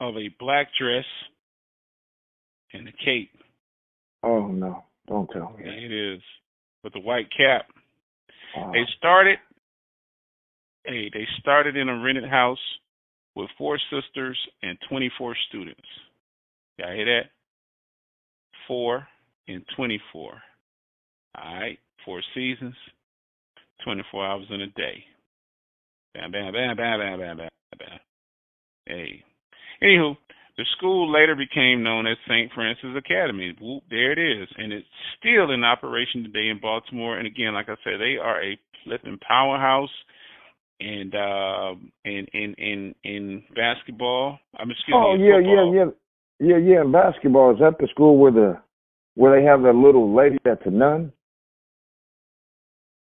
of 0.00 0.16
a 0.16 0.28
black 0.38 0.68
dress 0.80 1.04
and 2.72 2.88
a 2.88 2.92
cape. 3.04 3.30
Oh 4.22 4.48
no! 4.48 4.84
Don't 5.08 5.28
tell 5.30 5.54
me. 5.56 5.64
It 5.64 5.92
is 5.92 6.20
with 6.84 6.94
a 6.96 7.00
white 7.00 7.28
cap. 7.36 7.66
Wow. 8.56 8.72
They 8.72 8.84
started. 8.98 9.38
Hey, 10.84 11.10
they 11.12 11.26
started 11.40 11.76
in 11.76 11.88
a 11.88 12.02
rented 12.02 12.28
house 12.28 12.58
with 13.36 13.48
four 13.56 13.78
sisters 13.90 14.38
and 14.62 14.78
24 14.88 15.36
students. 15.48 15.80
Y'all 16.78 16.92
hear 16.92 17.04
that? 17.04 17.30
Four 18.68 19.06
and 19.48 19.64
24. 19.76 20.32
All 21.34 21.54
right, 21.54 21.78
four 22.04 22.22
seasons, 22.34 22.74
24 23.84 24.26
hours 24.26 24.46
in 24.50 24.60
a 24.60 24.66
day. 24.68 25.04
Bam, 26.14 26.30
bam, 26.30 26.52
bam, 26.52 26.76
bam, 26.76 26.98
bam, 26.98 27.18
bam, 27.18 27.36
bam, 27.36 27.48
bam. 27.78 27.98
Hey. 28.86 29.22
Anywho, 29.82 30.16
the 30.56 30.64
school 30.76 31.12
later 31.12 31.36
became 31.36 31.82
known 31.82 32.06
as 32.06 32.16
St. 32.26 32.50
Frances 32.52 32.96
Academy. 32.96 33.54
Whoop, 33.60 33.84
there 33.90 34.12
it 34.12 34.18
is. 34.18 34.48
And 34.56 34.72
it's 34.72 34.86
still 35.18 35.52
in 35.52 35.64
operation 35.64 36.24
today 36.24 36.48
in 36.48 36.58
Baltimore. 36.60 37.18
And 37.18 37.26
again, 37.26 37.54
like 37.54 37.68
I 37.68 37.76
said, 37.84 38.00
they 38.00 38.16
are 38.20 38.42
a 38.42 38.58
flipping 38.84 39.18
powerhouse 39.26 39.90
and 40.80 41.14
uh 41.14 41.74
in 42.04 42.26
in 42.32 42.54
in 42.56 42.94
in 43.04 43.42
basketball. 43.54 44.38
I'm 44.58 44.70
excuse 44.70 44.96
oh, 44.96 45.16
me. 45.16 45.26
yeah, 45.26 45.40
yeah, 45.40 45.72
yeah. 45.74 45.90
Yeah, 46.40 46.58
yeah, 46.58 46.82
in 46.82 46.92
basketball, 46.92 47.52
is 47.52 47.58
that 47.60 47.78
the 47.78 47.88
school 47.90 48.18
where 48.18 48.32
the 48.32 48.60
where 49.14 49.38
they 49.38 49.44
have 49.46 49.62
that 49.62 49.74
little 49.74 50.14
lady 50.14 50.38
that's 50.44 50.62
a 50.64 50.70
nun? 50.70 51.12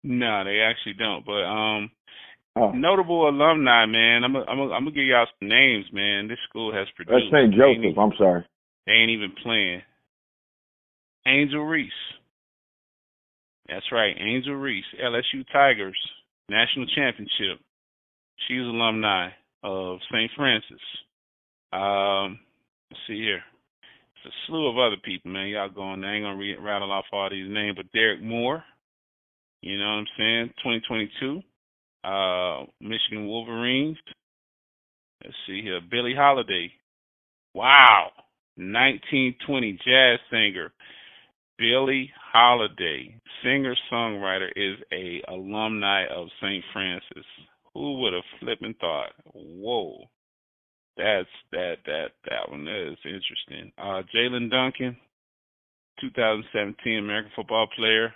No, 0.03 0.45
they 0.45 0.61
actually 0.61 0.95
don't. 0.95 1.27
But 1.27 1.45
um, 1.45 1.91
Oh. 2.57 2.71
Notable 2.73 3.29
alumni, 3.29 3.85
man. 3.85 4.25
I'm 4.25 4.33
gonna 4.33 4.47
I'm 4.47 4.61
I'm 4.61 4.85
gonna 4.85 4.91
give 4.93 5.05
y'all 5.05 5.27
some 5.39 5.49
names, 5.49 5.85
man. 5.93 6.27
This 6.27 6.39
school 6.49 6.73
has 6.73 6.87
produced. 6.97 7.27
That's 7.31 7.43
St. 7.43 7.53
Joseph. 7.53 7.85
Even, 7.85 7.99
I'm 7.99 8.17
sorry. 8.17 8.47
They 8.87 8.93
ain't 8.93 9.11
even 9.11 9.33
playing. 9.43 9.83
Angel 11.27 11.63
Reese. 11.63 11.93
That's 13.69 13.85
right, 13.93 14.15
Angel 14.19 14.55
Reese, 14.55 14.85
LSU 15.05 15.45
Tigers, 15.53 15.99
national 16.49 16.87
championship. 16.95 17.61
She's 18.47 18.61
alumni 18.61 19.31
of 19.65 19.99
St. 20.11 20.31
Frances. 20.37 20.81
Um, 21.73 22.39
see 23.07 23.21
here. 23.21 23.43
It's 24.25 24.35
a 24.35 24.37
slew 24.47 24.69
of 24.69 24.79
other 24.79 24.97
people, 25.05 25.31
man. 25.31 25.49
Y'all 25.49 25.69
going. 25.69 26.05
I 26.05 26.15
ain't 26.17 26.25
gonna 26.25 26.37
re- 26.37 26.57
rattle 26.59 26.93
off 26.93 27.05
all 27.13 27.31
these 27.31 27.51
names, 27.51 27.77
but 27.77 27.91
Derek 27.93 28.23
Moore. 28.23 28.63
You 29.63 29.79
know 29.79 29.87
what 29.87 29.91
I'm 29.91 30.07
saying? 30.17 30.49
2022 30.63 31.43
uh, 32.07 32.65
Michigan 32.81 33.27
Wolverines. 33.27 33.97
Let's 35.25 35.37
see 35.47 35.61
here, 35.63 35.81
Billie 35.91 36.15
Holiday. 36.17 36.71
Wow, 37.55 38.11
1920 38.57 39.73
jazz 39.85 40.19
singer. 40.31 40.73
Billie 41.59 42.11
Holiday, 42.33 43.19
singer 43.43 43.75
songwriter, 43.91 44.49
is 44.55 44.77
a 44.93 45.23
alumni 45.29 46.05
of 46.15 46.29
St. 46.41 46.63
Frances. 46.73 47.25
Who 47.73 48.01
would 48.01 48.13
have 48.13 48.23
flipping 48.41 48.75
thought? 48.79 49.13
Whoa, 49.33 50.05
that's 50.97 51.29
that 51.53 51.77
that 51.87 52.09
that 52.29 52.51
one 52.51 52.67
is 52.67 52.99
interesting. 53.05 53.73
Uh, 53.79 54.03
Jaelyn 54.15 54.51
Duncan, 54.51 54.97
2017 56.01 56.99
American 56.99 57.33
football 57.37 57.69
player. 57.77 58.13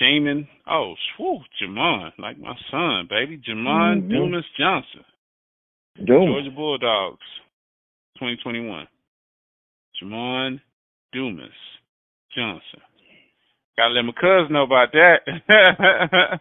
Jamin, 0.00 0.46
oh, 0.70 0.94
whew, 1.18 1.40
Jamon, 1.60 2.10
like 2.18 2.38
my 2.38 2.54
son, 2.70 3.08
baby. 3.10 3.36
Jamon 3.38 4.02
mm-hmm. 4.02 4.10
Dumas 4.10 4.44
Johnson. 4.56 5.04
Dumas. 5.96 6.28
Georgia 6.28 6.50
Bulldogs, 6.54 7.18
2021. 8.18 8.86
Jamon 10.00 10.60
Dumas 11.12 11.48
Johnson. 12.34 12.80
Gotta 13.76 13.94
let 13.94 14.02
my 14.02 14.12
cousin 14.12 14.52
know 14.52 14.64
about 14.64 14.92
that. 14.92 15.20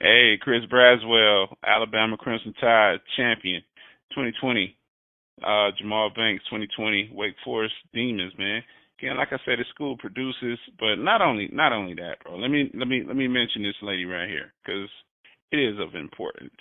hey, 0.00 0.38
Chris 0.40 0.62
Braswell, 0.70 1.54
Alabama 1.64 2.16
Crimson 2.16 2.54
Tide 2.60 3.00
champion, 3.16 3.62
2020. 4.10 4.76
Uh, 5.42 5.70
Jamal 5.78 6.10
Banks, 6.14 6.44
2020. 6.44 7.10
Wake 7.14 7.34
Forest 7.44 7.74
Demons, 7.94 8.32
man 8.38 8.62
again, 9.02 9.16
like 9.16 9.28
I 9.32 9.38
said, 9.44 9.58
the 9.58 9.64
school 9.74 9.96
produces, 9.96 10.58
but 10.78 10.96
not 10.96 11.20
only 11.20 11.48
not 11.52 11.72
only 11.72 11.94
that, 11.94 12.16
bro. 12.22 12.36
Let 12.36 12.50
me 12.50 12.70
let 12.74 12.86
me 12.88 13.02
let 13.06 13.16
me 13.16 13.28
mention 13.28 13.62
this 13.62 13.74
lady 13.82 14.04
right 14.04 14.28
here 14.28 14.52
because 14.64 14.88
it 15.50 15.56
is 15.56 15.78
of 15.80 15.94
importance. 15.94 16.54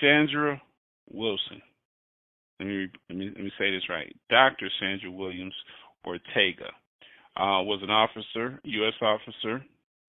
Sandra 0.00 0.60
Wilson. 1.10 1.60
Let 2.58 2.66
me 2.66 2.86
let 3.08 3.18
me 3.18 3.30
let 3.34 3.44
me 3.44 3.52
say 3.58 3.70
this 3.70 3.88
right. 3.88 4.14
Dr. 4.30 4.68
Sandra 4.78 5.10
Williams 5.10 5.54
Ortega 6.06 6.70
uh, 7.36 7.62
was 7.62 7.80
an 7.82 7.90
officer, 7.90 8.60
U.S. 8.62 8.94
officer, 9.00 9.64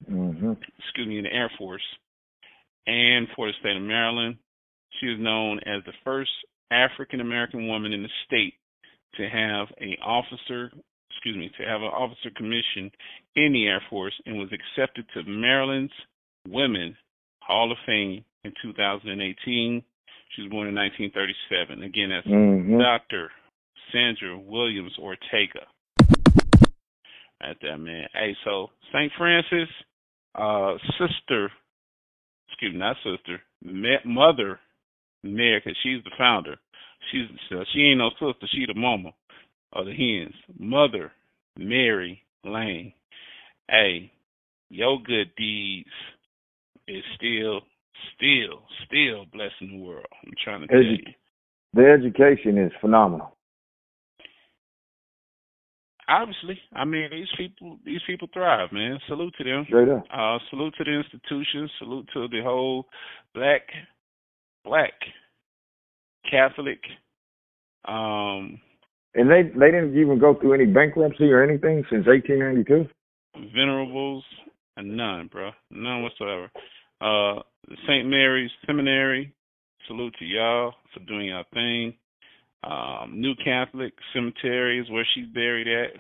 mm-hmm. 0.10 0.54
excuse 0.80 1.08
me, 1.08 1.18
in 1.18 1.24
the 1.24 1.34
Air 1.34 1.52
Force, 1.58 1.84
and 2.88 3.28
for 3.36 3.48
the 3.48 3.54
state 3.60 3.78
of 3.78 3.84
Maryland. 3.84 4.38
She 5.00 5.08
is 5.08 5.20
known 5.20 5.60
as 5.60 5.84
the 5.86 5.94
first 6.04 6.32
African 6.70 7.22
American 7.22 7.68
woman 7.68 7.94
in 7.94 8.04
the 8.04 8.10
state 8.26 8.54
to 9.16 9.24
have 9.24 9.68
a 9.80 9.98
officer 10.04 10.72
excuse 11.22 11.38
me, 11.38 11.52
to 11.58 11.68
have 11.68 11.82
an 11.82 11.88
officer 11.88 12.30
commission 12.36 12.92
in 13.36 13.54
the 13.54 13.68
Air 13.68 13.82
Force 13.90 14.14
and 14.26 14.38
was 14.38 14.50
accepted 14.52 15.06
to 15.14 15.30
Maryland's 15.30 15.94
Women 16.48 16.98
Hall 17.42 17.72
of 17.72 17.78
Fame 17.86 18.24
in 18.44 18.54
2018. 18.64 19.84
She 20.36 20.42
was 20.42 20.50
born 20.50 20.68
in 20.68 20.76
1937. 20.76 21.84
Again, 21.84 22.10
that's 22.10 22.28
mm-hmm. 22.28 22.80
Dr. 22.80 23.30
Sandra 23.92 24.38
Williams 24.38 24.94
Ortega. 24.98 25.68
At 27.44 27.58
that 27.62 27.78
man. 27.78 28.06
Hey, 28.14 28.36
so 28.46 28.68
St. 28.94 29.12
Frances, 29.18 29.68
uh, 30.36 30.74
sister, 31.00 31.52
excuse 32.48 32.74
me, 32.74 32.80
not 32.80 32.98
sister, 32.98 33.42
mother, 34.06 34.60
Mary, 35.24 35.60
because 35.60 35.78
she's 35.82 36.04
the 36.04 36.12
founder. 36.18 36.56
She's 37.12 37.28
she 37.74 37.82
ain't 37.82 37.98
no 37.98 38.12
sister, 38.12 38.48
she 38.52 38.66
the 38.68 38.80
mama 38.80 39.10
of 39.74 39.86
the 39.86 39.94
hens. 39.94 40.36
Mother 40.60 41.12
Mary 41.58 42.22
Lane. 42.44 42.94
Hey, 43.70 44.12
your 44.70 45.00
good 45.02 45.32
deeds 45.38 45.90
is 46.88 47.04
still, 47.16 47.62
still, 48.16 48.64
still 48.86 49.26
blessing 49.34 49.78
the 49.78 49.84
world. 49.84 50.06
I'm 50.26 50.34
trying 50.44 50.62
to 50.62 50.68
tell 50.68 50.84
you. 50.84 50.98
The 51.74 51.90
education 51.90 52.58
is 52.58 52.72
phenomenal. 52.82 53.36
Obviously, 56.12 56.60
I 56.74 56.84
mean 56.84 57.10
these 57.10 57.30
people. 57.38 57.78
These 57.86 58.02
people 58.06 58.28
thrive, 58.34 58.70
man. 58.74 59.00
Salute 59.08 59.34
to 59.38 59.44
them. 59.46 59.64
Straight 59.68 59.88
up. 59.88 60.04
Uh, 60.14 60.38
salute 60.50 60.74
to 60.78 60.84
the 60.84 60.92
institution. 60.92 61.70
Salute 61.80 62.08
to 62.14 62.28
the 62.28 62.42
whole 62.44 62.86
black, 63.34 63.62
black, 64.66 64.92
Catholic, 66.30 66.80
um, 67.88 68.60
and 69.16 69.30
they 69.30 69.44
they 69.58 69.72
didn't 69.72 69.98
even 69.98 70.20
go 70.20 70.36
through 70.36 70.54
any 70.54 70.66
bankruptcy 70.66 71.32
or 71.32 71.44
anything 71.44 71.84
since 71.90 72.06
1892. 72.06 72.90
Venerables, 73.56 74.26
none, 74.78 75.30
bro, 75.32 75.52
none 75.70 76.04
whatsoever. 76.04 76.52
Uh, 77.00 77.42
St. 77.88 78.06
Mary's 78.06 78.52
Seminary, 78.68 79.34
salute 79.88 80.14
to 80.20 80.26
y'all 80.26 80.74
for 80.94 81.00
doing 81.06 81.28
your 81.28 81.46
thing. 81.54 81.94
Um, 82.64 83.20
New 83.20 83.34
Catholic 83.44 83.94
Cemetery 84.14 84.80
is 84.80 84.90
where 84.90 85.08
she's 85.14 85.28
buried 85.28 85.68
at. 85.68 86.00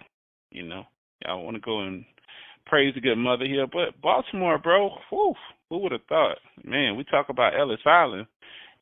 You 0.51 0.63
know, 0.63 0.83
y'all 1.25 1.43
want 1.43 1.55
to 1.55 1.61
go 1.61 1.81
and 1.81 2.05
praise 2.65 2.93
the 2.93 3.01
good 3.01 3.17
mother 3.17 3.45
here. 3.45 3.67
But 3.67 3.99
Baltimore, 4.01 4.57
bro, 4.57 4.89
whew, 5.09 5.33
who 5.69 5.79
would 5.79 5.91
have 5.91 6.05
thought? 6.07 6.37
Man, 6.63 6.97
we 6.97 7.03
talk 7.05 7.29
about 7.29 7.59
Ellis 7.59 7.79
Island. 7.85 8.27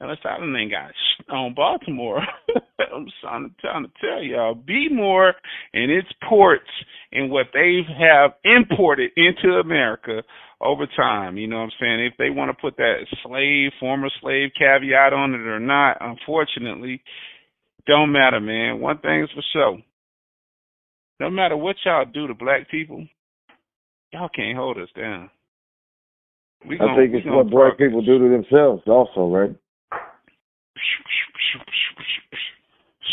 Ellis 0.01 0.19
Island 0.23 0.55
ain't 0.57 0.71
got 0.71 0.91
sh- 0.91 1.23
on 1.29 1.53
Baltimore. 1.53 2.21
I'm 2.93 3.07
trying 3.21 3.49
to, 3.49 3.55
trying 3.61 3.83
to 3.83 3.91
tell 4.01 4.23
y'all, 4.23 4.55
be 4.55 4.87
more 4.89 5.33
in 5.73 5.89
its 5.89 6.07
ports 6.27 6.69
and 7.11 7.29
what 7.29 7.47
they 7.53 7.81
have 7.99 8.31
imported 8.43 9.11
into 9.17 9.57
America 9.57 10.23
over 10.61 10.87
time. 10.95 11.37
You 11.37 11.47
know 11.47 11.57
what 11.57 11.63
I'm 11.63 11.71
saying? 11.79 12.05
If 12.05 12.13
they 12.17 12.29
want 12.29 12.49
to 12.49 12.61
put 12.61 12.77
that 12.77 13.05
slave, 13.23 13.71
former 13.79 14.09
slave 14.21 14.49
caveat 14.57 15.13
on 15.13 15.33
it 15.33 15.45
or 15.47 15.59
not, 15.59 15.97
unfortunately, 15.99 17.01
don't 17.87 18.11
matter, 18.11 18.39
man. 18.39 18.79
One 18.79 18.97
thing's 18.99 19.29
for 19.31 19.43
sure. 19.53 19.79
No 21.19 21.29
matter 21.29 21.57
what 21.57 21.75
y'all 21.85 22.05
do 22.05 22.27
to 22.27 22.33
black 22.33 22.69
people, 22.69 23.05
y'all 24.13 24.29
can't 24.29 24.57
hold 24.57 24.77
us 24.77 24.89
down. 24.95 25.29
We 26.67 26.75
I 26.75 26.95
think 26.95 27.13
it's 27.13 27.25
what 27.25 27.49
black 27.49 27.77
people 27.77 28.01
do 28.01 28.19
to 28.19 28.29
themselves 28.29 28.83
also, 28.85 29.29
right? 29.29 29.55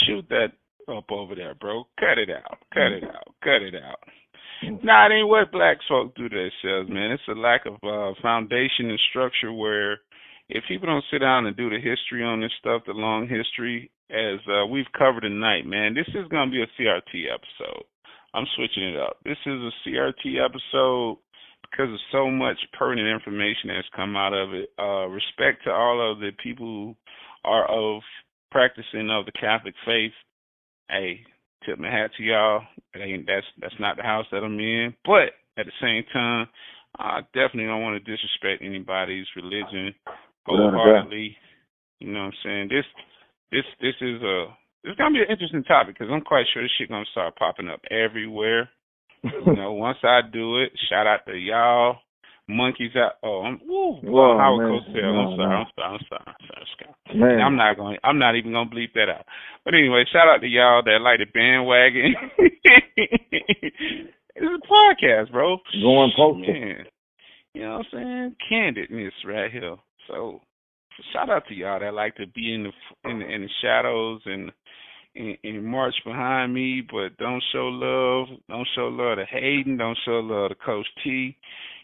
Shoot 0.06 0.28
that 0.30 0.48
up 0.88 1.10
over 1.10 1.34
there, 1.34 1.54
bro. 1.54 1.84
Cut 1.98 2.18
it 2.18 2.30
out. 2.30 2.58
Cut 2.72 2.92
it 2.92 3.04
out. 3.04 3.34
Cut 3.42 3.62
it 3.62 3.74
out. 3.74 3.98
Nah, 4.82 5.06
it 5.06 5.12
ain't 5.12 5.28
what 5.28 5.52
black 5.52 5.78
folk 5.88 6.14
do 6.16 6.28
to 6.28 6.34
themselves, 6.34 6.88
man. 6.88 7.12
It's 7.12 7.22
a 7.28 7.32
lack 7.32 7.66
of 7.66 7.74
uh, 7.82 8.14
foundation 8.22 8.90
and 8.90 9.00
structure 9.10 9.52
where 9.52 9.98
if 10.48 10.64
people 10.68 10.86
don't 10.86 11.04
sit 11.10 11.18
down 11.18 11.46
and 11.46 11.56
do 11.56 11.70
the 11.70 11.76
history 11.76 12.24
on 12.24 12.40
this 12.40 12.52
stuff, 12.58 12.82
the 12.86 12.92
long 12.92 13.28
history, 13.28 13.90
as 14.10 14.38
uh, 14.48 14.66
we've 14.66 14.90
covered 14.96 15.22
tonight, 15.22 15.66
man, 15.66 15.94
this 15.94 16.08
is 16.08 16.28
going 16.28 16.50
to 16.50 16.52
be 16.52 16.62
a 16.62 16.70
CRT 16.80 17.26
episode. 17.32 17.84
I'm 18.34 18.46
switching 18.56 18.94
it 18.94 18.96
up. 18.98 19.18
This 19.24 19.38
is 19.46 19.60
a 19.60 19.72
CRT 19.88 20.44
episode 20.44 21.18
because 21.62 21.92
of 21.92 21.98
so 22.12 22.30
much 22.30 22.56
pertinent 22.78 23.08
information 23.08 23.68
that's 23.68 23.88
come 23.94 24.16
out 24.16 24.32
of 24.32 24.54
it. 24.54 24.70
Uh, 24.78 25.06
respect 25.08 25.64
to 25.64 25.70
all 25.70 26.12
of 26.12 26.20
the 26.20 26.30
people 26.42 26.66
who 26.66 26.96
are 27.44 27.66
of 27.68 28.02
practicing 28.50 29.10
of 29.10 29.26
the 29.26 29.32
Catholic 29.32 29.74
faith. 29.84 30.12
Hey, 30.88 31.20
tip 31.64 31.78
my 31.78 31.90
hat 31.90 32.10
to 32.16 32.22
y'all. 32.22 32.62
It 32.94 32.98
ain't 32.98 33.26
that's 33.26 33.46
that's 33.60 33.80
not 33.80 33.96
the 33.96 34.02
house 34.02 34.26
that 34.30 34.44
I'm 34.44 34.58
in. 34.58 34.94
But 35.04 35.34
at 35.58 35.66
the 35.66 35.72
same 35.80 36.04
time, 36.12 36.46
I 36.98 37.20
definitely 37.34 37.66
don't 37.66 37.82
want 37.82 38.02
to 38.02 38.10
disrespect 38.10 38.62
anybody's 38.62 39.26
religion 39.34 39.94
wholeheartedly. 40.46 41.36
You 41.98 42.12
know 42.12 42.20
what 42.20 42.26
I'm 42.26 42.32
saying? 42.44 42.68
This 42.68 42.84
this 43.52 43.64
this 43.80 43.94
is 44.00 44.22
a 44.22 44.46
it's 44.84 44.98
gonna 44.98 45.14
be 45.14 45.20
an 45.20 45.30
interesting 45.30 45.64
topic 45.64 45.98
because 45.98 46.12
I'm 46.12 46.22
quite 46.22 46.46
sure 46.52 46.62
this 46.62 46.70
shit 46.78 46.88
gonna 46.88 47.04
start 47.12 47.36
popping 47.36 47.68
up 47.68 47.80
everywhere. 47.90 48.68
you 49.22 49.56
know, 49.56 49.72
once 49.78 49.98
I 50.02 50.20
do 50.22 50.62
it, 50.62 50.72
shout 50.88 51.06
out 51.06 51.26
to 51.26 51.34
y'all 51.36 51.98
monkeys 52.48 52.92
out. 52.96 53.12
Oh, 53.22 53.42
I'm, 53.42 53.60
woo, 53.66 53.98
Whoa, 54.02 54.38
Howard 54.38 54.82
Cosell. 54.82 55.02
No, 55.02 55.18
I'm, 55.18 55.36
sorry, 55.36 55.54
I'm 55.54 55.66
sorry. 55.74 55.94
I'm 55.94 55.98
sorry. 56.08 56.22
I'm 56.26 56.46
sorry. 56.46 56.66
Scott. 56.76 57.16
Man. 57.16 57.40
I'm 57.40 57.56
not 57.56 57.76
going. 57.76 57.98
I'm 58.04 58.18
not 58.18 58.36
even 58.36 58.52
going 58.52 58.68
to 58.68 58.74
bleep 58.74 58.92
that 58.94 59.08
out. 59.08 59.26
But 59.64 59.74
anyway, 59.74 60.04
shout 60.12 60.28
out 60.28 60.40
to 60.40 60.46
y'all 60.46 60.82
that 60.84 61.00
like 61.02 61.18
the 61.18 61.26
bandwagon. 61.26 62.14
it's 64.34 64.44
a 64.44 64.60
podcast, 64.66 65.32
bro. 65.32 65.58
Going 65.82 66.12
postal. 66.16 66.34
Man. 66.34 66.86
you 67.54 67.62
know 67.62 67.78
what 67.78 67.86
I'm 67.92 67.92
saying, 67.92 68.36
candidness 68.50 69.12
right 69.26 69.50
here. 69.50 69.76
So 70.08 70.40
shout 71.12 71.30
out 71.30 71.46
to 71.48 71.54
y'all 71.54 71.80
that 71.80 71.94
like 71.94 72.16
to 72.16 72.26
be 72.26 72.54
in 72.54 72.64
the 72.64 73.10
in 73.10 73.18
the, 73.20 73.26
in 73.26 73.42
the 73.42 73.48
shadows 73.62 74.20
and, 74.24 74.50
and 75.14 75.36
and 75.42 75.64
march 75.64 75.94
behind 76.04 76.54
me, 76.54 76.82
but 76.90 77.16
don't 77.18 77.42
show 77.52 77.68
love. 77.68 78.28
Don't 78.48 78.68
show 78.74 78.88
love 78.88 79.18
to 79.18 79.24
Hayden. 79.26 79.76
Don't 79.76 79.98
show 80.04 80.20
love 80.20 80.50
to 80.50 80.54
Coach 80.54 80.86
T. 81.02 81.36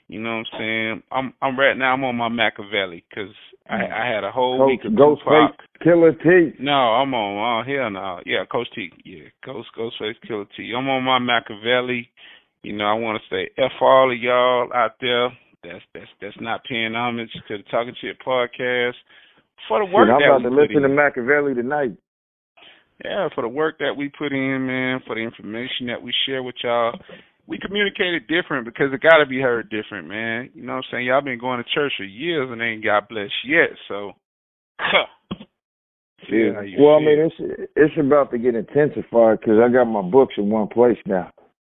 You 0.08 0.20
know 0.20 0.38
what 0.38 0.46
I'm 0.52 0.58
saying? 0.58 1.02
I'm 1.10 1.34
I'm 1.40 1.58
right 1.58 1.76
now. 1.76 1.94
I'm 1.94 2.04
on 2.04 2.16
my 2.16 2.28
Machiavelli 2.28 3.04
because 3.08 3.34
I 3.68 3.76
mm. 3.76 3.92
I 3.92 4.14
had 4.14 4.24
a 4.24 4.30
whole 4.30 4.58
Coach, 4.58 4.66
week 4.68 4.84
of 4.84 4.92
Ghostface 4.92 5.54
Killer 5.82 6.12
T. 6.12 6.56
No, 6.58 6.72
I'm 6.72 7.14
on. 7.14 7.64
Oh 7.64 7.70
hell 7.70 7.90
no. 7.90 8.20
Yeah, 8.26 8.44
Coach 8.50 8.68
T. 8.74 8.90
Yeah, 9.04 9.28
Ghost 9.44 9.68
Ghostface 9.78 10.20
Killer 10.26 10.46
T. 10.56 10.72
I'm 10.76 10.88
on 10.88 11.04
my 11.04 11.18
Machiavelli. 11.18 12.10
You 12.62 12.76
know, 12.76 12.84
I 12.84 12.94
want 12.94 13.20
to 13.20 13.34
say 13.34 13.50
f 13.58 13.72
all 13.80 14.12
of 14.12 14.18
y'all 14.18 14.72
out 14.72 14.92
there 15.00 15.30
that's 15.62 15.84
that's 15.94 16.10
that's 16.20 16.36
not 16.40 16.64
paying 16.64 16.94
homage 16.94 17.30
to 17.48 17.56
the 17.58 17.62
Talking 17.70 17.94
Chit 18.00 18.16
podcast 18.26 18.94
for 19.68 19.78
the 19.78 19.90
work 19.90 20.08
Shit, 20.08 20.14
I'm 20.14 20.20
that 20.20 20.26
about 20.26 20.50
we 20.50 20.56
to 20.56 20.62
listen 20.62 20.76
in. 20.76 20.82
to 20.82 20.88
Machiavelli 20.88 21.54
tonight. 21.54 21.92
Yeah, 23.04 23.28
for 23.34 23.42
the 23.42 23.48
work 23.48 23.78
that 23.78 23.94
we 23.96 24.10
put 24.10 24.32
in, 24.32 24.66
man, 24.66 25.00
for 25.06 25.16
the 25.16 25.22
information 25.22 25.86
that 25.86 26.02
we 26.02 26.12
share 26.26 26.42
with 26.42 26.54
y'all. 26.62 26.92
We 27.48 27.58
communicated 27.58 28.28
different 28.28 28.64
because 28.64 28.92
it 28.92 29.00
got 29.00 29.18
to 29.18 29.26
be 29.26 29.40
heard 29.40 29.68
different, 29.68 30.06
man. 30.06 30.50
You 30.54 30.62
know 30.62 30.74
what 30.74 30.84
I'm 30.86 30.92
saying? 30.92 31.06
Y'all 31.06 31.20
been 31.20 31.40
going 31.40 31.58
to 31.58 31.68
church 31.74 31.92
for 31.96 32.04
years 32.04 32.48
and 32.50 32.62
ain't 32.62 32.84
got 32.84 33.08
blessed 33.08 33.32
yet, 33.44 33.70
so. 33.88 34.12
Yeah. 36.30 36.52
Well, 36.78 36.94
I 36.94 37.00
mean, 37.00 37.18
it's 37.18 37.68
it's 37.74 37.94
about 37.98 38.30
to 38.30 38.38
get 38.38 38.54
intensified 38.54 39.40
because 39.40 39.58
I 39.58 39.72
got 39.72 39.86
my 39.86 40.02
books 40.02 40.34
in 40.38 40.50
one 40.50 40.68
place 40.68 40.98
now. 41.04 41.30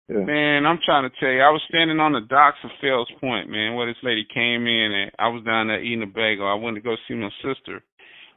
Yeah. 0.10 0.26
Man, 0.26 0.66
I'm 0.66 0.80
trying 0.86 1.10
to 1.10 1.16
tell 1.20 1.30
you, 1.30 1.42
I 1.42 1.50
was 1.50 1.62
standing 1.70 2.00
on 2.00 2.12
the 2.12 2.22
docks 2.22 2.58
of 2.64 2.72
Fells 2.82 3.10
Point, 3.22 3.50
man, 3.50 3.76
where 3.76 3.88
this 3.88 4.02
lady 4.04 4.26
came 4.34 4.68
in 4.68 4.92
and 4.92 5.12
I 5.18 5.30
was 5.30 5.44
down 5.44 5.68
there 5.68 5.82
eating 5.82 6.04
a 6.04 6.08
bagel. 6.08 6.48
I 6.48 6.56
went 6.56 6.76
to 6.76 6.82
go 6.82 6.96
see 7.08 7.14
my 7.16 7.30
sister. 7.42 7.82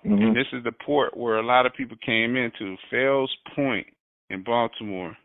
hmm 0.04 0.12
And 0.12 0.36
this 0.36 0.46
is 0.52 0.62
the 0.64 0.72
port 0.84 1.16
where 1.16 1.38
a 1.38 1.46
lot 1.46 1.66
of 1.66 1.74
people 1.74 1.96
came 2.04 2.36
into, 2.36 2.76
Fells 2.90 3.34
Point 3.56 3.86
in 4.30 4.42
Baltimore. 4.42 5.16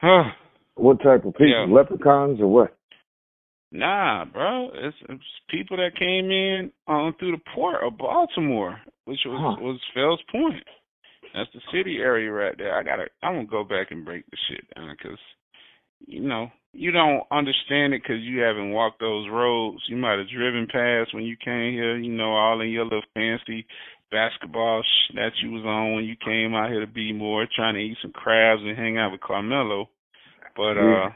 Huh. 0.00 0.24
What 0.76 1.00
type 1.04 1.24
of 1.24 1.34
people? 1.34 1.48
Yeah. 1.50 1.66
Leprechauns 1.72 2.40
or 2.40 2.48
what? 2.48 2.76
Nah, 3.70 4.24
bro. 4.24 4.70
It's, 4.74 4.96
it's 5.08 5.22
people 5.48 5.76
that 5.76 5.96
came 5.96 6.32
in 6.32 6.72
on 6.88 7.14
through 7.18 7.30
the 7.30 7.42
port 7.54 7.76
of 7.84 7.96
Baltimore, 7.96 8.80
which 9.04 9.20
was 9.24 9.38
Huh. 9.40 9.62
was 9.64 9.80
Fells 9.94 10.20
Point. 10.32 10.64
That's 11.34 11.50
the 11.52 11.60
city 11.72 11.98
area 11.98 12.30
right 12.30 12.56
there. 12.56 12.78
I 12.78 12.82
gotta. 12.84 13.06
I'm 13.22 13.34
gonna 13.34 13.46
go 13.46 13.64
back 13.64 13.90
and 13.90 14.04
break 14.04 14.24
the 14.30 14.36
shit 14.48 14.64
down 14.74 14.94
because, 14.96 15.18
you 16.06 16.20
know, 16.20 16.46
you 16.72 16.92
don't 16.92 17.24
understand 17.32 17.92
it 17.92 18.02
because 18.02 18.22
you 18.22 18.40
haven't 18.40 18.70
walked 18.70 19.00
those 19.00 19.28
roads. 19.28 19.82
You 19.88 19.96
might 19.96 20.18
have 20.18 20.28
driven 20.28 20.68
past 20.70 21.12
when 21.12 21.24
you 21.24 21.36
came 21.44 21.72
here. 21.72 21.96
You 21.96 22.12
know, 22.12 22.32
all 22.32 22.60
in 22.60 22.68
your 22.68 22.84
little 22.84 23.02
fancy 23.14 23.66
basketball 24.12 24.82
sh- 24.82 25.14
that 25.16 25.32
you 25.42 25.50
was 25.50 25.64
on 25.64 25.94
when 25.94 26.04
you 26.04 26.14
came 26.24 26.54
out 26.54 26.70
here 26.70 26.80
to 26.80 26.86
be 26.86 27.12
more, 27.12 27.48
trying 27.56 27.74
to 27.74 27.80
eat 27.80 27.96
some 28.00 28.12
crabs 28.12 28.62
and 28.62 28.78
hang 28.78 28.96
out 28.96 29.10
with 29.10 29.20
Carmelo. 29.20 29.88
But 30.56 30.78
uh. 30.78 31.08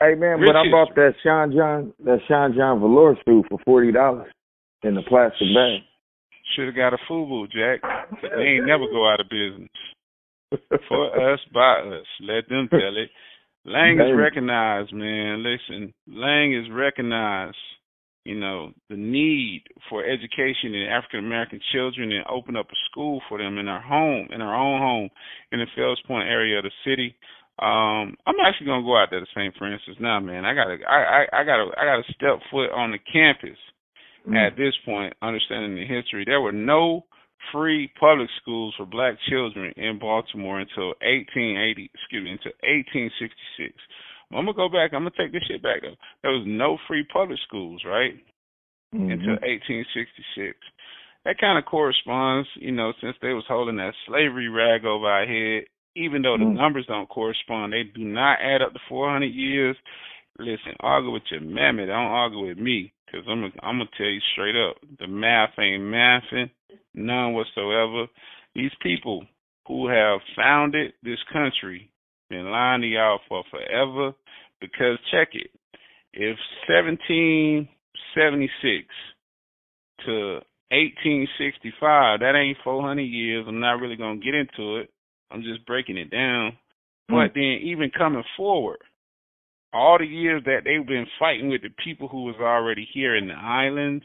Hey 0.00 0.14
man, 0.14 0.40
but 0.44 0.56
I 0.56 0.68
bought 0.70 0.94
that 0.96 1.14
Sean 1.22 1.52
John 1.56 1.94
that 2.04 2.18
Sean 2.28 2.52
John 2.54 2.80
velour 2.80 3.16
suit 3.24 3.46
for 3.48 3.58
forty 3.64 3.92
dollars 3.92 4.30
in 4.82 4.94
the 4.94 5.02
plastic 5.08 5.48
bag. 5.54 5.80
Should 6.52 6.66
have 6.66 6.76
got 6.76 6.94
a 6.94 6.98
FUBU, 7.10 7.50
Jack. 7.50 7.80
They 8.22 8.42
ain't 8.42 8.66
never 8.66 8.86
go 8.86 9.08
out 9.08 9.20
of 9.20 9.28
business. 9.28 9.70
For 10.88 11.32
us, 11.32 11.40
by 11.52 11.80
us. 11.80 12.06
Let 12.20 12.48
them 12.48 12.68
tell 12.68 12.96
it. 12.96 13.10
Lange 13.64 13.98
is 13.98 14.16
recognized, 14.16 14.92
man. 14.92 15.42
Listen, 15.42 15.94
Lange 16.06 16.52
is 16.52 16.70
recognized, 16.70 17.56
you 18.24 18.38
know, 18.38 18.72
the 18.90 18.96
need 18.96 19.62
for 19.88 20.04
education 20.04 20.74
in 20.74 20.88
African 20.92 21.20
American 21.20 21.60
children 21.72 22.12
and 22.12 22.26
open 22.28 22.56
up 22.56 22.66
a 22.66 22.76
school 22.90 23.22
for 23.28 23.38
them 23.38 23.56
in 23.56 23.68
our 23.68 23.80
home, 23.80 24.28
in 24.30 24.42
our 24.42 24.54
own 24.54 24.80
home, 24.80 25.08
in 25.50 25.60
the 25.60 25.66
Fells 25.74 26.00
Point 26.06 26.28
area 26.28 26.58
of 26.58 26.64
the 26.64 26.70
city. 26.84 27.16
Um, 27.58 28.16
I'm 28.26 28.36
actually 28.44 28.66
gonna 28.66 28.84
go 28.84 28.98
out 29.00 29.08
there 29.10 29.20
to 29.20 29.26
St. 29.34 29.54
Frances 29.56 29.96
now, 29.98 30.20
man. 30.20 30.44
I 30.44 30.54
gotta 30.54 30.76
I, 30.86 31.24
I, 31.32 31.40
I 31.40 31.44
gotta 31.44 31.70
I 31.78 31.84
gotta 31.84 32.12
step 32.12 32.40
foot 32.50 32.70
on 32.70 32.90
the 32.90 32.98
campus 32.98 33.56
Mm. 34.26 34.36
at 34.36 34.56
this 34.56 34.74
point, 34.84 35.12
understanding 35.22 35.74
the 35.74 35.84
history, 35.86 36.24
there 36.24 36.40
were 36.40 36.52
no 36.52 37.04
free 37.52 37.90
public 38.00 38.28
schools 38.40 38.74
for 38.76 38.86
black 38.86 39.14
children 39.28 39.72
in 39.76 39.98
Baltimore 39.98 40.60
until 40.60 40.94
1880, 41.04 41.90
excuse 41.92 42.24
me, 42.24 42.30
until 42.30 42.52
1866. 42.62 43.74
I'm 44.32 44.46
gonna 44.46 44.56
go 44.56 44.68
back. 44.68 44.94
I'm 44.94 45.04
gonna 45.04 45.12
take 45.16 45.32
this 45.32 45.44
shit 45.46 45.62
back 45.62 45.84
up. 45.84 45.98
There 46.22 46.32
was 46.32 46.46
no 46.46 46.78
free 46.88 47.04
public 47.12 47.38
schools, 47.40 47.84
right, 47.84 48.16
Mhm. 48.94 49.12
until 49.12 49.38
1866. 49.42 50.58
That 51.24 51.38
kind 51.38 51.58
of 51.58 51.64
corresponds, 51.66 52.48
you 52.56 52.72
know, 52.72 52.92
since 53.00 53.16
they 53.18 53.32
was 53.34 53.46
holding 53.46 53.76
that 53.76 53.94
slavery 54.06 54.48
rag 54.48 54.84
over 54.84 55.06
our 55.06 55.26
head. 55.26 55.66
Even 55.96 56.22
though 56.22 56.36
the 56.36 56.44
Mm. 56.44 56.54
numbers 56.54 56.86
don't 56.86 57.08
correspond, 57.08 57.72
they 57.72 57.84
do 57.84 58.02
not 58.02 58.40
add 58.40 58.62
up 58.62 58.72
to 58.72 58.78
400 58.88 59.32
years. 59.32 59.76
Listen, 60.38 60.74
argue 60.80 61.12
with 61.12 61.22
your 61.30 61.40
mammy. 61.40 61.86
Don't 61.86 61.94
argue 61.94 62.48
with 62.48 62.58
me, 62.58 62.92
cause 63.10 63.22
I'm 63.28 63.44
I'm 63.62 63.78
gonna 63.78 63.88
tell 63.96 64.06
you 64.06 64.20
straight 64.32 64.56
up, 64.56 64.76
the 64.98 65.06
math 65.06 65.50
ain't 65.58 65.82
mathing, 65.82 66.50
none 66.94 67.34
whatsoever. 67.34 68.06
These 68.54 68.72
people 68.82 69.24
who 69.68 69.88
have 69.88 70.20
founded 70.36 70.92
this 71.02 71.18
country 71.32 71.90
been 72.28 72.50
lying 72.50 72.82
to 72.82 72.86
y'all 72.86 73.20
for 73.28 73.42
forever. 73.50 74.12
Because 74.60 74.98
check 75.10 75.30
it, 75.32 75.50
if 76.12 76.38
1776 76.68 78.86
to 80.06 80.40
1865, 80.70 82.20
that 82.20 82.36
ain't 82.36 82.58
400 82.64 83.02
years. 83.02 83.44
I'm 83.48 83.60
not 83.60 83.80
really 83.80 83.96
gonna 83.96 84.20
get 84.20 84.34
into 84.34 84.76
it. 84.78 84.90
I'm 85.30 85.42
just 85.42 85.66
breaking 85.66 85.98
it 85.98 86.10
down. 86.10 86.56
But 87.08 87.32
hmm. 87.32 87.38
then 87.38 87.60
even 87.64 87.90
coming 87.96 88.24
forward, 88.36 88.78
all 89.74 89.98
the 89.98 90.06
years 90.06 90.42
that 90.44 90.60
they've 90.64 90.86
been 90.86 91.06
fighting 91.18 91.50
with 91.50 91.62
the 91.62 91.70
people 91.84 92.08
who 92.08 92.22
was 92.22 92.36
already 92.40 92.86
here 92.94 93.16
in 93.16 93.26
the 93.26 93.34
islands, 93.34 94.04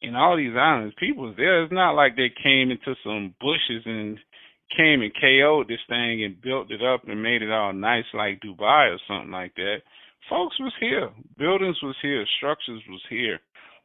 in 0.00 0.14
all 0.14 0.36
these 0.36 0.56
islands, 0.58 0.94
people 0.98 1.32
there. 1.36 1.62
It's 1.62 1.72
not 1.72 1.94
like 1.94 2.16
they 2.16 2.32
came 2.42 2.70
into 2.70 2.94
some 3.04 3.34
bushes 3.40 3.82
and 3.84 4.18
came 4.76 5.02
and 5.02 5.12
KO'd 5.14 5.68
this 5.68 5.84
thing 5.88 6.24
and 6.24 6.40
built 6.40 6.70
it 6.70 6.82
up 6.82 7.02
and 7.06 7.22
made 7.22 7.42
it 7.42 7.52
all 7.52 7.72
nice 7.72 8.04
like 8.14 8.40
Dubai 8.40 8.94
or 8.94 8.98
something 9.06 9.30
like 9.30 9.54
that. 9.56 9.78
Folks 10.28 10.58
was 10.58 10.72
here. 10.80 11.10
Buildings 11.38 11.76
was 11.82 11.96
here. 12.00 12.24
Structures 12.38 12.82
was 12.88 13.02
here. 13.10 13.40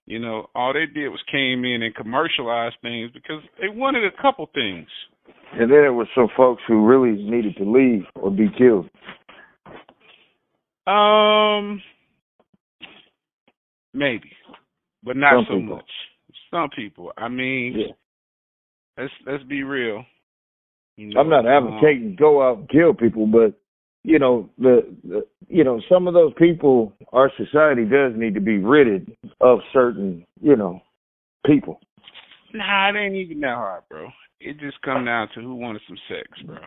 You 0.06 0.20
know, 0.20 0.50
all 0.56 0.74
they 0.74 0.86
did 0.88 1.10
was 1.10 1.22
came 1.32 1.66
in 1.66 1.84
and 1.84 1.94
commercialized 1.94 2.78
things 2.82 3.12
because 3.14 3.44
they 3.60 3.68
wanted 3.68 4.06
a 4.06 4.22
couple 4.22 4.50
things. 4.54 4.88
And 5.52 5.70
then 5.70 5.82
there 5.82 5.94
were 5.94 6.10
some 6.16 6.30
folks 6.36 6.64
who 6.68 6.86
really 6.86 7.22
needed 7.22 7.56
to 7.58 7.70
leave 7.70 8.04
or 8.16 8.32
be 8.32 8.48
killed. 8.58 8.90
Um, 10.90 11.82
maybe, 13.94 14.32
but 15.04 15.16
not 15.16 15.34
Some 15.34 15.46
so 15.48 15.60
people. 15.60 15.76
much. 15.78 15.92
Some 16.52 16.70
people. 16.76 17.12
I 17.18 17.28
mean, 17.28 17.78
Yeah. 17.78 17.94
let's 18.98 19.14
let's 19.26 19.44
be 19.44 19.64
real. 19.64 20.04
You 20.98 21.14
know, 21.14 21.20
I'm 21.20 21.30
not 21.30 21.46
um, 21.46 21.68
advocating 21.68 22.16
go 22.16 22.42
out 22.42 22.58
and 22.60 22.70
kill 22.70 22.94
people, 22.94 23.28
but 23.28 23.54
you 24.04 24.18
know 24.20 24.50
the, 24.58 24.94
the 25.04 25.26
you 25.48 25.64
know 25.64 25.80
some 25.88 26.08
of 26.08 26.14
those 26.14 26.34
people, 26.38 26.94
our 27.14 27.32
society 27.38 27.86
does 27.86 28.14
need 28.16 28.34
to 28.34 28.42
be 28.42 28.58
ridded 28.58 29.16
of 29.42 29.60
certain 29.72 30.26
you 30.42 30.56
know 30.56 30.82
people. 31.46 31.80
Nah, 32.54 32.90
it 32.90 32.96
ain't 32.98 33.16
even 33.16 33.42
that 33.42 33.56
hard, 33.56 33.84
bro. 33.90 34.08
It 34.40 34.60
just 34.60 34.82
come 34.82 35.06
down 35.06 35.28
to 35.36 35.42
who 35.42 35.56
wanted 35.56 35.82
some 35.88 35.98
sex, 36.10 36.28
bro. 36.46 36.58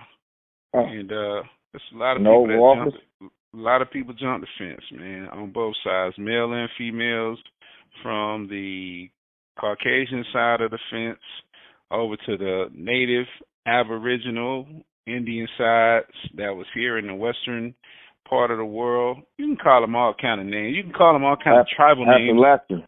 Oh. 0.74 0.84
And 0.84 1.10
uh, 1.10 1.42
there's 1.72 1.82
a 1.94 1.96
lot 1.98 2.16
of 2.16 2.22
No 2.22 2.46
people 2.46 2.90
that 3.20 3.28
a 3.55 3.59
lot 3.59 3.82
of 3.82 3.90
people 3.90 4.14
jump 4.14 4.42
the 4.42 4.46
fence, 4.59 4.82
man, 4.92 5.28
on 5.28 5.53
both 5.53 5.74
sides, 5.84 6.14
male 6.18 6.53
and 6.53 6.68
females, 6.78 7.38
from 8.03 8.48
the 8.48 9.11
Caucasian 9.61 10.24
side 10.32 10.61
of 10.61 10.70
the 10.70 10.78
fence 10.90 11.20
over 11.90 12.16
to 12.16 12.36
the 12.38 12.66
native 12.74 13.26
Aboriginal 13.66 14.66
Indian 15.07 15.46
sides 15.59 16.07
that 16.36 16.55
was 16.55 16.66
here 16.74 16.98
in 16.98 17.07
the 17.07 17.14
western 17.14 17.74
part 18.28 18.50
of 18.50 18.59
the 18.59 18.64
world. 18.64 19.18
You 19.36 19.46
can 19.46 19.57
call 19.57 19.80
them 19.82 19.94
all 19.94 20.14
kind 20.20 20.40
of 20.40 20.46
names. 20.46 20.76
You 20.76 20.84
can 20.84 20.92
call 20.92 21.12
them 21.12 21.24
all 21.24 21.36
kind 21.36 21.61
of 21.61 21.66
tribal 21.76 22.07
names. 22.07 22.30
Appalachian. 22.30 22.86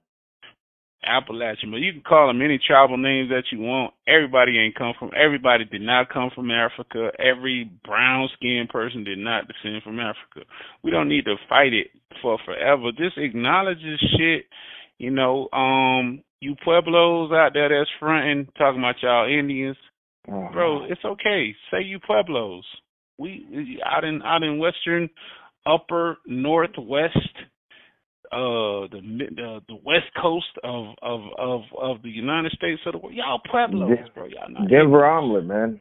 Appalachian, 1.07 1.71
but 1.71 1.79
you 1.79 1.93
can 1.93 2.03
call 2.03 2.27
them 2.29 2.43
any 2.43 2.59
tribal 2.59 2.97
names 2.97 3.31
that 3.31 3.45
you 3.53 3.61
want. 3.61 3.95
Everybody 4.07 4.59
ain't 4.59 4.75
come 4.75 4.93
from. 4.99 5.11
Everybody 5.17 5.65
did 5.65 5.83
not 5.83 6.09
come 6.09 6.31
from 6.35 6.51
Africa. 6.51 7.11
Every 7.19 7.71
brown 7.85 8.29
skinned 8.35 8.69
person 8.69 9.05
did 9.05 9.19
not 9.19 9.45
descend 9.49 9.83
from 9.83 10.01
Africa. 10.01 10.49
We 10.83 10.91
don't 10.91 11.09
need 11.09 11.25
to 11.27 11.37
fight 11.49 11.73
it 11.73 11.89
for 12.23 12.39
forever. 12.45 12.91
Just 12.97 13.19
acknowledge 13.19 13.79
this 13.79 14.11
shit. 14.19 14.47
You 14.99 15.11
know, 15.11 15.49
um, 15.53 16.23
you 16.41 16.55
Pueblos 16.63 17.33
out 17.33 17.51
there 17.55 17.69
that's 17.69 17.91
fronting, 17.99 18.49
talking 18.57 18.81
about 18.81 19.03
y'all 19.03 19.29
Indians, 19.29 19.77
Uh, 20.31 20.51
bro. 20.53 20.85
It's 20.85 21.05
okay. 21.05 21.55
Say 21.71 21.83
you 21.83 21.99
Pueblos. 22.01 22.65
We 23.19 23.47
we- 23.51 23.83
out 23.85 24.05
in 24.05 24.23
out 24.23 24.43
in 24.43 24.59
western, 24.59 25.11
upper 25.67 26.19
northwest 26.27 27.17
uh 28.35 28.89
the 28.91 29.01
the, 29.37 29.61
the 29.69 29.79
west 29.85 30.11
coast 30.21 30.47
of 30.65 30.87
of 31.03 31.21
of 31.39 31.61
of 31.81 32.03
the 32.03 32.11
United 32.11 32.53
States 32.53 32.81
of 32.87 32.93
the 32.93 32.99
world. 32.99 33.15
Y'all 33.15 33.41
pueblos, 33.51 33.97
bro. 34.15 34.27
Y'all 34.27 34.51
not 34.51 34.69
Denver 34.69 35.07
omelet, 35.07 35.45
man. 35.47 35.81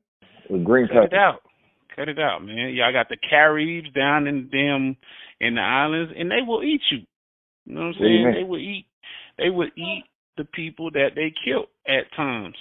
With 0.50 0.64
green 0.64 0.88
cut 0.88 1.10
pepper. 1.10 1.16
it 1.16 1.20
out. 1.20 1.42
Cut 1.96 2.10
it 2.10 2.20
out, 2.20 2.44
man. 2.44 2.74
Y'all 2.74 2.92
got 2.92 3.10
the 3.10 3.18
Caribs 3.30 3.92
down 3.94 4.28
in 4.28 4.50
them 4.52 4.96
in 5.40 5.56
the 5.56 5.62
islands, 5.62 6.14
and 6.18 6.30
they 6.32 6.42
will 6.46 6.64
eat 6.64 6.82
you. 6.92 7.00
You 7.66 7.76
know 7.76 7.82
what 7.82 7.88
I'm 7.88 7.94
saying? 8.00 8.22
Amen. 8.22 8.34
They 8.36 8.44
will 8.44 8.60
eat. 8.60 8.86
They 9.38 9.50
will 9.50 9.70
eat 9.76 10.04
the 10.38 10.46
people 10.46 10.92
that 10.92 11.10
they 11.16 11.34
kill 11.46 11.66
at 11.88 12.12
times. 12.16 12.56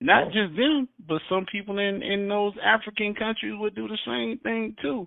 Not 0.00 0.28
Oh. 0.28 0.30
just 0.30 0.56
them, 0.56 0.88
but 1.06 1.20
some 1.28 1.44
people 1.50 1.78
in 1.78 2.02
in 2.02 2.28
those 2.28 2.54
African 2.62 3.14
countries 3.14 3.54
would 3.58 3.74
do 3.74 3.88
the 3.88 3.98
same 4.06 4.38
thing 4.38 4.74
too. 4.80 5.06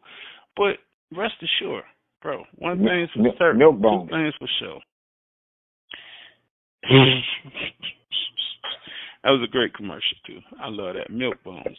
But 0.58 0.78
rest 1.16 1.36
assured, 1.42 1.84
bro, 2.22 2.44
one 2.58 2.80
thing's 2.84 3.10
for 3.16 3.24
certain, 3.38 3.60
milk 3.60 3.76
two 3.76 3.82
bones. 3.82 4.10
things 4.10 4.34
for 4.40 4.48
sure. 4.60 4.80
that 9.24 9.30
was 9.30 9.42
a 9.48 9.52
great 9.52 9.74
commercial 9.74 10.18
too. 10.26 10.40
I 10.60 10.68
love 10.70 10.96
that 10.96 11.12
milk 11.14 11.36
bones, 11.44 11.78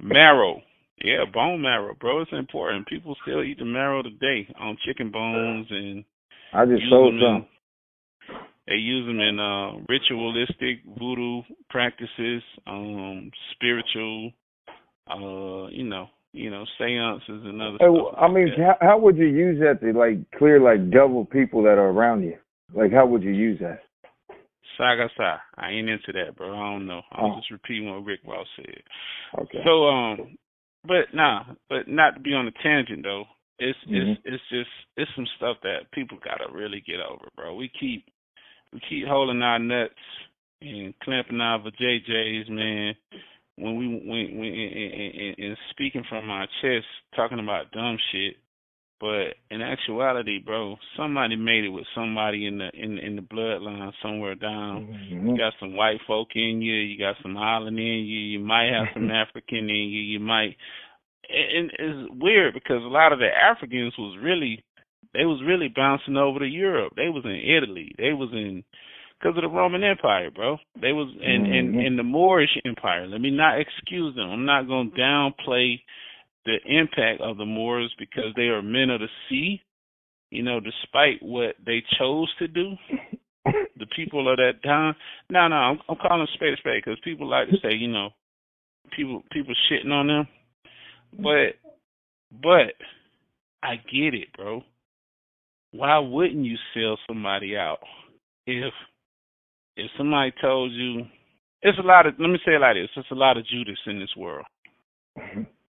marrow. 0.00 0.62
Yeah, 1.02 1.24
bone 1.32 1.60
marrow, 1.60 1.94
bro. 2.00 2.22
It's 2.22 2.32
important. 2.32 2.86
People 2.86 3.16
still 3.22 3.42
eat 3.42 3.58
the 3.58 3.64
marrow 3.66 4.02
today 4.02 4.48
on 4.58 4.76
chicken 4.86 5.10
bones 5.10 5.66
and 5.70 6.04
I 6.54 6.64
just 6.64 6.82
sold 6.88 7.14
them 7.14 7.20
some. 7.20 7.36
in- 7.36 7.46
They 8.68 8.76
use 8.76 9.06
them 9.06 9.20
in 9.20 9.38
uh, 9.38 9.72
ritualistic 9.88 10.78
voodoo 10.98 11.42
practices, 11.68 12.42
um, 12.66 13.30
spiritual, 13.52 14.32
uh, 15.10 15.66
you 15.68 15.84
know, 15.84 16.06
you 16.36 16.50
know, 16.50 16.64
seances 16.78 17.42
and 17.44 17.60
other 17.62 17.78
Hey, 17.80 17.86
stuff. 17.86 18.14
I 18.18 18.26
like 18.26 18.34
mean, 18.34 18.48
that. 18.58 18.76
how, 18.80 18.88
how 18.88 18.98
would 18.98 19.16
you 19.16 19.26
use 19.26 19.58
that 19.60 19.80
to 19.80 19.92
like 19.98 20.18
clear 20.38 20.60
like 20.60 20.90
devil 20.90 21.24
people 21.24 21.62
that 21.62 21.78
are 21.78 21.88
around 21.90 22.22
you? 22.22 22.36
Like, 22.74 22.92
how 22.92 23.06
would 23.06 23.22
you 23.22 23.30
use 23.30 23.58
that? 23.60 23.80
Saga 24.76 25.08
sa. 25.16 25.38
I 25.56 25.70
ain't 25.70 25.88
into 25.88 26.12
that, 26.12 26.36
bro. 26.36 26.52
I 26.54 26.72
don't 26.72 26.86
know. 26.86 27.00
I'm 27.12 27.32
Oh. 27.32 27.36
just 27.36 27.50
repeating 27.50 27.88
what 27.90 28.04
Rick 28.04 28.20
Ross 28.26 28.46
said. 28.56 28.82
Okay. 29.38 29.62
So, 29.64 29.86
um, 29.86 30.36
but 30.86 31.14
nah, 31.14 31.44
but 31.68 31.88
not 31.88 32.14
to 32.14 32.20
be 32.20 32.34
on 32.34 32.46
a 32.46 32.52
tangent 32.62 33.02
though. 33.02 33.24
It's 33.58 33.78
Mhm. 33.88 34.12
it's 34.12 34.20
it's 34.26 34.48
just 34.50 34.70
it's 34.98 35.10
some 35.14 35.26
stuff 35.36 35.56
that 35.62 35.90
people 35.92 36.18
gotta 36.22 36.52
really 36.52 36.82
get 36.82 37.00
over, 37.00 37.28
bro. 37.36 37.54
We 37.54 37.68
keep 37.80 38.04
we 38.72 38.80
keep 38.80 39.06
holding 39.06 39.40
our 39.42 39.58
nuts 39.58 39.94
and 40.60 40.92
clamping 41.00 41.40
our 41.40 41.58
vajayjays, 41.60 42.48
man. 42.50 42.94
When 43.56 43.76
we 43.76 43.86
when 43.88 44.38
when 44.38 44.52
and, 44.52 45.14
and, 45.14 45.38
and 45.38 45.56
speaking 45.70 46.04
from 46.08 46.28
our 46.30 46.46
chest, 46.62 46.86
talking 47.14 47.38
about 47.38 47.72
dumb 47.72 47.98
shit. 48.12 48.36
But 48.98 49.36
in 49.50 49.60
actuality, 49.60 50.38
bro, 50.38 50.76
somebody 50.96 51.36
made 51.36 51.64
it 51.64 51.68
with 51.68 51.84
somebody 51.94 52.46
in 52.46 52.58
the 52.58 52.70
in 52.72 52.96
in 52.98 53.16
the 53.16 53.22
bloodline 53.22 53.92
somewhere 54.02 54.34
down. 54.34 54.86
Mhm. 54.86 55.28
You 55.30 55.36
got 55.36 55.52
some 55.60 55.76
white 55.76 56.00
folk 56.06 56.28
in 56.34 56.62
you. 56.62 56.74
You 56.74 56.98
got 56.98 57.16
some 57.22 57.36
island 57.36 57.78
in 57.78 57.84
you. 57.84 58.18
You 58.18 58.38
might 58.40 58.72
have 58.72 58.88
some 58.94 59.10
African 59.22 59.68
in 59.68 59.88
you. 59.90 60.00
You 60.00 60.20
might, 60.20 60.56
and 61.28 61.70
it's 61.78 62.10
weird 62.14 62.54
because 62.54 62.82
a 62.82 62.88
lot 62.88 63.12
of 63.12 63.18
the 63.18 63.28
Africans 63.28 63.92
was 63.98 64.16
really, 64.22 64.64
they 65.12 65.26
was 65.26 65.42
really 65.46 65.68
bouncing 65.68 66.16
over 66.16 66.38
to 66.38 66.46
Europe. 66.46 66.94
They 66.96 67.10
was 67.10 67.24
in 67.26 67.36
Italy. 67.36 67.94
They 67.98 68.14
was 68.14 68.30
in, 68.32 68.64
because 69.18 69.36
of 69.36 69.42
the 69.42 69.48
Roman 69.48 69.82
Empire, 69.82 70.30
bro. 70.30 70.58
They 70.80 70.92
was 70.92 71.08
in 71.20 71.46
in 71.46 71.72
Mhm. 71.72 71.86
in 71.86 71.96
the 71.96 72.02
Moorish 72.02 72.56
Empire. 72.64 73.06
Let 73.06 73.20
me 73.20 73.30
not 73.30 73.58
excuse 73.60 74.14
them. 74.14 74.30
I'm 74.30 74.44
not 74.44 74.68
gonna 74.68 74.90
downplay 74.90 75.82
the 76.44 76.58
impact 76.66 77.20
of 77.20 77.36
the 77.36 77.46
Moors 77.46 77.92
because 77.98 78.32
they 78.34 78.48
are 78.48 78.62
men 78.62 78.90
of 78.90 79.00
the 79.00 79.08
sea. 79.28 79.62
You 80.30 80.42
know, 80.42 80.60
despite 80.60 81.22
what 81.22 81.56
they 81.64 81.82
chose 81.98 82.32
to 82.36 82.48
do, 82.48 82.76
the 83.76 83.86
people 83.94 84.28
of 84.28 84.36
that 84.38 84.62
time. 84.62 84.94
No, 85.30 85.48
no, 85.48 85.56
I'm, 85.56 85.80
I'm 85.88 85.96
calling 85.96 86.26
spade 86.34 86.54
a 86.54 86.56
spade 86.58 86.82
because 86.84 86.98
people 87.00 87.26
like 87.28 87.48
to 87.48 87.58
say, 87.58 87.74
you 87.74 87.88
know, 87.88 88.10
people 88.90 89.22
people 89.32 89.54
shitting 89.70 89.92
on 89.92 90.08
them. 90.08 90.28
But 91.18 91.56
but 92.42 92.74
I 93.62 93.76
get 93.76 94.14
it, 94.14 94.32
bro. 94.36 94.62
Why 95.72 95.98
wouldn't 95.98 96.44
you 96.44 96.56
sell 96.74 96.98
somebody 97.06 97.56
out 97.56 97.80
if 98.46 98.72
if 99.76 99.90
somebody 99.96 100.32
told 100.40 100.72
you 100.72 101.02
it's 101.62 101.78
a 101.78 101.86
lot 101.86 102.06
of 102.06 102.14
let 102.18 102.28
me 102.28 102.38
say 102.44 102.54
it 102.54 102.60
like 102.60 102.76
this, 102.76 102.90
it's 102.96 103.10
a 103.10 103.14
lot 103.14 103.36
of 103.36 103.46
Judas 103.46 103.78
in 103.86 104.00
this 104.00 104.14
world. 104.16 104.46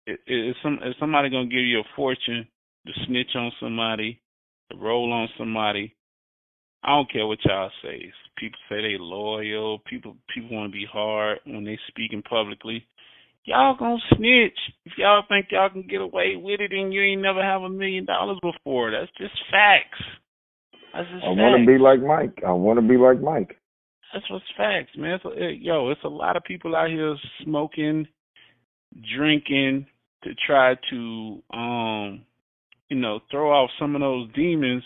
It, 0.06 0.20
it, 0.26 0.50
is 0.50 0.56
some 0.64 0.80
is 0.86 0.96
somebody 1.00 1.30
gonna 1.30 1.46
give 1.46 1.66
you 1.66 1.80
a 1.80 1.96
fortune 1.96 2.48
to 2.86 2.94
snitch 3.06 3.36
on 3.36 3.52
somebody, 3.60 4.22
to 4.72 4.78
roll 4.78 5.12
on 5.12 5.28
somebody, 5.38 5.96
I 6.84 6.90
don't 6.90 7.12
care 7.12 7.28
what 7.28 7.44
y'all 7.44 7.70
say. 7.84 8.12
People 8.38 8.60
say 8.70 8.82
they 8.82 8.98
loyal. 8.98 9.80
People 9.80 10.16
people 10.34 10.56
want 10.56 10.72
to 10.72 10.78
be 10.78 10.88
hard 10.92 11.40
when 11.46 11.66
they 11.66 11.78
speaking 11.88 12.24
publicly. 12.24 12.86
Y'all 13.44 13.76
gonna 13.78 13.98
snitch 14.16 14.58
if 14.86 14.94
y'all 14.98 15.24
think 15.28 15.48
y'all 15.52 15.70
can 15.70 15.88
get 15.88 16.02
away 16.02 16.36
with 16.36 16.60
it, 16.60 16.72
and 16.72 16.94
you 16.94 17.02
ain't 17.02 17.22
never 17.22 17.42
have 17.42 17.62
a 17.62 17.70
million 17.70 18.06
dollars 18.06 18.38
before. 18.42 18.92
That's 18.92 19.12
just 19.18 19.34
facts. 19.52 20.02
That's 20.94 21.10
just 21.10 21.24
I 21.24 21.28
facts. 21.28 21.38
want 21.38 21.62
to 21.62 21.68
be 21.68 21.78
like 21.78 22.02
Mike. 22.02 22.44
I 22.46 22.52
want 22.52 22.80
to 22.80 22.88
be 22.88 22.98
like 22.98 23.22
Mike. 23.22 23.58
That's 24.14 24.30
what's 24.30 24.46
facts, 24.56 24.92
man. 24.98 25.16
It's 25.16 25.26
it- 25.38 25.62
yo, 25.62 25.90
it's 25.90 26.04
a 26.04 26.10
lot 26.10 26.38
of 26.38 26.44
people 26.44 26.76
out 26.76 26.90
here 26.90 27.16
smoking, 27.44 28.08
drinking 29.16 29.88
to 30.24 30.34
try 30.46 30.76
to, 30.90 31.44
um, 31.52 32.26
you 32.90 32.98
know, 32.98 33.20
throw 33.30 33.52
off 33.52 33.70
some 33.80 33.96
of 33.96 34.02
those 34.02 34.32
demons 34.34 34.84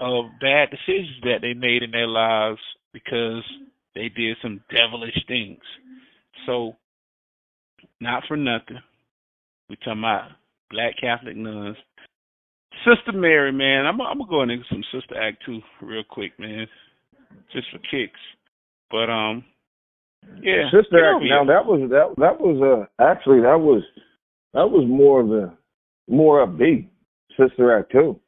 of 0.00 0.26
bad 0.40 0.70
decisions 0.70 1.20
that 1.22 1.40
they 1.42 1.54
made 1.54 1.82
in 1.82 1.90
their 1.90 2.06
lives 2.08 2.60
because 2.92 3.42
they 3.94 4.08
did 4.08 4.36
some 4.42 4.62
devilish 4.70 5.18
things. 5.26 5.62
So, 6.46 6.76
not 8.00 8.24
for 8.26 8.36
nothing, 8.36 8.80
we 9.68 9.76
talking 9.76 9.98
about 10.00 10.30
black 10.70 10.94
Catholic 11.00 11.36
nuns. 11.36 11.76
Sister 12.84 13.12
Mary, 13.12 13.52
man, 13.52 13.86
I'm, 13.86 14.00
I'm 14.00 14.18
gonna 14.18 14.30
go 14.30 14.42
into 14.42 14.62
some 14.68 14.84
Sister 14.92 15.20
Act 15.20 15.42
two 15.46 15.60
real 15.80 16.02
quick, 16.08 16.38
man, 16.38 16.66
just 17.52 17.68
for 17.70 17.78
kicks. 17.90 18.20
But 18.94 19.10
um, 19.10 19.44
yeah, 20.40 20.70
Sister 20.70 21.16
Act. 21.16 21.24
Now 21.24 21.42
that 21.46 21.66
was 21.66 21.90
that 21.90 22.14
that 22.18 22.40
was 22.40 22.62
uh 22.62 23.02
actually 23.02 23.40
that 23.40 23.58
was 23.58 23.82
that 24.52 24.70
was 24.70 24.86
more 24.88 25.20
of 25.20 25.32
a 25.32 25.52
more 26.08 26.46
upbeat 26.46 26.86
Sister 27.36 27.76
Act 27.76 27.90
too. 27.90 28.20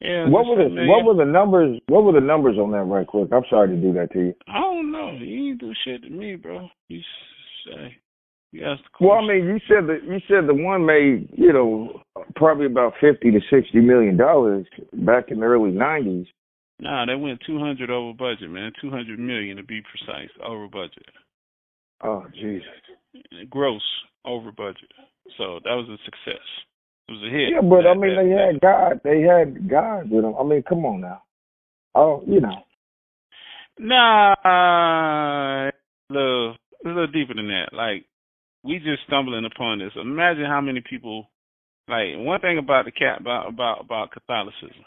Yeah, 0.00 0.28
What 0.28 0.46
were 0.46 0.56
the 0.56 0.70
something, 0.70 0.88
what 0.88 1.04
were 1.04 1.14
the 1.24 1.30
numbers? 1.30 1.80
What 1.86 2.02
were 2.02 2.12
the 2.12 2.26
numbers 2.26 2.58
on 2.58 2.72
that? 2.72 2.82
Right 2.82 3.06
quick. 3.06 3.28
I'm 3.32 3.44
sorry 3.48 3.68
to 3.68 3.76
do 3.76 3.92
that 3.92 4.12
to 4.14 4.18
you. 4.18 4.34
I 4.48 4.60
don't 4.60 4.90
know. 4.90 5.12
You 5.12 5.50
ain't 5.50 5.60
do 5.60 5.72
shit 5.84 6.02
to 6.02 6.10
me, 6.10 6.34
bro. 6.34 6.68
You 6.88 7.00
say 7.64 7.96
you 8.50 8.66
asked 8.66 8.82
the 8.98 9.06
Well, 9.06 9.18
I 9.18 9.20
mean, 9.20 9.44
you 9.44 9.60
said 9.68 9.86
that 9.86 10.00
you 10.02 10.18
said 10.26 10.48
the 10.48 10.64
one 10.64 10.84
made 10.84 11.28
you 11.32 11.52
know 11.52 12.02
probably 12.34 12.66
about 12.66 12.94
fifty 13.00 13.30
to 13.30 13.40
sixty 13.52 13.78
million 13.78 14.16
dollars 14.16 14.66
back 14.94 15.26
in 15.28 15.38
the 15.38 15.46
early 15.46 15.70
'90s. 15.70 16.26
Nah, 16.80 17.06
they 17.06 17.14
went 17.14 17.40
two 17.46 17.58
hundred 17.58 17.90
over 17.90 18.12
budget, 18.12 18.50
man. 18.50 18.72
Two 18.80 18.90
hundred 18.90 19.18
million 19.18 19.56
to 19.56 19.62
be 19.62 19.80
precise, 19.82 20.30
over 20.44 20.66
budget. 20.68 21.06
Oh 22.02 22.24
Jesus. 22.34 22.66
Gross 23.48 23.82
over 24.24 24.50
budget. 24.52 24.90
So 25.38 25.60
that 25.64 25.70
was 25.74 25.88
a 25.88 25.96
success. 26.04 26.44
It 27.08 27.12
was 27.12 27.22
a 27.22 27.30
hit. 27.30 27.50
Yeah, 27.52 27.60
but 27.60 27.86
I 27.86 27.94
mean, 27.94 28.16
that- 28.16 28.24
they 28.24 28.30
that- 28.34 28.52
had 28.52 28.60
God. 28.60 29.00
They 29.04 29.20
had 29.22 29.68
God 29.70 30.10
with 30.10 30.22
them. 30.24 30.34
I 30.38 30.42
mean, 30.42 30.62
come 30.62 30.84
on 30.84 31.00
now. 31.00 31.22
Oh, 31.94 32.22
you 32.26 32.40
know. 32.40 32.64
Nah, 33.78 34.34
look, 36.10 36.56
it's 36.72 36.84
a 36.84 36.88
little 36.88 37.06
deeper 37.08 37.34
than 37.34 37.48
that. 37.48 37.72
Like, 37.72 38.04
we 38.62 38.78
just 38.78 39.02
stumbling 39.06 39.44
upon 39.44 39.78
this. 39.78 39.92
Imagine 40.00 40.46
how 40.46 40.60
many 40.60 40.80
people. 40.88 41.30
Like, 41.88 42.14
one 42.16 42.40
thing 42.40 42.58
about 42.58 42.86
the 42.86 42.92
cat 42.92 43.20
about 43.20 43.48
about 43.48 43.80
about 43.80 44.10
Catholicism, 44.12 44.84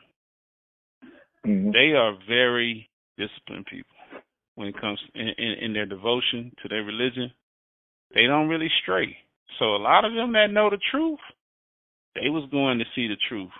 Mhm. 1.47 1.71
they 1.71 1.93
are 1.93 2.17
very 2.27 2.89
disciplined 3.17 3.65
people 3.65 3.95
when 4.55 4.67
it 4.67 4.79
comes 4.79 4.99
in, 5.15 5.29
in, 5.37 5.51
in 5.61 5.73
their 5.73 5.85
devotion 5.85 6.51
to 6.61 6.67
their 6.67 6.83
religion. 6.83 7.31
They 8.13 8.25
don't 8.25 8.49
really 8.49 8.69
stray. 8.81 9.15
So 9.59 9.75
a 9.75 9.77
lot 9.77 10.05
of 10.05 10.13
them 10.13 10.33
that 10.33 10.51
know 10.51 10.69
the 10.69 10.79
truth, 10.91 11.19
they 12.15 12.29
was 12.29 12.49
going 12.51 12.79
to 12.79 12.85
see 12.95 13.07
the 13.07 13.17
truth. 13.29 13.51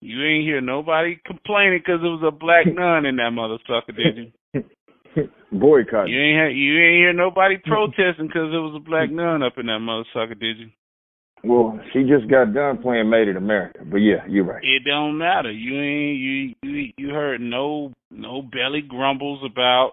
You 0.00 0.22
ain't 0.22 0.44
hear 0.44 0.60
nobody 0.60 1.18
complaining 1.24 1.80
because 1.80 2.00
it 2.02 2.08
was 2.08 2.22
a 2.26 2.30
black 2.30 2.66
nun 2.72 3.06
in 3.06 3.16
that 3.16 3.30
mother 3.30 3.58
sucker, 3.66 3.92
did 3.92 4.16
you? 4.16 4.64
Boycott. 5.52 6.08
You 6.08 6.20
ain't 6.20 6.38
ha- 6.38 6.54
you 6.54 6.78
ain't 6.78 6.98
hear 6.98 7.12
nobody 7.12 7.56
protesting 7.64 8.26
because 8.26 8.50
there 8.50 8.62
was 8.62 8.74
a 8.76 8.84
black 8.84 9.10
nun 9.10 9.42
up 9.42 9.58
in 9.58 9.66
that 9.66 9.80
mother 9.80 10.04
sucker, 10.12 10.34
did 10.34 10.58
you? 10.58 10.70
Well, 11.44 11.78
she 11.92 12.02
just 12.02 12.28
got 12.30 12.54
done 12.54 12.78
playing 12.78 13.10
Made 13.10 13.28
in 13.28 13.36
America. 13.36 13.80
But 13.84 13.98
yeah, 13.98 14.24
you're 14.28 14.44
right. 14.44 14.62
It 14.64 14.82
don't 14.86 15.18
matter. 15.18 15.52
You 15.52 15.74
ain't 15.78 16.18
you 16.18 16.54
you 16.62 16.92
you 16.96 17.08
heard 17.10 17.40
no 17.40 17.92
no 18.10 18.42
belly 18.42 18.82
grumbles 18.86 19.40
about 19.44 19.92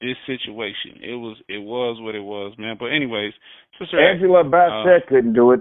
this 0.00 0.16
situation. 0.26 1.02
It 1.02 1.14
was 1.14 1.36
it 1.48 1.58
was 1.58 1.98
what 2.00 2.14
it 2.14 2.22
was, 2.22 2.54
man. 2.58 2.76
But 2.78 2.86
anyways, 2.86 3.32
sister, 3.78 3.98
Act, 3.98 4.22
Angela 4.22 4.44
Bassett 4.44 5.02
uh, 5.02 5.08
couldn't 5.08 5.32
do 5.32 5.52
it. 5.52 5.60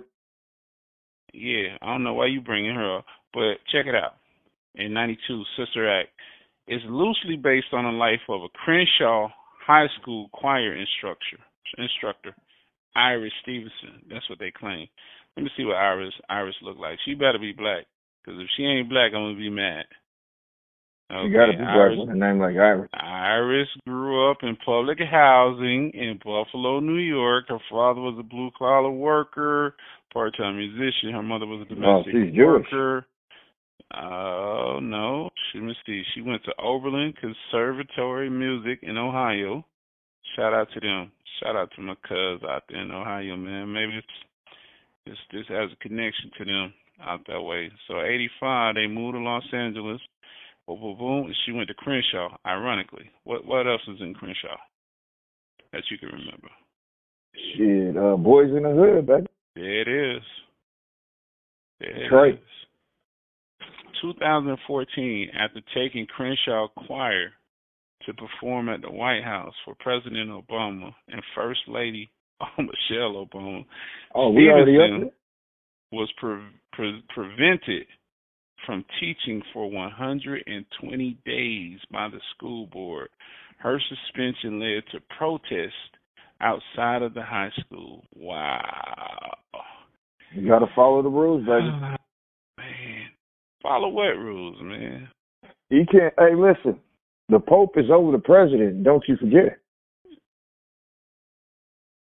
yeah, 1.33 1.77
I 1.81 1.87
don't 1.87 2.03
know 2.03 2.13
why 2.13 2.27
you 2.27 2.41
bringing 2.41 2.75
her 2.75 2.97
up, 2.99 3.05
but 3.33 3.57
check 3.71 3.87
it 3.87 3.95
out. 3.95 4.15
in 4.75 4.93
92, 4.93 5.43
Sister 5.57 5.89
Act, 5.89 6.09
is 6.67 6.81
loosely 6.87 7.37
based 7.37 7.73
on 7.73 7.85
the 7.85 7.91
life 7.91 8.21
of 8.29 8.43
a 8.43 8.49
Crenshaw 8.49 9.29
High 9.65 9.87
School 9.99 10.29
choir 10.31 10.75
instructor, 10.75 11.39
instructor 11.77 12.35
Iris 12.97 13.33
Stevenson. 13.43 14.01
That's 14.09 14.27
what 14.29 14.39
they 14.39 14.51
claim. 14.51 14.87
Let 15.35 15.43
me 15.43 15.49
see 15.55 15.65
what 15.65 15.77
Iris 15.77 16.13
Iris 16.29 16.55
look 16.63 16.77
like. 16.77 16.97
She 17.05 17.13
better 17.13 17.37
be 17.39 17.53
black, 17.53 17.85
because 18.23 18.41
if 18.41 18.47
she 18.57 18.63
ain't 18.63 18.89
black, 18.89 19.13
I'm 19.13 19.23
gonna 19.23 19.37
be 19.37 19.49
mad. 19.49 19.85
Okay. 21.09 21.27
You 21.27 21.37
gotta 21.37 21.53
be 21.53 21.63
black 21.63 21.91
with 21.95 22.09
a 22.09 22.17
name 22.17 22.39
like 22.39 22.57
Iris. 22.57 22.89
Iris 22.93 23.69
grew 23.87 24.29
up 24.29 24.37
in 24.41 24.57
public 24.65 24.97
housing 24.99 25.91
in 25.93 26.19
Buffalo, 26.23 26.79
New 26.79 26.97
York. 26.97 27.45
Her 27.49 27.59
father 27.71 28.01
was 28.01 28.17
a 28.19 28.23
blue 28.23 28.49
collar 28.57 28.91
worker, 28.91 29.75
part 30.11 30.35
time 30.35 30.57
musician. 30.57 31.13
Her 31.13 31.23
mother 31.23 31.45
was 31.45 31.65
a 31.69 31.71
oh, 31.71 31.75
domestic 31.75 32.33
oh, 32.33 32.45
worker. 32.45 33.05
Oh 33.93 34.77
uh, 34.77 34.79
no, 34.81 35.29
she 35.51 35.59
let 35.59 35.67
me 35.67 35.75
see. 35.85 36.03
She 36.13 36.21
went 36.21 36.43
to 36.43 36.51
Oberlin 36.59 37.13
Conservatory 37.13 38.29
Music 38.29 38.79
in 38.81 38.97
Ohio. 38.97 39.63
Shout 40.37 40.53
out 40.53 40.69
to 40.73 40.79
them. 40.79 41.11
Shout 41.41 41.57
out 41.57 41.71
to 41.75 41.81
my 41.81 41.95
cuz 42.07 42.41
out 42.47 42.63
there 42.69 42.81
in 42.81 42.91
Ohio, 42.91 43.35
man. 43.35 43.73
Maybe 43.73 43.97
it's 43.97 44.07
this 45.05 45.17
this 45.33 45.47
has 45.49 45.71
a 45.73 45.83
connection 45.83 46.31
to 46.37 46.45
them 46.45 46.73
out 47.01 47.25
that 47.27 47.41
way. 47.41 47.71
So 47.87 48.01
eighty 48.01 48.29
five 48.39 48.75
they 48.75 48.87
moved 48.87 49.15
to 49.15 49.19
Los 49.19 49.43
Angeles 49.51 49.99
boom, 50.67 50.79
boom, 50.79 50.97
boom. 50.97 51.33
She 51.45 51.51
went 51.51 51.67
to 51.69 51.73
Crenshaw. 51.73 52.37
Ironically, 52.45 53.09
what 53.23 53.45
what 53.45 53.67
else 53.67 53.81
is 53.87 53.99
in 53.99 54.13
Crenshaw 54.13 54.57
that 55.73 55.83
you 55.89 55.97
can 55.97 56.09
remember? 56.09 56.49
Shit, 57.55 57.97
uh, 57.97 58.17
Boyz 58.17 58.55
n 58.55 58.63
the 58.63 58.69
Hood, 58.69 59.07
baby. 59.07 59.27
There 59.55 59.81
it 59.81 60.17
is. 60.17 60.23
There 61.79 61.93
That's 61.93 62.11
right. 62.11 62.41
2014, 64.01 65.31
after 65.33 65.59
taking 65.73 66.05
Crenshaw 66.05 66.67
Choir 66.85 67.31
to 68.07 68.13
perform 68.13 68.69
at 68.69 68.81
the 68.81 68.89
White 68.89 69.23
House 69.23 69.53
for 69.63 69.75
President 69.79 70.29
Obama 70.31 70.91
and 71.09 71.21
First 71.35 71.61
Lady 71.67 72.09
oh, 72.41 72.61
Michelle 72.61 73.25
Obama, 73.25 73.65
oh, 74.15 74.31
we 74.31 74.49
already 74.49 74.77
up 74.77 75.11
was 75.91 76.11
pre- 76.17 76.37
pre- 76.73 77.03
prevented 77.13 77.87
from 78.65 78.83
teaching 78.99 79.41
for 79.53 79.71
120 79.71 81.17
days 81.25 81.79
by 81.91 82.09
the 82.09 82.19
school 82.35 82.65
board. 82.67 83.09
Her 83.59 83.79
suspension 83.79 84.59
led 84.59 84.83
to 84.91 84.99
protests 85.17 85.73
outside 86.41 87.01
of 87.01 87.13
the 87.13 87.23
high 87.23 87.51
school. 87.61 88.03
Wow. 88.13 89.37
You 90.35 90.47
got 90.47 90.59
to 90.59 90.67
follow 90.75 91.01
the 91.01 91.09
rules, 91.09 91.45
baby. 91.45 91.69
Oh, 91.71 91.95
man, 92.57 93.07
follow 93.63 93.89
what 93.89 94.17
rules, 94.17 94.57
man? 94.61 95.07
You 95.69 95.85
can't. 95.89 96.13
Hey, 96.17 96.35
listen. 96.35 96.79
The 97.29 97.39
Pope 97.39 97.77
is 97.77 97.89
over 97.91 98.11
the 98.11 98.19
president. 98.19 98.83
Don't 98.83 99.03
you 99.07 99.17
forget 99.17 99.59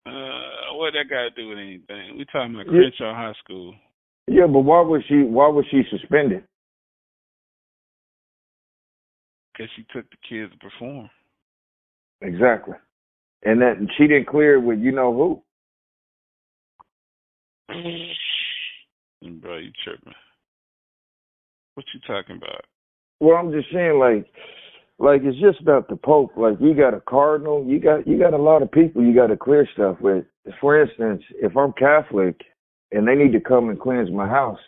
Uh, 0.05 0.74
what 0.76 0.93
that 0.93 1.09
got 1.09 1.24
to 1.24 1.30
do 1.32 1.49
with 1.49 1.59
anything? 1.59 2.18
We 2.18 2.26
talking 2.26 2.55
about 2.55 2.68
Crenshaw 2.68 3.14
High 3.14 3.34
School. 3.43 3.76
Yeah, 4.28 4.47
but 4.47 4.62
why 4.62 4.82
was 4.82 5.03
she 5.07 5.24
why 5.24 5.47
was 5.47 5.66
she 5.70 5.84
suspended? 5.89 6.43
Because 9.53 9.70
she 9.76 9.86
took 9.93 10.09
the 10.09 10.18
kids 10.28 10.51
to 10.51 10.57
perform. 10.57 11.09
Exactly. 12.22 12.76
And 13.43 13.62
that 13.62 13.76
she 13.97 14.07
didn't 14.07 14.28
clear 14.28 14.59
with 14.59 14.80
you 14.80 14.91
know 14.91 15.14
who. 15.14 15.43
Bro, 19.41 19.57
you 19.57 19.72
tripping. 19.84 20.14
What 21.76 21.86
you 21.93 21.99
talking 22.07 22.38
about? 22.38 22.66
Well, 23.20 23.38
I'm 23.38 23.51
just 23.51 23.72
saying, 23.72 23.99
like, 23.99 24.26
like 25.02 25.22
it's 25.24 25.39
just 25.39 25.60
about 25.60 25.89
the 25.89 25.95
Pope. 25.95 26.32
Like, 26.38 26.58
you 26.60 26.76
got 26.76 26.93
a 26.93 27.02
cardinal, 27.02 27.66
you 27.66 27.80
got 27.80 28.08
you 28.08 28.20
got 28.20 28.34
a 28.34 28.41
lot 28.41 28.62
of 28.62 28.72
people 28.72 29.04
you 29.04 29.16
got 29.16 29.28
to 29.28 29.38
clear 29.38 29.68
stuff 29.74 29.97
with. 29.99 30.26
For 30.60 30.82
instance, 30.82 31.24
if 31.41 31.58
I'm 31.58 31.74
Catholic 31.74 32.39
and 32.91 33.08
they 33.08 33.16
need 33.16 33.32
to 33.34 33.39
come 33.39 33.70
and 33.70 33.80
cleanse 33.80 34.12
my 34.12 34.28
house, 34.28 34.60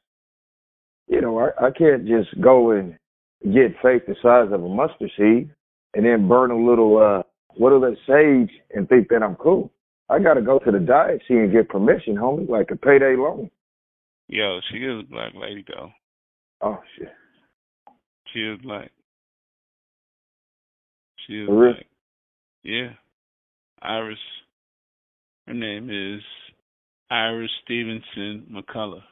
you 1.08 1.22
know, 1.22 1.40
I, 1.40 1.68
I 1.68 1.72
can't 1.72 2.08
just 2.08 2.40
go 2.42 2.72
and 2.72 2.98
get 3.44 3.76
faith 3.82 4.04
the 4.08 4.16
size 4.22 4.52
of 4.52 4.64
a 4.64 4.68
mustard 4.68 5.12
seed 5.18 5.52
and 5.94 6.06
then 6.06 6.28
burn 6.28 6.50
a 6.50 6.58
little 6.58 6.98
uh 6.98 7.24
what 7.56 7.72
are 7.72 7.80
that 7.82 7.98
sage 8.08 8.56
and 8.74 8.90
think 8.90 9.10
that 9.10 9.22
I'm 9.22 9.36
cool. 9.36 9.72
I 10.10 10.18
gotta 10.20 10.42
go 10.42 10.58
to 10.60 10.72
the 10.72 10.80
diocese 10.80 11.22
and 11.30 11.52
get 11.52 11.70
permission, 11.70 12.16
homie, 12.16 12.50
like 12.50 12.72
a 12.72 12.76
payday 12.76 13.16
loan. 13.16 13.52
Yo, 14.28 14.60
she 14.72 14.78
is 14.78 15.02
a 15.02 15.04
black 15.04 15.34
lady 15.36 15.64
though. 15.68 15.92
Oh 16.62 16.80
shit. 16.98 17.12
She 18.34 18.40
is 18.40 18.60
black. 18.64 18.92
She 21.28 21.42
is 21.42 21.48
For 21.48 21.74
black. 21.74 21.86
Yeah. 22.64 22.90
Iris 23.82 24.18
her 25.48 25.54
name 25.54 25.90
is 25.90 26.22
Iris 27.12 27.52
Stevenson 27.64 28.48
McCullough. 28.50 29.04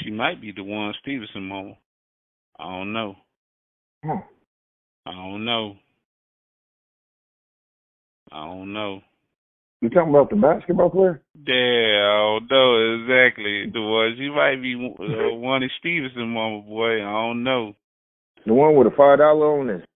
She 0.00 0.10
might 0.10 0.40
be 0.40 0.52
the 0.52 0.62
one 0.62 0.94
Stevenson 1.02 1.48
mama. 1.48 1.76
I 2.58 2.64
don't 2.64 2.92
know. 2.92 3.16
Hmm. 4.04 4.18
I 5.06 5.12
don't 5.12 5.44
know. 5.44 5.76
I 8.30 8.46
don't 8.46 8.72
know. 8.72 9.00
You 9.80 9.90
talking 9.90 10.10
about 10.10 10.30
the 10.30 10.36
basketball 10.36 10.90
player? 10.90 11.20
Yeah, 11.34 12.06
I 12.06 12.38
don't 12.38 12.50
know 12.50 13.02
exactly 13.02 13.70
the 13.72 13.82
one. 13.82 14.14
She 14.16 14.30
might 14.30 14.62
be 14.62 14.74
uh, 14.74 15.34
one 15.34 15.62
of 15.62 15.70
Stevenson, 15.80 16.28
mama 16.28 16.62
boy. 16.62 16.98
I 16.98 17.12
don't 17.12 17.42
know. 17.42 17.74
The 18.46 18.54
one 18.54 18.76
with 18.76 18.86
a 18.86 18.96
five 18.96 19.18
dollar 19.18 19.60
on 19.60 19.70
it. 19.70 19.88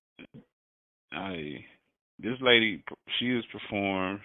I, 1.12 1.64
this 2.18 2.36
lady, 2.40 2.82
she 3.18 3.34
has 3.34 3.44
performed 3.52 4.20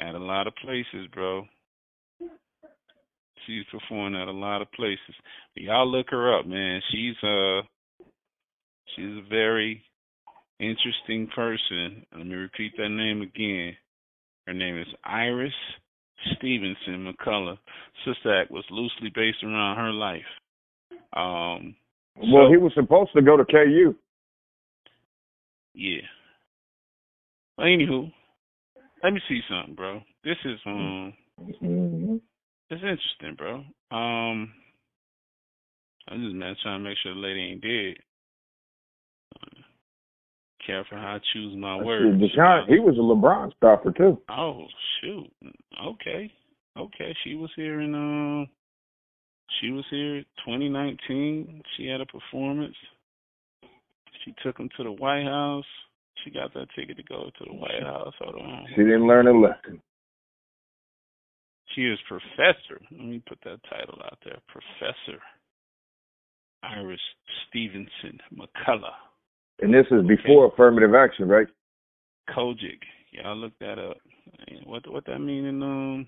at 0.00 0.14
a 0.14 0.18
lot 0.18 0.46
of 0.46 0.54
places, 0.56 1.06
bro. 1.12 1.44
She's 3.46 3.64
performing 3.70 4.20
at 4.20 4.28
a 4.28 4.32
lot 4.32 4.62
of 4.62 4.70
places. 4.72 5.14
Y'all 5.54 5.90
look 5.90 6.06
her 6.10 6.38
up, 6.38 6.46
man. 6.46 6.80
She's 6.90 7.16
uh 7.22 7.62
she's 8.94 9.16
a 9.16 9.28
very 9.28 9.82
interesting 10.58 11.26
person. 11.34 12.04
Let 12.16 12.26
me 12.26 12.34
repeat 12.34 12.72
that 12.76 12.90
name 12.90 13.22
again. 13.22 13.76
Her 14.46 14.54
name 14.54 14.78
is 14.78 14.86
Iris 15.04 15.52
Stevenson 16.36 17.12
McCullough. 17.12 17.58
Sister 18.04 18.42
Act 18.42 18.50
was 18.50 18.64
loosely 18.70 19.10
based 19.14 19.42
around 19.42 19.76
her 19.78 19.92
life. 19.92 20.20
Um 21.14 21.74
Well, 22.16 22.46
so, 22.46 22.50
he 22.50 22.58
was 22.58 22.72
supposed 22.74 23.10
to 23.14 23.22
go 23.22 23.36
to 23.36 23.44
KU. 23.44 23.94
Yeah. 25.74 26.02
Well, 27.56 27.66
anywho, 27.66 28.12
let 29.02 29.12
me 29.12 29.20
see 29.28 29.40
something, 29.48 29.74
bro. 29.74 30.00
This 30.24 30.36
is 30.44 30.58
um 30.66 31.12
mm-hmm. 31.40 32.16
It's 32.70 32.82
interesting, 32.82 33.34
bro. 33.36 33.64
Um, 33.90 34.52
I'm 36.08 36.22
just 36.22 36.34
man 36.34 36.54
trying 36.62 36.82
to 36.82 36.88
make 36.88 36.98
sure 37.02 37.14
the 37.14 37.20
lady 37.20 37.40
ain't 37.40 37.62
dead. 37.62 37.94
Uh, 39.36 39.62
careful 40.64 40.98
how 40.98 41.16
I 41.16 41.20
choose 41.32 41.56
my 41.56 41.76
words. 41.82 42.20
Deshaun, 42.20 42.68
he 42.68 42.78
was 42.78 42.96
a 42.96 43.00
LeBron 43.00 43.52
stopper 43.56 43.92
too. 43.92 44.20
Oh 44.30 44.66
shoot. 45.00 45.30
Okay. 45.84 46.30
Okay. 46.78 47.14
She 47.24 47.34
was 47.34 47.50
here 47.56 47.80
in 47.80 47.94
um. 47.94 48.48
She 49.60 49.70
was 49.70 49.84
here 49.90 50.22
2019. 50.46 51.62
She 51.76 51.86
had 51.86 52.00
a 52.00 52.06
performance. 52.06 52.76
She 54.24 54.34
took 54.42 54.58
him 54.58 54.68
to 54.76 54.84
the 54.84 54.92
White 54.92 55.24
House. 55.24 55.64
She 56.24 56.30
got 56.30 56.52
that 56.54 56.66
ticket 56.76 56.96
to 56.96 57.02
go 57.04 57.30
to 57.38 57.44
the 57.46 57.54
White 57.54 57.82
House. 57.82 58.12
Hold 58.20 58.42
on. 58.42 58.66
She 58.70 58.82
didn't 58.82 59.06
learn 59.06 59.26
a 59.26 59.32
lesson. 59.32 59.80
She 61.74 61.82
is 61.82 61.98
Professor. 62.08 62.80
Let 62.90 63.00
me 63.00 63.22
put 63.26 63.38
that 63.44 63.60
title 63.70 63.98
out 64.04 64.18
there. 64.24 64.38
Professor 64.48 65.20
Iris 66.62 67.00
Stevenson 67.48 68.18
McCullough. 68.34 68.90
And 69.60 69.72
this 69.72 69.86
is 69.90 70.06
before 70.06 70.46
okay. 70.46 70.54
affirmative 70.54 70.94
action, 70.94 71.28
right? 71.28 71.46
COGIC. 72.30 72.80
Y'all 73.12 73.36
look 73.36 73.52
that 73.60 73.78
up. 73.78 73.96
What 74.64 74.90
what 74.90 75.04
that 75.06 75.18
mean 75.18 75.44
in 75.46 75.62
um 75.62 76.06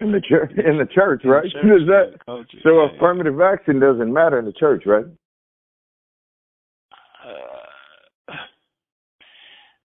in 0.00 0.12
the 0.12 0.20
church 0.20 0.50
in 0.56 0.78
the 0.78 0.86
church, 0.86 1.22
right? 1.24 1.44
The 1.54 1.60
church, 1.60 2.16
that, 2.26 2.58
so 2.62 2.80
affirmative 2.80 3.40
action 3.40 3.78
doesn't 3.78 4.12
matter 4.12 4.38
in 4.38 4.44
the 4.44 4.52
church, 4.52 4.84
right? 4.86 5.04
Uh, 7.24 8.32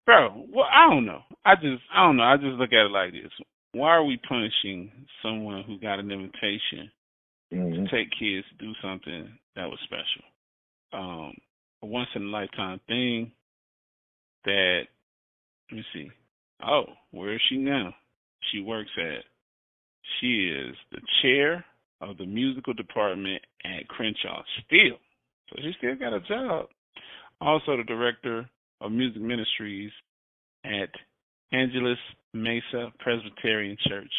bro, 0.07 0.45
well 0.49 0.65
I 0.73 0.89
don't 0.89 1.05
know. 1.05 1.21
I 1.45 1.53
just 1.53 1.83
I 1.93 2.07
don't 2.07 2.17
know. 2.17 2.23
I 2.23 2.37
just 2.37 2.57
look 2.57 2.73
at 2.73 2.87
it 2.87 2.91
like 2.91 3.11
this 3.11 3.31
why 3.77 3.89
are 3.89 4.03
we 4.03 4.19
punishing 4.27 4.91
someone 5.21 5.63
who 5.63 5.79
got 5.79 5.99
an 5.99 6.11
invitation 6.11 6.91
mm-hmm. 7.53 7.85
to 7.85 7.91
take 7.91 8.09
kids 8.19 8.45
to 8.49 8.65
do 8.65 8.73
something 8.81 9.29
that 9.55 9.67
was 9.67 9.79
special? 9.83 10.23
Um, 10.93 11.33
a 11.83 11.85
once 11.85 12.09
in 12.15 12.23
a 12.23 12.25
lifetime 12.25 12.79
thing 12.87 13.31
that 14.45 14.81
let 15.69 15.77
me 15.77 15.83
see. 15.93 16.09
Oh, 16.65 16.85
where 17.11 17.35
is 17.35 17.41
she 17.49 17.57
now? 17.57 17.93
She 18.51 18.61
works 18.61 18.89
at 18.97 19.23
she 20.19 20.49
is 20.49 20.75
the 20.91 21.01
chair 21.21 21.65
of 22.01 22.17
the 22.17 22.25
musical 22.25 22.73
department 22.73 23.41
at 23.65 23.87
Crenshaw. 23.89 24.41
Still, 24.65 24.97
so 25.49 25.61
she 25.61 25.73
still 25.77 25.95
got 25.95 26.13
a 26.13 26.21
job. 26.21 26.67
Also, 27.41 27.77
the 27.77 27.83
director 27.83 28.49
of 28.81 28.91
music 28.91 29.21
ministries 29.21 29.91
at 30.65 30.89
Angeles 31.51 31.97
Mesa 32.33 32.91
Presbyterian 32.99 33.77
Church. 33.87 34.11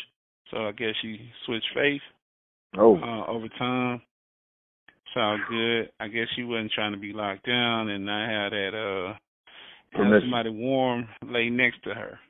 So 0.50 0.68
I 0.68 0.72
guess 0.72 0.94
she 1.02 1.30
switched 1.46 1.66
faith 1.74 2.00
Oh, 2.76 2.96
uh, 2.96 3.26
over 3.30 3.48
time. 3.58 4.02
All 5.18 5.38
good. 5.48 5.90
I 5.98 6.06
guess 6.06 6.28
she 6.36 6.44
wasn't 6.44 6.70
trying 6.72 6.92
to 6.92 6.98
be 6.98 7.12
locked 7.12 7.44
down 7.44 7.88
and 7.88 8.06
not 8.06 8.30
have 8.30 8.52
that 8.52 8.70
uh 8.74 9.14
have 9.98 10.22
somebody 10.22 10.50
warm 10.50 11.08
lay 11.26 11.50
next 11.50 11.82
to 11.84 11.90
her. 11.94 12.20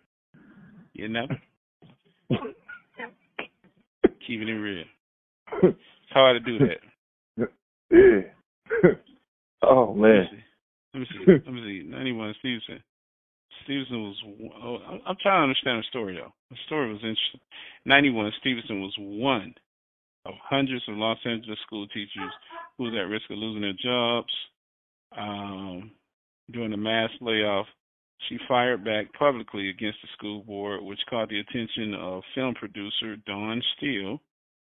You 0.95 1.09
know? 1.09 1.27
Keeping 4.27 4.49
it 4.49 4.53
real. 4.53 4.85
It's 5.63 5.77
hard 6.13 6.43
to 6.43 6.59
do 6.59 6.67
that. 6.67 7.49
yeah. 7.91 8.91
oh 9.63 9.93
man. 9.93 10.27
Let 10.99 11.07
me 11.07 11.07
see. 11.13 11.19
Let 11.27 11.29
me 11.29 11.39
see. 11.39 11.47
Let 11.47 11.55
me 11.55 11.63
see. 11.83 11.89
Ninety-one 11.89 12.35
Stevenson. 12.41 12.83
Stevenson 13.65 14.03
was. 14.03 14.17
Oh, 14.63 14.77
I'm- 15.07 15.17
trying 15.23 15.39
to 15.41 15.43
understand 15.45 15.79
the 15.81 15.87
story 15.89 16.17
though. 16.17 16.33
The 16.51 16.57
story 16.67 16.89
was 16.89 16.99
interesting. 17.03 17.41
Ninety-one 17.85 18.33
Stevenson 18.41 18.81
was 18.81 18.95
one 18.99 19.55
of 20.27 20.35
hundreds 20.43 20.83
of 20.89 20.97
Los 20.97 21.19
Angeles 21.25 21.59
school 21.67 21.87
teachers 21.89 22.33
who 22.77 22.85
was 22.85 22.95
at 22.95 23.09
risk 23.09 23.31
of 23.31 23.39
losing 23.39 23.63
their 23.63 23.73
jobs 23.83 24.33
um, 25.17 25.91
during 26.51 26.71
the 26.71 26.77
mass 26.77 27.11
layoff. 27.21 27.67
She 28.29 28.37
fired 28.49 28.85
back 28.85 29.13
publicly 29.17 29.71
against 29.71 29.99
the 30.03 30.09
school 30.17 30.43
board, 30.43 30.83
which 30.83 30.99
caught 31.09 31.29
the 31.29 31.39
attention 31.39 31.95
of 31.95 32.23
film 32.35 32.55
producer 32.55 33.17
Dawn 33.27 33.63
Steel, 33.77 34.21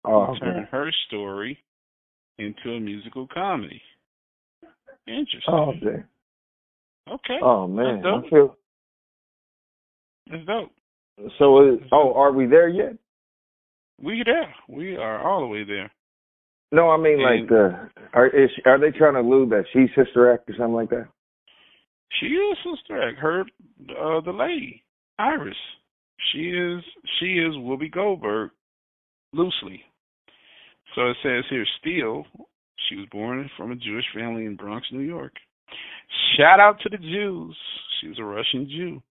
Oh 0.03 0.25
who 0.25 0.39
turned 0.39 0.67
her 0.67 0.91
story 1.07 1.57
into 2.37 2.71
a 2.71 2.79
musical 2.79 3.25
comedy. 3.33 3.81
Interesting. 5.07 5.41
Oh 5.47 5.71
man. 5.81 6.05
Okay. 7.11 7.37
Oh 7.41 7.67
man. 7.67 8.01
dope. 8.01 8.25
I 8.25 8.29
feel 8.29 8.55
That's 10.29 10.45
dope. 10.45 10.71
so. 11.39 11.73
Is, 11.73 11.79
oh, 11.91 12.13
are 12.15 12.31
we 12.31 12.45
there 12.45 12.67
yet? 12.69 12.93
We 14.01 14.21
there. 14.25 14.53
We 14.69 14.95
are 14.95 15.27
all 15.27 15.41
the 15.41 15.47
way 15.47 15.63
there. 15.63 15.91
No, 16.71 16.89
I 16.89 16.97
mean 16.97 17.19
And- 17.21 17.49
like, 17.49 17.51
uh, 17.51 18.03
are 18.13 18.27
is 18.27 18.49
are 18.65 18.79
they 18.79 18.91
trying 18.97 19.13
to 19.13 19.21
allude 19.21 19.49
that 19.51 19.65
she's 19.73 19.89
Sister 19.95 20.31
Act 20.33 20.49
or 20.49 20.53
something 20.53 20.73
like 20.73 20.89
that? 20.89 21.07
She 22.19 22.27
is 22.27 22.57
Sister 22.63 23.01
Act. 23.01 23.17
Her, 23.19 23.41
uh, 23.41 24.21
the 24.21 24.31
lady, 24.31 24.83
Iris. 25.19 25.55
She 26.31 26.49
is. 26.49 26.83
She 27.19 27.37
is 27.37 27.53
Whoopi 27.55 27.91
Goldberg, 27.91 28.51
loosely. 29.33 29.81
So 30.95 31.09
it 31.09 31.17
says 31.23 31.43
here, 31.49 31.65
Steel. 31.79 32.25
She 32.89 32.95
was 32.95 33.07
born 33.11 33.49
from 33.57 33.71
a 33.71 33.75
Jewish 33.75 34.05
family 34.15 34.45
in 34.45 34.55
Bronx, 34.55 34.87
New 34.91 35.01
York. 35.01 35.33
Shout 36.37 36.59
out 36.59 36.79
to 36.81 36.89
the 36.89 36.97
Jews. 36.97 37.57
She 38.01 38.07
was 38.09 38.19
a 38.19 38.23
Russian 38.23 38.69
Jew. 38.69 39.01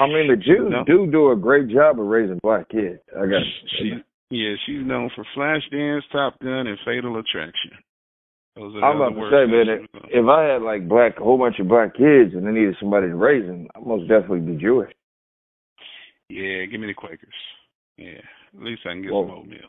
I 0.00 0.06
mean, 0.08 0.28
the 0.28 0.36
Jews 0.36 0.70
No. 0.70 0.84
do 0.84 1.10
do 1.10 1.30
a 1.30 1.36
great 1.36 1.68
job 1.68 2.00
of 2.00 2.06
raising 2.06 2.38
black 2.42 2.68
kids. 2.68 2.98
I 3.16 3.26
got. 3.26 3.42
She, 3.78 3.92
yeah, 4.30 4.54
she's 4.66 4.84
known 4.84 5.10
for 5.14 5.24
Flashdance, 5.36 6.02
Top 6.12 6.38
Gun, 6.40 6.66
and 6.66 6.78
Fatal 6.84 7.16
Attraction. 7.18 7.70
Those 8.56 8.74
are 8.76 8.84
I'm 8.84 8.96
about 9.00 9.10
to 9.20 9.30
say, 9.30 9.46
man, 9.50 9.68
on. 9.68 10.08
if 10.10 10.26
I 10.28 10.44
had 10.54 10.62
like 10.62 10.88
black, 10.88 11.18
a 11.20 11.22
whole 11.22 11.38
bunch 11.38 11.58
of 11.60 11.68
black 11.68 11.92
kids, 11.94 12.34
and 12.34 12.48
I 12.48 12.52
needed 12.52 12.76
somebody 12.80 13.08
to 13.08 13.14
raise 13.14 13.46
them, 13.46 13.68
I'd 13.76 13.86
most 13.86 14.08
definitely 14.08 14.40
be 14.40 14.56
Jewish. 14.60 14.90
Yeah, 16.28 16.64
give 16.64 16.80
me 16.80 16.88
the 16.88 16.94
Quakers. 16.94 17.28
Yeah, 17.96 18.18
at 18.56 18.62
least 18.62 18.82
I 18.86 18.92
can 18.92 19.02
get 19.02 19.12
Whoa. 19.12 19.26
some 19.28 19.36
oatmeal. 19.38 19.68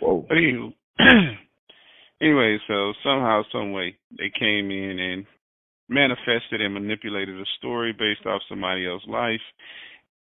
Whoa. 0.00 0.24
But 0.28 0.36
anywho, 0.38 0.72
anyway, 2.20 2.58
so 2.68 2.92
somehow, 3.02 3.42
some 3.52 3.72
way, 3.72 3.96
they 4.16 4.30
came 4.38 4.70
in 4.70 4.98
and 4.98 5.26
manifested 5.88 6.60
and 6.60 6.74
manipulated 6.74 7.38
a 7.38 7.44
story 7.58 7.92
based 7.92 8.26
off 8.26 8.42
somebody 8.48 8.86
else's 8.86 9.08
life, 9.08 9.40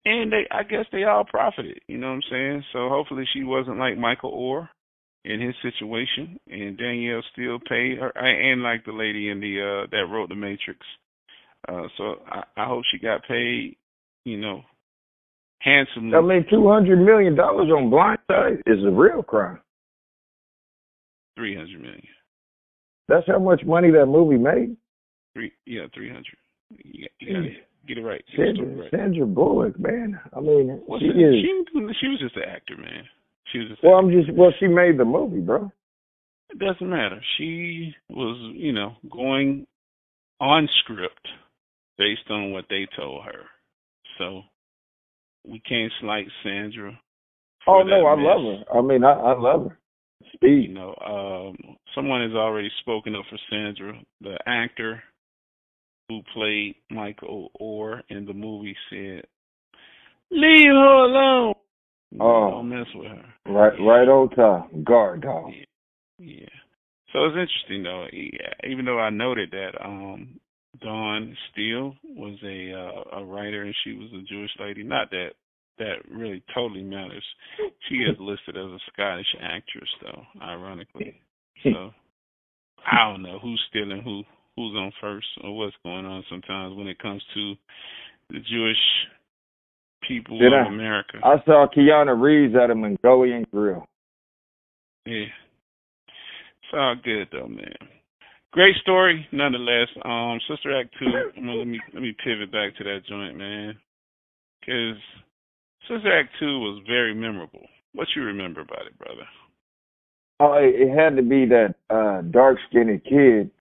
and 0.06 0.32
they, 0.32 0.48
I 0.52 0.64
guess, 0.64 0.86
they 0.92 1.04
all 1.04 1.24
profited. 1.24 1.80
You 1.88 1.98
know 1.98 2.08
what 2.08 2.14
I'm 2.14 2.22
saying? 2.32 2.64
So 2.74 2.90
hopefully, 2.90 3.26
she 3.34 3.44
wasn't 3.44 3.78
like 3.78 3.98
Michael 3.98 4.32
Oher 4.32 4.70
in 5.24 5.40
his 5.40 5.54
situation, 5.62 6.40
and 6.48 6.78
Danielle 6.78 7.22
still 7.32 7.60
paid 7.60 8.00
her, 8.00 8.12
and 8.18 8.64
like 8.64 8.84
the 8.86 8.92
lady 8.92 9.30
in 9.30 9.40
the 9.40 9.62
uh 9.62 9.88
that 9.92 10.12
wrote 10.12 10.30
the 10.30 10.36
Matrix. 10.36 10.80
Uh, 11.70 11.84
so 11.98 12.16
I, 12.28 12.44
I 12.58 12.66
hope 12.66 12.84
she 12.92 12.98
got 12.98 13.22
paid. 13.28 13.78
You 14.26 14.38
know, 14.38 14.62
handsomely. 15.60 16.16
I 16.16 16.22
mean, 16.22 16.46
two 16.50 16.68
hundred 16.68 16.98
million 17.06 17.36
dollars 17.36 17.70
on 17.70 17.92
Blindside 17.92 18.62
is 18.66 18.84
a 18.84 18.90
real 18.92 19.22
crime. 19.22 19.60
Three 21.42 21.56
hundred 21.56 21.82
million. 21.82 22.04
That's 23.08 23.26
how 23.26 23.40
much 23.40 23.64
money 23.66 23.90
that 23.90 24.06
movie 24.06 24.38
made. 24.38 24.78
Three, 25.34 25.52
yeah, 25.66 25.88
three 25.92 26.10
hundred. 26.10 26.38
You, 26.70 27.06
got- 27.08 27.12
you 27.28 27.34
gotta 27.34 27.50
get 27.88 27.98
it 27.98 28.02
right. 28.04 28.24
Sandra, 28.38 28.66
right. 28.68 28.92
Sandra 28.92 29.26
Bullock, 29.26 29.80
man. 29.80 30.20
I 30.38 30.40
mean, 30.40 30.80
she 31.00 31.06
is. 31.08 31.44
she, 31.44 31.64
was- 31.74 31.96
she 32.00 32.08
was 32.10 32.20
just 32.20 32.36
an 32.36 32.44
actor, 32.44 32.78
man. 32.78 33.06
She 33.52 33.58
was 33.58 33.70
just. 33.70 33.84
Well, 33.84 33.98
an 33.98 34.06
I'm 34.06 34.12
just. 34.12 34.38
Well, 34.38 34.54
she 34.60 34.68
made 34.68 35.00
the 35.00 35.06
movie, 35.06 35.40
bro. 35.42 35.72
It 36.52 36.60
doesn't 36.60 36.88
matter. 36.88 37.20
She 37.40 37.92
was, 38.08 38.38
you 38.56 38.72
know, 38.74 38.98
going 39.12 39.66
on 40.40 40.70
script 40.84 41.28
based 41.98 42.30
on 42.30 42.52
what 42.52 42.66
they 42.70 42.86
told 42.96 43.24
her. 43.26 43.46
So 44.20 44.42
we 45.44 45.60
can't 45.60 45.92
slight 46.02 46.28
Sandra. 46.44 47.00
Oh 47.68 47.82
no, 47.84 48.06
I 48.06 48.16
mess. 48.16 48.26
love 48.28 48.60
her. 48.70 48.78
I 48.78 48.82
mean, 48.84 49.04
I, 49.04 49.12
I 49.14 49.40
love 49.40 49.70
her. 49.72 49.78
You 50.24 50.30
Speed. 50.34 50.74
know, 50.74 50.96
um, 51.06 51.76
someone 51.96 52.22
has 52.22 52.36
already 52.36 52.70
spoken 52.82 53.16
up 53.16 53.24
for 53.30 53.38
Sandra. 53.50 53.94
The 54.22 54.38
actor 54.46 55.02
who 56.10 56.22
played 56.34 56.76
Michael 56.90 57.52
Oher 57.62 58.02
in 58.10 58.26
the 58.26 58.34
movie 58.34 58.76
said, 58.90 59.26
"Leave 60.30 60.68
her 60.68 61.04
alone. 61.06 61.54
Oh. 62.20 62.52
Don't 62.52 62.70
mess 62.70 62.88
with 62.94 63.08
her." 63.08 63.34
Right, 63.46 63.80
right 63.80 64.08
on 64.08 64.30
time. 64.30 64.84
Guard 64.84 65.22
dog. 65.22 65.52
Yeah. 65.54 65.66
Yeah. 66.20 66.48
So 67.12 67.26
it's 67.26 67.36
interesting 67.36 67.84
though. 67.84 68.08
Yeah, 68.12 68.70
even 68.70 68.86
though 68.86 69.00
I 69.00 69.10
noted 69.10 69.52
that 69.52 69.72
um 69.84 70.40
Dawn 70.82 71.36
Steel 71.52 71.96
was 72.04 72.38
a 72.44 72.74
uh, 72.74 73.20
a 73.20 73.26
writer 73.26 73.64
and 73.64 73.76
she 73.84 73.94
was 73.94 74.10
a 74.14 74.24
Jewish 74.24 74.52
lady. 74.60 74.84
Not 74.84 75.10
that 75.12 75.32
that 75.82 76.06
really 76.10 76.44
totally 76.54 76.84
matters. 76.84 77.24
She 77.90 77.96
is 77.96 78.16
listed 78.20 78.56
as 78.56 78.70
a 78.72 78.80
Scottish 78.94 79.28
actress 79.42 79.90
though, 80.02 80.22
ironically. 80.42 81.20
So 81.64 81.92
I 82.86 83.10
don't 83.10 83.24
know 83.24 83.40
who's 83.42 83.62
stealing 83.70 84.02
who 84.04 84.24
who's 84.56 84.76
on 84.76 84.92
first 85.02 85.28
or 85.44 85.58
what's 85.58 85.76
going 85.84 86.06
on 86.06 86.24
sometimes 86.30 86.76
when 86.78 86.88
it 86.88 87.00
comes 87.00 87.24
to 87.34 87.54
the 88.30 88.40
Jewish 88.40 88.78
people 90.08 90.38
Did 90.40 90.54
of 90.54 90.68
I- 90.68 90.70
America. 90.70 91.20
I 91.24 91.36
saw 91.46 91.68
Keanu 91.76 92.20
Reeves 92.22 92.56
at 92.56 92.70
a 92.70 92.76
Mongolian 92.76 93.46
grill. 93.52 93.88
Yeah. 95.06 95.26
It's 96.08 96.74
all 96.74 96.96
good 97.04 97.28
though, 97.32 97.48
man. 97.48 97.76
Great 98.54 98.76
story, 98.82 99.26
nonetheless. 99.32 99.88
Um, 100.04 100.40
Sister 100.50 100.78
Act 100.78 100.94
two. 101.00 101.06
Let 101.42 101.68
me 101.68 101.80
let 101.94 102.02
me 102.04 102.16
pivot 102.24 102.52
back 102.52 102.76
to 102.78 102.84
that 102.84 103.00
joint, 103.08 103.38
man. 103.38 103.76
Cause 104.66 105.02
Sister 105.88 106.20
Act 106.20 106.30
two 106.40 106.60
was 106.60 106.84
very 106.88 107.14
memorable. 107.14 107.66
What 107.94 108.08
you 108.16 108.24
remember 108.24 108.62
about 108.62 108.86
it, 108.86 108.98
brother? 108.98 109.28
Oh, 110.40 110.54
it, 110.54 110.88
it 110.88 110.98
had 110.98 111.16
to 111.18 111.22
be 111.22 111.46
that 111.46 111.76
uh 111.90 112.22
dark 112.32 112.58
skinned 112.70 113.04
kid 113.04 113.52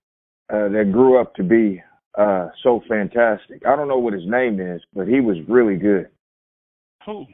uh 0.51 0.69
that 0.69 0.89
grew 0.91 1.19
up 1.19 1.35
to 1.35 1.43
be 1.43 1.81
uh 2.17 2.49
so 2.63 2.81
fantastic. 2.87 3.65
I 3.65 3.75
don't 3.75 3.87
know 3.87 3.97
what 3.99 4.13
his 4.13 4.25
name 4.25 4.59
is, 4.59 4.81
but 4.93 5.07
he 5.07 5.19
was 5.19 5.37
really 5.47 5.75
good. 5.75 6.07
Who? 7.05 7.25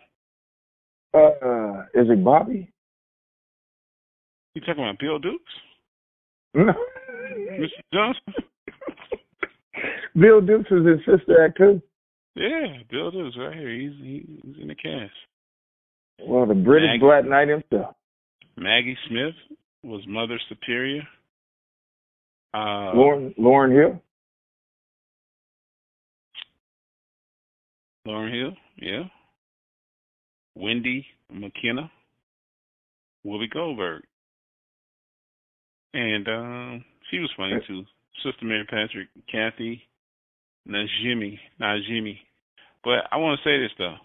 Uh, 1.14 1.18
uh 1.18 1.82
is 1.94 2.10
it 2.10 2.24
Bobby? 2.24 2.72
You 4.56 4.62
talking 4.62 4.84
about 4.84 5.00
Bill 5.00 5.20
Dukes? 5.20 5.44
No. 6.56 6.74
Mr. 7.60 7.68
Johnson? 7.94 8.34
Bill 10.20 10.42
Dukes 10.42 10.72
was 10.72 10.86
in 10.86 11.00
Sister 11.06 11.44
Act 11.46 11.58
too. 11.58 11.82
Yeah, 12.38 12.84
Bill 12.92 13.12
Dukes 13.12 13.36
right 13.40 13.56
here. 13.56 13.70
He's 13.70 13.94
he's 14.00 14.62
in 14.62 14.68
the 14.68 14.76
cast. 14.76 15.12
Well, 16.26 16.46
the 16.46 16.54
British 16.54 16.90
Maggie. 16.90 17.00
Black 17.00 17.26
Knight 17.26 17.48
himself. 17.48 17.96
Maggie 18.56 18.98
Smith 19.08 19.36
was 19.84 20.02
Mother 20.08 20.40
Superior. 20.50 21.02
Uh 22.54 22.94
Lauryn 22.96 23.36
Lauryn 23.38 23.76
Hill. 23.76 24.02
Lauryn 28.08 28.34
Hill, 28.34 28.54
yeah. 28.78 29.04
Wendy 30.56 31.06
Makkena, 31.32 31.90
Whoopi 33.26 33.50
Goldberg, 33.52 34.04
and 35.94 36.28
um, 36.28 36.86
she 37.12 37.20
was 37.20 37.30
funny 37.36 37.56
too. 37.68 37.84
Sister 38.24 38.46
Mary 38.46 38.64
Patrick, 38.64 39.10
Kathy 39.32 39.84
Najimy, 40.68 41.38
Najimy. 41.62 42.18
But 42.88 43.04
I 43.12 43.18
want 43.18 43.38
to 43.38 43.44
say 43.44 43.60
this 43.60 43.76
though, 43.78 43.98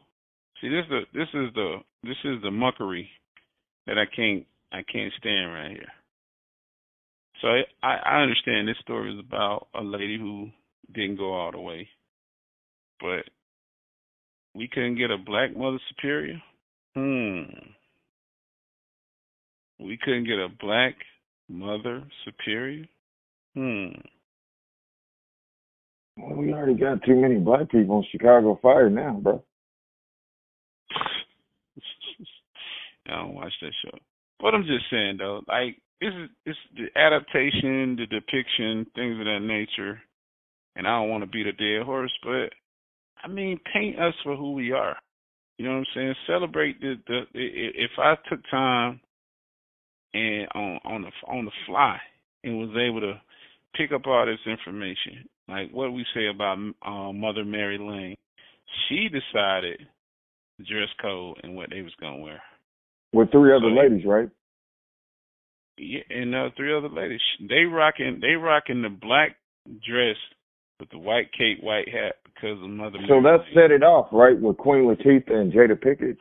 See, 0.61 0.69
this 0.69 0.83
is 0.83 0.91
the 0.91 1.01
this 1.15 1.29
is 1.35 1.55
the 1.55 1.77
this 2.03 2.17
is 2.25 2.43
the 2.43 2.51
muckery 2.51 3.07
that 3.87 3.97
I 3.97 4.07
can't 4.07 4.45
I 4.73 4.83
can't 4.91 5.13
stand 5.21 5.53
right 5.53 5.71
here. 5.71 5.93
So 7.41 7.49
I 7.81 7.95
I 7.95 8.23
understand 8.23 8.67
this 8.67 8.77
story 8.81 9.13
is 9.15 9.21
about 9.21 9.69
a 9.73 9.83
lady 9.85 10.19
who 10.19 10.49
didn't 10.93 11.17
go 11.17 11.33
all 11.33 11.53
the 11.53 11.61
way, 11.61 11.89
but 13.01 13.23
we 14.53 14.67
couldn't 14.67 14.99
get 14.99 15.13
a 15.13 15.17
black 15.17 15.57
mother 15.57 15.79
superior. 15.89 16.43
Hmm. 16.97 17.43
We 19.79 19.97
couldn't 19.97 20.25
get 20.25 20.41
a 20.41 20.49
black 20.61 20.95
mother 21.49 22.03
superior. 22.25 22.87
Hmm. 23.55 24.01
Well, 26.17 26.37
we 26.37 26.53
already 26.53 26.75
got 26.75 27.03
too 27.05 27.17
many 27.17 27.37
black 27.37 27.71
people 27.71 27.99
in 27.99 28.07
Chicago 28.13 28.59
Fire 28.63 28.91
now, 28.91 29.19
bro. 29.23 29.43
I 33.09 33.11
don't 33.17 33.35
watch 33.35 33.53
that 33.63 33.73
show. 33.85 33.99
But 34.41 34.55
I'm 34.55 34.65
just 34.65 34.85
saying 34.91 35.17
though, 35.19 35.43
like 35.49 35.77
this 36.01 36.11
is 36.15 36.31
it's 36.47 36.59
the 36.77 37.01
adaptation, 37.01 37.97
the 37.97 38.07
depiction, 38.07 38.87
things 38.95 39.19
of 39.19 39.27
that 39.27 39.41
nature. 39.43 40.01
And 40.77 40.87
I 40.87 40.91
don't 40.99 41.11
want 41.11 41.23
to 41.23 41.31
beat 41.31 41.47
a 41.47 41.53
dead 41.53 41.85
horse, 41.85 42.13
but 42.23 42.51
I 43.23 43.29
mean, 43.29 43.61
paint 43.73 43.99
us 44.01 44.15
for 44.25 44.37
who 44.37 44.53
we 44.53 44.73
are. 44.73 44.97
You 45.59 45.67
know 45.67 45.73
what 45.73 45.79
I'm 45.79 45.87
saying? 45.95 46.15
Celebrate 46.27 46.81
the 46.81 46.95
the. 47.07 47.23
If 47.35 47.93
I 47.99 48.15
took 48.29 48.41
time 48.51 49.01
and 50.15 50.49
on 50.55 50.81
on 50.85 51.03
the 51.03 51.11
on 51.29 51.45
the 51.45 51.53
fly 51.67 51.99
and 52.45 52.59
was 52.59 52.77
able 52.77 53.01
to 53.01 53.21
pick 53.77 53.93
up 53.93 54.07
all 54.07 54.27
this 54.27 54.41
information, 54.47 55.29
like 55.53 55.71
what 55.73 55.93
we 55.93 56.05
say 56.15 56.29
about 56.35 56.59
uh, 56.85 57.13
Mother 57.13 57.45
Mary 57.45 57.79
Lange, 57.79 58.17
she 58.89 59.09
decided 59.09 59.81
the 60.59 60.65
dress 60.65 60.89
code 61.01 61.37
and 61.43 61.55
what 61.55 61.71
they 61.71 61.83
was 61.83 61.93
gonna 62.01 62.19
wear. 62.19 62.43
With 63.13 63.31
three 63.31 63.55
other 63.55 63.69
so, 63.71 63.81
ladies, 63.81 64.07
right? 64.07 64.31
Yeah, 65.77 66.01
and 66.09 66.35
uh, 66.35 66.49
three 66.57 66.77
other 66.77 66.89
ladies. 66.89 67.21
They 67.41 67.65
rocking 67.65 68.19
they 68.21 68.35
rocking 68.35 68.83
the 68.83 68.89
black 68.89 69.37
dress 69.67 70.17
with 70.81 70.91
the 70.91 70.99
white 70.99 71.31
cape, 71.33 71.63
white 71.63 71.89
hat 71.89 72.17
because 72.25 72.63
of 72.63 72.71
Mother. 72.71 72.99
So 73.07 73.21
Mary 73.21 73.39
that 73.39 73.45
set 73.55 73.71
it 73.71 73.83
off, 73.83 74.09
right, 74.13 74.39
with 74.41 74.57
Queen 74.57 74.85
Latifah 74.85 75.33
and 75.33 75.53
Jada 75.53 75.77
Pinkett. 75.77 76.17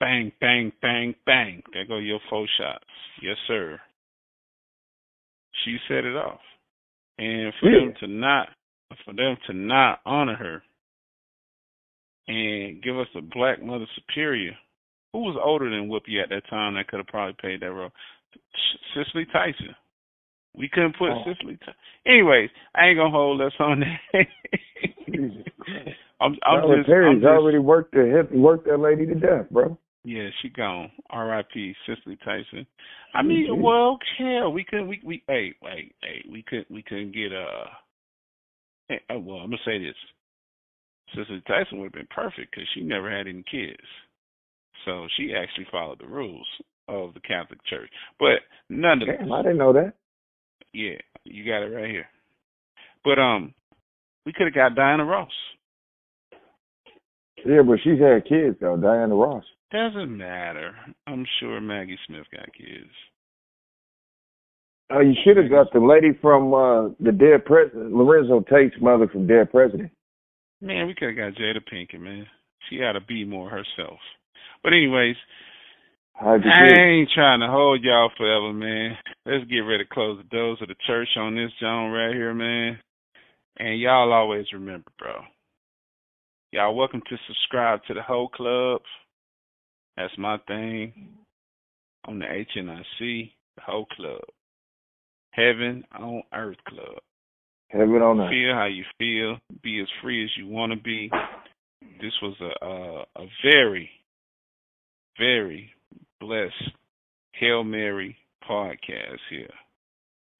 Bang, 0.00 0.32
bang, 0.40 0.72
bang, 0.80 1.14
bang. 1.26 1.62
There 1.72 1.86
go 1.86 1.98
your 1.98 2.20
four 2.30 2.46
shots. 2.58 2.84
Yes, 3.22 3.36
sir. 3.46 3.78
She 5.64 5.76
set 5.88 6.04
it 6.04 6.16
off, 6.16 6.40
and 7.18 7.52
for 7.60 7.68
yeah. 7.68 7.84
them 7.84 7.94
to 8.00 8.06
not, 8.06 8.48
for 9.04 9.14
them 9.14 9.36
to 9.46 9.52
not 9.52 10.00
honor 10.04 10.36
her, 10.36 10.62
and 12.28 12.82
give 12.82 12.98
us 12.98 13.08
a 13.16 13.20
black 13.20 13.62
mother 13.62 13.86
superior, 13.94 14.52
who 15.12 15.20
was 15.20 15.40
older 15.42 15.68
than 15.68 15.88
Whoopi 15.88 16.22
at 16.22 16.28
that 16.30 16.48
time 16.48 16.74
that 16.74 16.88
could 16.88 16.98
have 16.98 17.06
probably 17.06 17.36
played 17.40 17.60
that 17.60 17.72
role? 17.72 17.90
Cicely 18.94 19.26
Tyson. 19.32 19.74
We 20.56 20.68
couldn't 20.68 20.96
put 20.98 21.10
oh. 21.10 21.22
Cicely. 21.24 21.56
Tyson. 21.58 21.74
Anyways, 22.06 22.50
I 22.74 22.86
ain't 22.86 22.98
gonna 22.98 23.10
hold 23.10 23.40
us 23.40 23.52
on 23.58 23.80
that. 23.80 24.26
I'm, 26.20 26.36
I'm 26.44 26.60
Tyler 26.60 26.76
just, 26.78 26.88
Perry's 26.88 27.16
I'm 27.16 27.20
just, 27.20 27.28
already 27.28 27.58
worked 27.58 27.92
the 27.92 28.04
hip, 28.04 28.32
worked 28.32 28.66
that 28.66 28.78
lady 28.78 29.06
to 29.06 29.14
death, 29.14 29.50
bro. 29.50 29.78
Yeah, 30.04 30.28
she 30.40 30.48
gone. 30.48 30.90
R.I.P. 31.10 31.74
Cicely 31.86 32.16
Tyson. 32.24 32.66
I 33.14 33.22
mean, 33.22 33.48
mm-hmm. 33.50 33.62
well, 33.62 33.98
hell, 34.18 34.52
we 34.52 34.64
couldn't. 34.64 34.88
We 34.88 35.00
we 35.04 35.22
hey 35.26 35.54
wait 35.62 35.94
hey 36.02 36.24
we 36.30 36.42
could 36.42 36.64
we 36.70 36.82
couldn't 36.82 37.12
get 37.12 37.32
uh. 37.32 37.66
Hey, 39.08 39.16
well, 39.16 39.38
I'm 39.38 39.50
gonna 39.50 39.58
say 39.64 39.78
this. 39.78 39.94
Sister 41.14 41.40
Tyson 41.46 41.78
would 41.78 41.86
have 41.86 41.92
been 41.92 42.08
perfect 42.14 42.50
because 42.50 42.68
she 42.74 42.82
never 42.82 43.10
had 43.10 43.26
any 43.26 43.44
kids, 43.50 43.82
so 44.84 45.06
she 45.16 45.34
actually 45.34 45.66
followed 45.70 46.00
the 46.00 46.06
rules 46.06 46.46
of 46.88 47.14
the 47.14 47.20
Catholic 47.20 47.64
Church. 47.66 47.90
But 48.18 48.40
none 48.68 48.98
nonetheless, 48.98 49.18
Damn, 49.20 49.32
I 49.32 49.42
didn't 49.42 49.58
know 49.58 49.72
that. 49.72 49.92
Yeah, 50.72 50.98
you 51.24 51.44
got 51.44 51.62
it 51.62 51.74
right 51.74 51.90
here. 51.90 52.06
But 53.04 53.18
um, 53.18 53.54
we 54.26 54.32
could 54.32 54.46
have 54.46 54.54
got 54.54 54.74
Diana 54.74 55.04
Ross. 55.04 55.30
Yeah, 57.44 57.62
but 57.66 57.78
she's 57.82 57.98
had 58.00 58.28
kids 58.28 58.56
though, 58.60 58.76
Diana 58.76 59.14
Ross. 59.14 59.44
Doesn't 59.72 60.16
matter. 60.16 60.74
I'm 61.06 61.24
sure 61.38 61.60
Maggie 61.60 61.98
Smith 62.06 62.26
got 62.32 62.52
kids. 62.56 62.90
Oh, 64.92 65.00
you 65.00 65.14
should 65.24 65.36
have 65.36 65.50
got 65.50 65.72
the 65.72 65.78
lady 65.78 66.18
from 66.20 66.52
uh 66.52 66.88
the 66.98 67.12
dead 67.12 67.44
president, 67.44 67.92
Lorenzo 67.92 68.40
Tate's 68.50 68.74
mother 68.80 69.06
from 69.08 69.26
Dead 69.26 69.50
President. 69.50 69.90
Man, 70.60 70.86
we 70.86 70.94
could 70.94 71.08
have 71.08 71.16
got 71.16 71.40
Jada 71.40 71.60
Pinkett, 71.72 72.00
man. 72.00 72.26
She 72.68 72.76
ought 72.76 72.92
to 72.92 73.00
be 73.00 73.24
more 73.24 73.48
herself. 73.48 73.98
But 74.62 74.72
anyways, 74.72 75.16
I 76.20 76.34
ain't 76.34 77.10
trying 77.14 77.40
to 77.40 77.46
hold 77.46 77.82
y'all 77.82 78.10
forever, 78.16 78.52
man. 78.52 78.96
Let's 79.24 79.44
get 79.44 79.60
ready 79.60 79.84
to 79.84 79.90
close 79.90 80.18
the 80.18 80.36
doors 80.36 80.58
of 80.60 80.68
the 80.68 80.74
church 80.86 81.08
on 81.16 81.34
this 81.34 81.50
John 81.60 81.92
right 81.92 82.14
here, 82.14 82.34
man. 82.34 82.78
And 83.58 83.80
y'all 83.80 84.12
always 84.12 84.46
remember, 84.52 84.90
bro. 84.98 85.12
Y'all 86.52 86.74
welcome 86.74 87.00
to 87.08 87.16
subscribe 87.26 87.80
to 87.86 87.94
the 87.94 88.02
whole 88.02 88.28
club. 88.28 88.82
That's 89.96 90.12
my 90.18 90.38
thing. 90.46 90.92
On 92.06 92.18
the 92.18 92.26
HNIC, 92.26 93.32
the 93.56 93.62
whole 93.62 93.86
club. 93.96 94.20
Heaven 95.30 95.84
on 95.98 96.22
Earth 96.32 96.58
Club. 96.68 96.98
Heaven 97.68 98.02
on 98.02 98.20
Earth. 98.20 98.30
Feel 98.30 98.54
how 98.54 98.66
you 98.66 98.84
feel. 98.98 99.38
Be 99.62 99.80
as 99.80 99.88
free 100.02 100.24
as 100.24 100.30
you 100.36 100.46
want 100.48 100.72
to 100.72 100.78
be. 100.78 101.10
This 102.00 102.12
was 102.22 102.34
a, 102.40 102.64
a 102.64 103.22
a 103.22 103.26
very, 103.44 103.90
very 105.18 105.70
blessed 106.20 106.72
Hail 107.34 107.64
Mary 107.64 108.16
podcast 108.48 109.18
here 109.30 109.48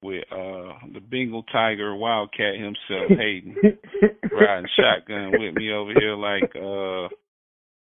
with 0.03 0.23
uh 0.31 0.73
the 0.93 0.99
Bengal 0.99 1.43
Tiger 1.51 1.95
Wildcat 1.95 2.55
himself, 2.55 3.09
Hayden, 3.09 3.55
riding 4.31 4.69
shotgun 4.77 5.31
with 5.31 5.55
me 5.55 5.71
over 5.71 5.93
here 5.97 6.15
like 6.15 6.55
uh 6.55 7.07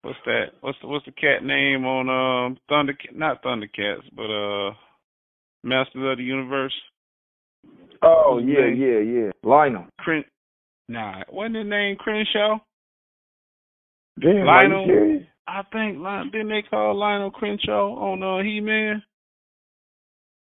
what's 0.01 0.19
that 0.25 0.45
what's 0.61 0.77
the 0.81 0.87
what's 0.87 1.05
the 1.05 1.11
cat 1.11 1.43
name 1.43 1.85
on 1.85 2.09
um 2.09 2.57
Thunder 2.69 2.93
not 3.13 3.43
Thundercats, 3.43 4.03
but 4.15 4.23
uh 4.23 4.73
Masters 5.63 6.11
of 6.11 6.17
the 6.17 6.23
Universe. 6.23 6.73
Oh 8.01 8.39
yeah, 8.43 8.67
name? 8.67 8.81
yeah, 8.81 8.99
yeah. 8.99 9.31
Lionel. 9.43 9.85
Cren- 10.05 10.25
nah, 10.89 11.23
wasn't 11.29 11.55
his 11.55 11.67
name 11.67 11.95
Crenshaw? 11.97 12.57
Damn, 14.19 14.45
Lionel. 14.45 15.21
I 15.47 15.61
think 15.71 15.97
didn't 16.31 16.49
they 16.49 16.63
call 16.63 16.95
Lionel 16.95 17.31
Crenshaw 17.31 17.93
on 17.95 18.23
uh 18.23 18.43
He 18.43 18.59
Man? 18.59 19.03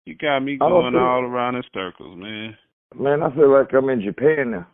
You 0.05 0.15
got 0.15 0.41
me 0.41 0.57
going 0.57 0.95
all 0.95 1.23
around 1.23 1.55
in 1.55 1.63
circles, 1.73 2.17
man. 2.17 2.57
Man, 2.95 3.23
I 3.23 3.33
feel 3.33 3.51
like 3.51 3.73
I'm 3.73 3.89
in 3.89 4.01
Japan 4.01 4.51
now. 4.51 4.67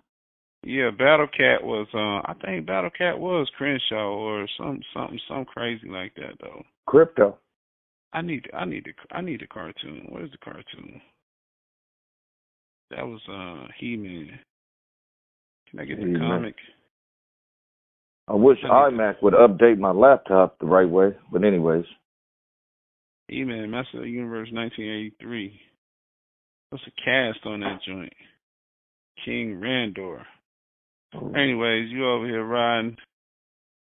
Yeah, 0.64 0.90
Battle 0.92 1.28
Cat 1.28 1.64
was 1.64 1.88
uh 1.94 2.30
I 2.30 2.34
think 2.44 2.66
Battle 2.66 2.90
Cat 2.90 3.18
was 3.18 3.50
Crenshaw 3.58 4.14
or 4.14 4.48
some 4.58 4.82
something 4.94 5.20
some 5.28 5.46
crazy 5.46 5.88
like 5.88 6.14
that 6.16 6.34
though. 6.42 6.64
Crypto. 6.86 7.38
I 8.12 8.22
need 8.22 8.50
I 8.54 8.66
need 8.66 8.86
the 8.86 9.16
I 9.16 9.22
need 9.22 9.42
the 9.42 9.48
cartoon. 9.48 10.08
What 10.10 10.24
is 10.24 10.32
the 10.32 10.38
cartoon? 10.40 11.02
That 12.92 13.06
was 13.06 13.22
uh 13.30 13.68
He 13.80 13.96
Man. 13.96 14.40
Can 15.70 15.80
I 15.80 15.86
get 15.86 15.98
the 16.00 16.18
comic? 16.18 16.56
I 18.28 18.34
wish 18.34 18.58
iMac 18.64 19.22
would 19.22 19.34
update 19.34 19.78
my 19.78 19.92
laptop 19.92 20.58
the 20.60 20.66
right 20.66 20.90
way, 20.90 21.16
but 21.32 21.44
anyways. 21.44 21.86
He 23.28 23.44
Man, 23.44 23.70
Master 23.70 23.98
of 23.98 24.04
the 24.04 24.10
Universe 24.10 24.50
1983. 24.52 25.60
What's 26.70 26.84
the 26.86 26.92
cast 27.04 27.46
on 27.46 27.62
that 27.62 27.80
joint? 27.88 28.14
King 29.26 29.60
Randor. 29.62 30.22
Oh. 31.14 31.32
Anyways, 31.34 31.90
you 31.90 32.08
over 32.08 32.26
here 32.26 32.46
riding 32.46 32.98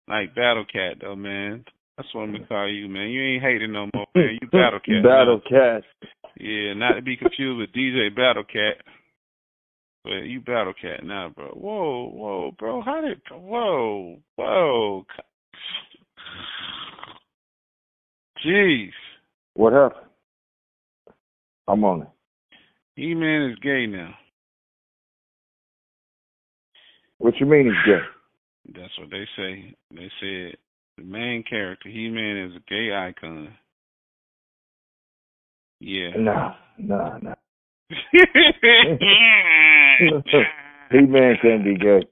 like 0.07 0.35
Battle 0.35 0.65
Cat 0.71 0.97
though, 1.01 1.15
man. 1.15 1.65
That's 1.97 2.13
what 2.13 2.21
I'm 2.21 2.33
gonna 2.33 2.45
call 2.45 2.69
you, 2.69 2.87
man. 2.87 3.09
You 3.09 3.21
ain't 3.23 3.43
hating 3.43 3.73
no 3.73 3.89
more, 3.93 4.05
man. 4.13 4.37
You 4.39 4.47
Battle 4.49 4.79
Cat. 4.79 5.03
Battle 5.03 5.41
Cat. 5.49 5.83
Yeah, 6.39 6.73
not 6.73 6.93
to 6.93 7.01
be 7.01 7.17
confused 7.17 7.59
with 7.59 7.73
DJ 7.73 8.15
Battle 8.15 8.43
Cat. 8.43 8.83
But 10.07 10.23
you 10.23 10.39
battle 10.39 10.73
cat 10.79 11.03
now, 11.03 11.33
bro. 11.35 11.49
Whoa, 11.49 12.09
whoa, 12.13 12.51
bro. 12.57 12.81
How 12.81 13.01
did? 13.01 13.19
Whoa, 13.29 14.15
whoa. 14.37 15.05
Jeez. 18.45 18.91
What 19.53 19.73
happened? 19.73 20.05
I'm 21.67 21.83
on 21.83 22.03
it. 22.03 23.01
E 23.01 23.13
Man 23.15 23.49
is 23.51 23.59
gay 23.59 23.85
now. 23.85 24.13
What 27.17 27.33
you 27.41 27.45
mean 27.45 27.65
he's 27.65 27.93
gay? 27.93 28.79
That's 28.79 28.97
what 28.99 29.09
they 29.09 29.25
say. 29.35 29.75
They 29.91 30.09
said 30.21 30.57
the 30.97 31.03
main 31.03 31.43
character, 31.43 31.89
He 31.89 32.09
Man, 32.09 32.49
is 32.49 32.55
a 32.55 32.69
gay 32.69 32.93
icon. 32.93 33.49
Yeah. 35.79 36.09
Nah, 36.17 36.55
nah, 36.77 37.17
nah. 37.19 37.35
he 40.91 41.01
man 41.01 41.37
can't 41.41 41.63
be 41.63 41.75
gay. 41.75 42.03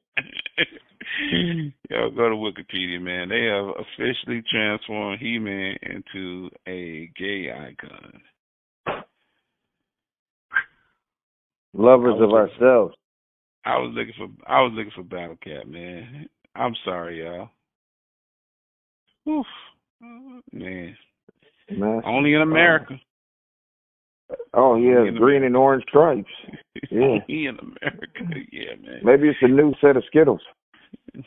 Yo, 1.90 2.10
go 2.12 2.30
to 2.30 2.36
Wikipedia, 2.36 3.02
man. 3.02 3.30
They 3.30 3.46
have 3.46 3.74
officially 3.78 4.44
transformed 4.50 5.20
He-Man 5.20 5.78
into 5.84 6.50
a 6.68 7.12
gay 7.18 7.52
icon. 7.52 8.22
Lovers 11.74 12.22
of 12.22 12.32
ourselves. 12.32 12.96
I 13.66 13.78
was 13.78 13.94
looking 13.96 14.14
for 14.18 14.28
I 14.48 14.62
was 14.62 14.72
looking 14.76 14.92
for 14.96 15.04
Battle 15.04 15.38
Cat, 15.44 15.68
man. 15.68 16.30
I'm 16.56 16.76
sorry, 16.86 17.24
y'all. 17.24 17.50
Oof. 19.28 19.46
Man. 20.54 20.96
Man. 21.72 22.02
Only 22.06 22.34
in 22.34 22.42
America. 22.42 22.98
Oh 24.54 24.76
yeah, 24.76 25.10
green 25.18 25.44
and 25.44 25.56
orange 25.56 25.84
stripes. 25.88 26.30
Yeah. 26.90 27.18
In 27.28 27.58
America. 27.60 28.24
Yeah, 28.52 28.76
man. 28.82 29.02
Maybe 29.04 29.30
it's 29.30 29.38
a 29.42 29.48
new 29.48 29.74
set 29.82 29.98
of 29.98 30.04
Skittles. 30.08 30.42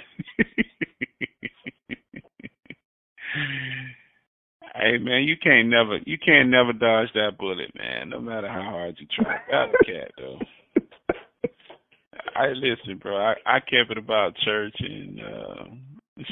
hey 4.75 4.99
man, 4.99 5.25
you 5.25 5.37
can't 5.43 5.69
never 5.69 5.99
you 6.05 6.19
can't 6.19 6.49
never 6.49 6.73
dodge 6.73 7.09
that 7.15 7.39
bullet, 7.39 7.71
man. 7.77 8.11
No 8.11 8.21
matter 8.21 8.49
how 8.49 8.63
hard 8.63 8.97
you 8.99 9.07
try. 9.15 9.39
Battle 9.51 9.75
cat 9.85 10.11
though. 10.17 10.39
I 12.35 12.49
listen, 12.49 12.99
bro. 12.99 13.17
I 13.17 13.35
I 13.47 13.61
kept 13.61 13.91
it 13.91 13.99
about 13.99 14.37
church 14.45 14.77
and 14.81 15.21
uh 15.21 15.65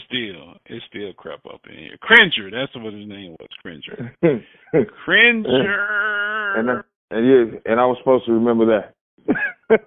still 0.07 0.55
it 0.67 0.83
still 0.89 1.13
crept 1.15 1.47
up 1.47 1.61
in 1.69 1.79
here. 1.79 1.97
Cringer, 2.01 2.51
that's 2.51 2.75
what 2.77 2.93
his 2.93 3.09
name 3.09 3.37
was. 3.39 3.49
Cringer. 3.63 4.15
Cringer. 5.05 6.59
And 6.59 6.71
uh, 6.71 6.83
and 7.11 7.27
yeah, 7.27 7.73
and 7.73 7.81
I 7.81 7.87
was 7.87 7.97
supposed 8.01 8.27
to 8.27 8.33
remember 8.33 8.67
that. 8.67 8.95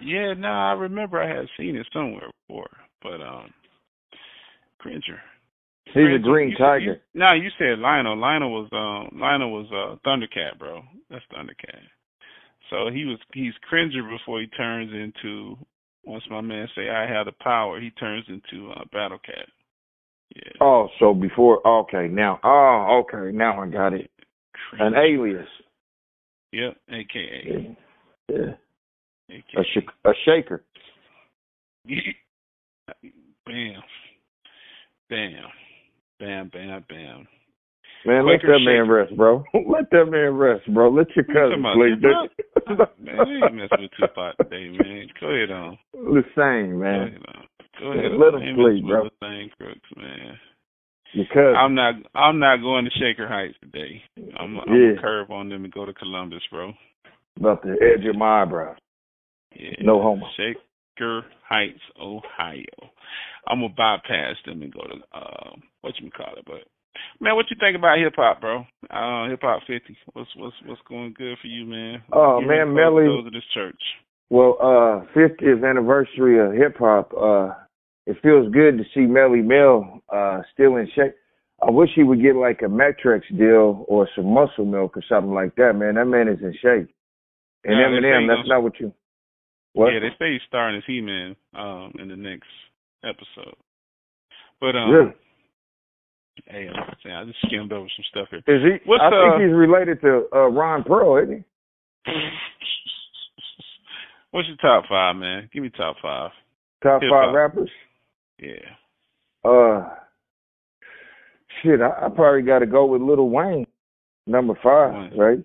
yeah, 0.00 0.34
no, 0.36 0.48
I 0.48 0.72
remember 0.72 1.22
I 1.22 1.28
had 1.28 1.46
seen 1.58 1.76
it 1.76 1.86
somewhere 1.92 2.30
before, 2.48 2.70
but 3.02 3.20
um, 3.22 3.52
Cringer. 4.78 5.20
He's 5.86 5.92
Cringer, 5.94 6.16
a 6.16 6.18
green 6.18 6.50
you 6.50 6.56
tiger. 6.56 7.00
No, 7.14 7.32
you 7.32 7.48
said 7.58 7.78
Lionel. 7.78 8.18
Lionel 8.18 8.52
was 8.52 8.68
um 8.72 9.18
Lionel 9.18 9.52
was 9.52 9.66
uh 9.72 9.96
Thundercat, 10.06 10.58
bro. 10.58 10.82
That's 11.10 11.24
Thundercat. 11.32 11.80
So 12.70 12.90
he 12.92 13.04
was 13.04 13.18
he's 13.32 13.54
Cringer 13.68 14.02
before 14.02 14.40
he 14.40 14.48
turns 14.48 14.92
into 14.92 15.56
once 16.06 16.24
my 16.30 16.40
man 16.40 16.68
say 16.74 16.88
I 16.88 17.06
have 17.06 17.26
the 17.26 17.32
power, 17.32 17.80
he 17.80 17.90
turns 17.90 18.24
into 18.28 18.70
uh, 18.70 18.84
Battle 18.92 19.18
Cat. 19.18 19.46
Yeah. 20.34 20.52
Oh, 20.60 20.88
so 20.98 21.14
before 21.14 21.66
okay, 21.66 22.08
now 22.08 22.40
oh 22.42 23.02
okay, 23.02 23.36
now 23.36 23.60
I 23.62 23.68
got 23.68 23.92
it. 23.92 24.10
An 24.78 24.94
alias. 24.94 25.46
Yep, 26.52 26.76
AKA. 26.90 27.76
Yeah. 28.28 28.54
AKA. 29.30 29.58
A, 29.58 29.62
sh- 29.64 29.88
a 30.04 30.10
shaker. 30.24 30.62
bam. 31.86 33.82
Bam. 35.08 35.32
Bam, 36.18 36.50
bam, 36.52 36.84
bam. 36.88 37.28
Man, 38.06 38.24
Quaker 38.24 38.48
let 38.48 38.58
that 38.58 38.64
man 38.64 38.88
rest, 38.88 39.16
bro. 39.16 39.44
let 39.68 39.90
that 39.90 40.06
man 40.06 40.34
rest, 40.34 40.62
bro. 40.72 40.90
Let 40.90 41.08
your 41.16 41.24
cousin 41.24 41.62
please. 41.74 42.00
man, 43.00 43.18
we 43.26 43.42
ain't 43.42 43.54
messing 43.54 43.82
with 43.82 43.90
Tupac 43.98 44.36
today, 44.38 44.68
man. 44.70 45.06
Go 45.20 45.26
ahead 45.28 45.50
on. 45.50 45.78
the 45.92 46.22
same, 46.36 46.72
Go 46.72 46.78
man. 46.78 47.02
ahead 47.08 47.22
on. 47.34 47.44
Go 47.80 47.92
ahead 47.92 48.12
Let 48.18 48.34
on. 48.34 48.42
him 48.42 48.48
Ain't 48.60 48.80
sleep, 48.80 48.86
bro. 48.86 49.08
Thing 49.20 49.50
crooks, 49.58 49.90
man. 49.96 50.38
Cousin. 51.32 51.56
I'm 51.56 51.74
not. 51.74 51.94
I'm 52.14 52.38
not 52.38 52.58
going 52.58 52.84
to 52.84 52.90
Shaker 52.98 53.26
Heights 53.28 53.54
today. 53.62 54.02
I'm. 54.38 54.58
I'm 54.58 54.74
Yeah. 54.74 54.88
gonna 54.96 55.00
curve 55.00 55.30
on 55.30 55.48
them 55.48 55.64
and 55.64 55.72
go 55.72 55.86
to 55.86 55.94
Columbus, 55.94 56.42
bro. 56.50 56.72
about 57.40 57.62
the 57.62 57.72
edge 57.80 58.04
of 58.06 58.16
my 58.16 58.42
eyebrows. 58.42 58.76
Yeah. 59.54 59.70
No 59.80 60.02
homo. 60.02 60.26
Shaker 60.36 61.24
Heights, 61.48 61.80
Ohio. 62.00 62.90
I'm 63.48 63.60
gonna 63.60 63.72
bypass 63.76 64.36
them 64.44 64.62
and 64.62 64.72
go 64.72 64.80
to 64.82 65.18
uh, 65.18 65.50
what 65.80 65.94
you 66.00 66.10
call 66.10 66.34
it. 66.36 66.44
But 66.44 66.64
man, 67.20 67.36
what 67.36 67.46
you 67.50 67.56
think 67.58 67.76
about 67.76 67.98
hip 67.98 68.14
hop, 68.16 68.40
bro? 68.40 68.64
Uh, 68.90 69.28
hip 69.28 69.40
hop 69.42 69.60
fifty. 69.66 69.96
What's 70.12 70.30
what's 70.36 70.56
what's 70.64 70.80
going 70.88 71.14
good 71.16 71.36
for 71.40 71.48
you, 71.48 71.64
man? 71.64 72.02
Oh, 72.12 72.40
man, 72.40 72.74
Melly- 72.74 73.06
photos 73.06 73.26
of 73.26 73.32
this 73.32 73.44
church. 73.54 73.80
Well, 74.28 74.58
uh, 74.60 75.06
50th 75.16 75.68
anniversary 75.68 76.40
of 76.44 76.52
hip 76.52 76.76
hop. 76.78 77.12
Uh, 77.12 77.54
it 78.06 78.16
feels 78.22 78.52
good 78.52 78.78
to 78.78 78.84
see 78.92 79.06
Melle 79.06 79.42
Mel 79.44 80.02
uh 80.12 80.42
still 80.52 80.76
in 80.76 80.88
shape. 80.94 81.14
I 81.62 81.70
wish 81.70 81.90
he 81.94 82.02
would 82.02 82.20
get 82.20 82.36
like 82.36 82.60
a 82.62 82.68
Met-Rx 82.68 83.26
deal 83.36 83.84
or 83.88 84.08
some 84.14 84.32
muscle 84.32 84.66
milk 84.66 84.96
or 84.96 85.02
something 85.08 85.32
like 85.32 85.54
that, 85.56 85.72
man. 85.74 85.94
That 85.94 86.04
man 86.04 86.28
is 86.28 86.38
in 86.42 86.52
shape. 86.52 86.94
And 87.64 87.74
Eminem, 87.74 88.28
that's 88.28 88.48
not 88.48 88.62
what 88.62 88.78
you. 88.78 88.92
What? 89.72 89.92
Yeah, 89.92 90.00
they 90.00 90.14
say 90.18 90.32
he's 90.32 90.42
starring 90.46 90.76
as 90.76 90.84
He 90.86 91.00
Man 91.00 91.36
um, 91.54 91.92
in 91.98 92.08
the 92.08 92.16
next 92.16 92.48
episode. 93.02 93.56
But 94.60 94.76
um, 94.76 94.90
really? 94.90 95.12
Hey, 96.46 96.68
I 96.70 97.24
just 97.24 97.38
skimmed 97.46 97.72
over 97.72 97.86
some 97.96 98.04
stuff 98.10 98.28
here. 98.30 98.38
Is 98.56 98.62
he? 98.62 98.88
What's, 98.88 99.02
I 99.02 99.06
uh, 99.08 99.10
think 99.38 99.42
he's 99.48 99.56
related 99.56 100.00
to 100.02 100.26
uh, 100.34 100.48
Ron 100.48 100.84
Pearl, 100.84 101.22
isn't 101.22 101.44
he? 102.04 102.12
What's 104.30 104.48
your 104.48 104.56
top 104.58 104.84
five, 104.88 105.16
man? 105.16 105.48
Give 105.52 105.62
me 105.62 105.70
top 105.70 105.96
five. 106.02 106.30
Top 106.82 107.00
Hip-hop. 107.02 107.26
five 107.28 107.34
rappers. 107.34 107.70
Yeah. 108.38 109.48
Uh, 109.48 109.88
shit, 111.62 111.80
I, 111.80 112.06
I 112.06 112.08
probably 112.14 112.42
got 112.42 112.58
to 112.58 112.66
go 112.66 112.84
with 112.86 113.00
Little 113.00 113.30
Wayne, 113.30 113.66
number 114.26 114.54
five, 114.62 114.92
Wayne. 114.92 115.18
right? 115.18 115.38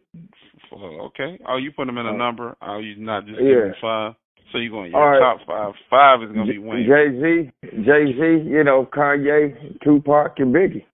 Okay. 0.74 1.40
Oh, 1.48 1.58
you 1.58 1.72
put 1.72 1.86
them 1.86 1.98
in 1.98 2.06
a 2.06 2.12
Uh, 2.14 2.18
number. 2.18 2.56
Oh, 2.62 2.80
you 2.80 2.96
not 2.98 3.26
just 3.26 3.40
yeah. 3.42 3.48
giving 3.56 3.74
five. 3.82 4.14
So 4.52 4.58
you're 4.58 4.70
going 4.72 4.92
your 4.92 5.02
All 5.02 5.10
right. 5.12 5.20
top 5.20 5.48
five. 5.48 5.74
Five 5.90 6.24
is 6.24 6.36
gonna 6.36 6.52
be 6.52 6.58
Wayne. 6.58 6.86
Jay 6.86 7.52
Z, 7.70 7.72
Jay 7.84 8.14
Z, 8.14 8.50
you 8.50 8.64
know, 8.64 8.86
Kanye, 8.86 9.80
Tupac, 9.84 10.34
and 10.40 10.54
Biggie. 10.54 10.86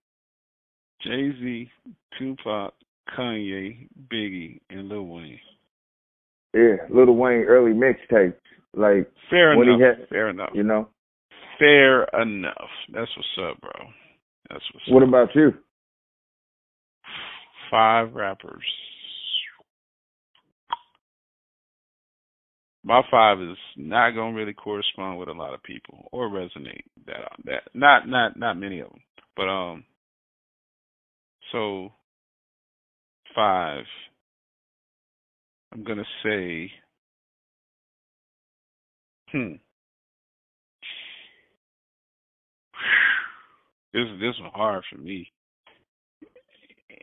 Jay 1.01 1.31
Z, 1.39 1.69
Tupac, 2.19 2.73
Kanye, 3.17 3.87
Biggie, 4.11 4.59
and 4.69 4.89
Lil 4.89 5.07
Wayne. 5.07 5.39
Yeah, 6.53 6.75
Lil 6.89 7.13
Wayne 7.15 7.43
early 7.47 7.71
mixtape, 7.73 8.33
like 8.75 9.09
Fair 9.29 9.53
enough. 9.53 9.79
had- 9.99 10.09
Fair 10.09 10.29
enough. 10.29 10.51
you 10.53 10.63
know. 10.63 10.89
Fair 11.59 12.03
enough. 12.21 12.69
That's 12.93 13.09
what's 13.17 13.37
up, 13.51 13.61
bro. 13.61 13.87
That's 14.49 14.63
what's 14.73 14.87
What 14.89 15.01
up. 15.03 15.09
about 15.09 15.35
you? 15.35 15.53
Five 17.71 18.13
rappers. 18.13 18.63
My 22.87 23.03
five 23.11 23.41
is 23.41 23.57
not 23.75 24.11
gonna 24.11 24.33
really 24.33 24.53
correspond 24.53 25.19
with 25.19 25.27
a 25.27 25.33
lot 25.33 25.53
of 25.53 25.61
people 25.63 26.07
or 26.13 26.29
resonate 26.29 26.85
that 27.05 27.17
that 27.43 27.63
not 27.73 28.07
not 28.07 28.39
not 28.39 28.57
many 28.57 28.79
of 28.79 28.89
them, 28.89 29.01
but 29.35 29.49
um. 29.49 29.83
So 31.51 31.91
five. 33.35 33.83
I'm 35.73 35.83
gonna 35.83 36.05
say. 36.23 36.71
Hmm. 39.31 39.53
This 43.93 44.05
this 44.21 44.35
was 44.39 44.51
hard 44.55 44.83
for 44.91 44.97
me. 44.99 45.31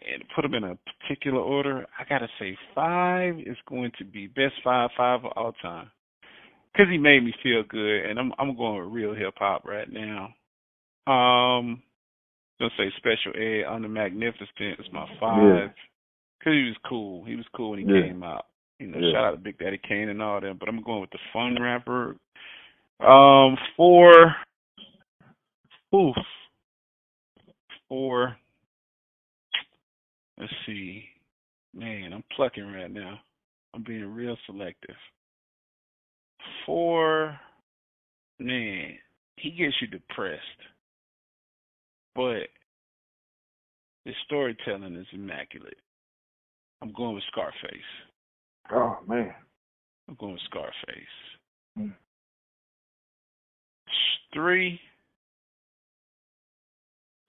And 0.03 0.25
put 0.35 0.43
them 0.43 0.55
in 0.55 0.65
a 0.65 0.79
particular 1.01 1.41
order, 1.41 1.87
I 1.99 2.05
gotta 2.09 2.29
say 2.39 2.57
five 2.75 3.39
is 3.39 3.57
going 3.69 3.93
to 3.99 4.05
be 4.05 4.27
best 4.27 4.55
five 4.63 4.91
five 4.97 5.25
of 5.25 5.33
all 5.37 5.53
time. 5.63 5.91
Cause 6.77 6.87
he 6.91 6.99
made 6.99 7.23
me 7.25 7.33
feel 7.43 7.63
good, 7.69 8.07
and 8.07 8.19
I'm 8.19 8.33
I'm 8.39 8.57
going 8.57 8.83
with 8.83 8.93
real 8.93 9.15
hip 9.15 9.35
hop 9.37 9.65
right 9.65 9.89
now. 9.91 10.35
Um, 11.07 11.83
gonna 12.59 12.71
say 12.77 12.91
Special 12.97 13.33
Ed, 13.41 13.65
I'm 13.69 13.83
the 13.83 13.89
Magnificent 13.89 14.81
is 14.81 14.87
my 14.93 15.07
five. 15.21 15.41
Yeah. 15.41 15.67
Cause 16.43 16.53
he 16.53 16.65
was 16.65 16.77
cool. 16.89 17.25
He 17.25 17.37
was 17.37 17.47
cool 17.55 17.71
when 17.71 17.79
he 17.79 17.85
Yeah. 17.87 18.03
came 18.03 18.23
out. 18.23 18.47
You 18.81 18.89
know, 18.89 18.99
Yeah. 18.99 19.13
shout 19.13 19.25
out 19.25 19.31
to 19.33 19.37
Big 19.37 19.59
Daddy 19.59 19.79
Kane 19.79 20.09
and 20.09 20.21
all 20.21 20.41
them. 20.41 20.57
But 20.59 20.69
I'm 20.69 20.83
going 20.83 21.01
with 21.01 21.11
the 21.11 21.19
fun 21.33 21.57
rapper. 21.63 22.17
Um, 23.01 23.57
four. 23.77 24.35
Oof. 25.95 26.17
Four. 27.89 28.37
Let's 30.39 30.53
see. 30.67 31.05
Man, 31.75 32.13
I'm 32.13 32.25
plucking 32.37 32.73
right 32.73 32.91
now. 32.91 33.19
I'm 33.75 33.83
being 33.83 34.13
real 34.15 34.37
selective. 34.47 34.97
Four. 36.67 37.39
Man, 38.39 38.95
he 39.37 39.51
gets 39.51 39.75
you 39.81 39.87
depressed. 39.89 40.41
But 42.15 42.49
his 44.05 44.15
storytelling 44.27 44.97
is 44.97 45.07
immaculate. 45.13 45.77
I'm 46.83 46.93
going 46.93 47.15
with 47.15 47.25
Scarface. 47.31 47.81
Oh 48.71 48.99
man, 49.07 49.35
I'm 50.09 50.17
going 50.21 50.35
with 50.35 50.43
Scarface. 50.51 50.73
Mm. 51.79 51.95
Three. 54.33 54.81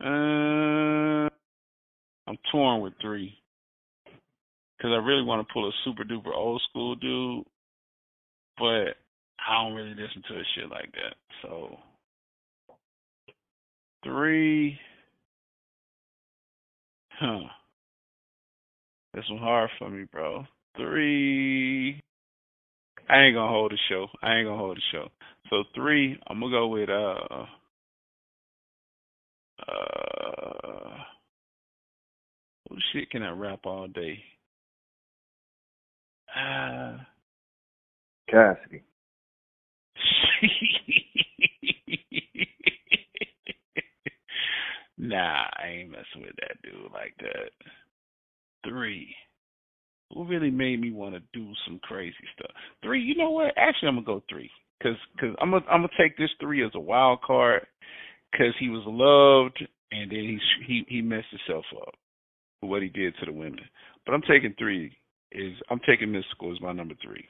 Uh, 0.03 1.29
I'm 2.27 2.37
torn 2.51 2.81
with 2.81 2.93
three 3.01 3.37
because 4.77 4.91
I 4.91 5.05
really 5.05 5.23
want 5.23 5.45
to 5.45 5.53
pull 5.53 5.67
a 5.67 5.71
super 5.83 6.03
duper 6.03 6.33
old 6.35 6.61
school 6.69 6.95
dude, 6.95 7.45
but 8.57 8.95
I 9.47 9.61
don't 9.63 9.73
really 9.75 9.91
listen 9.91 10.23
to 10.27 10.33
a 10.35 10.43
shit 10.55 10.69
like 10.69 10.91
that. 10.91 11.15
So 11.41 11.77
three, 14.03 14.77
huh? 17.19 17.39
This 19.13 19.23
one 19.29 19.39
hard 19.39 19.69
for 19.79 19.89
me, 19.89 20.05
bro. 20.11 20.45
Three. 20.77 22.01
I 23.07 23.21
ain't 23.21 23.35
gonna 23.35 23.51
hold 23.51 23.71
the 23.71 23.77
show. 23.87 24.07
I 24.21 24.35
ain't 24.35 24.47
gonna 24.47 24.57
hold 24.57 24.77
the 24.77 24.81
show. 24.91 25.07
So 25.49 25.63
three, 25.75 26.19
I'm 26.27 26.39
gonna 26.39 26.51
go 26.51 26.67
with 26.67 26.89
uh 26.89 27.45
uh 29.67 30.14
who 32.75 32.81
shit 32.91 33.09
can 33.09 33.23
I 33.23 33.31
rap 33.31 33.61
all 33.65 33.87
day? 33.87 34.19
Uh 36.35 36.97
Cassidy. 38.29 38.83
nah, 44.97 45.45
I 45.57 45.67
ain't 45.67 45.91
messing 45.91 46.21
with 46.21 46.35
that 46.41 46.61
dude 46.63 46.91
like 46.93 47.13
that. 47.19 47.51
Three. 48.67 49.15
Who 50.13 50.25
really 50.25 50.51
made 50.51 50.81
me 50.81 50.91
want 50.91 51.15
to 51.15 51.21
do 51.33 51.53
some 51.65 51.79
crazy 51.83 52.15
stuff? 52.33 52.51
Three. 52.83 53.01
You 53.01 53.15
know 53.15 53.29
what? 53.29 53.53
Actually, 53.57 53.89
I'm 53.89 53.95
gonna 53.95 54.05
go 54.05 54.21
three. 54.29 54.49
Cause, 54.83 54.97
cause 55.19 55.33
I'm 55.39 55.51
gonna, 55.51 55.65
I'm 55.69 55.81
gonna 55.81 55.93
take 55.97 56.17
this 56.17 56.31
three 56.41 56.65
as 56.65 56.71
a 56.75 56.79
wild 56.79 57.21
card. 57.21 57.65
Cause 58.35 58.53
he 58.59 58.69
was 58.69 58.83
loved, 58.85 59.65
and 59.91 60.11
then 60.11 60.19
he 60.19 60.39
he 60.67 60.83
he 60.89 61.01
messed 61.01 61.27
himself 61.31 61.63
up 61.81 61.93
what 62.65 62.81
he 62.81 62.89
did 62.89 63.15
to 63.19 63.25
the 63.25 63.31
women. 63.31 63.59
But 64.05 64.13
I'm 64.13 64.21
taking 64.21 64.55
three. 64.57 64.95
Is 65.31 65.53
I'm 65.69 65.79
taking 65.87 66.09
Mystikal 66.09 66.53
as 66.53 66.61
my 66.61 66.71
number 66.71 66.95
three. 67.03 67.25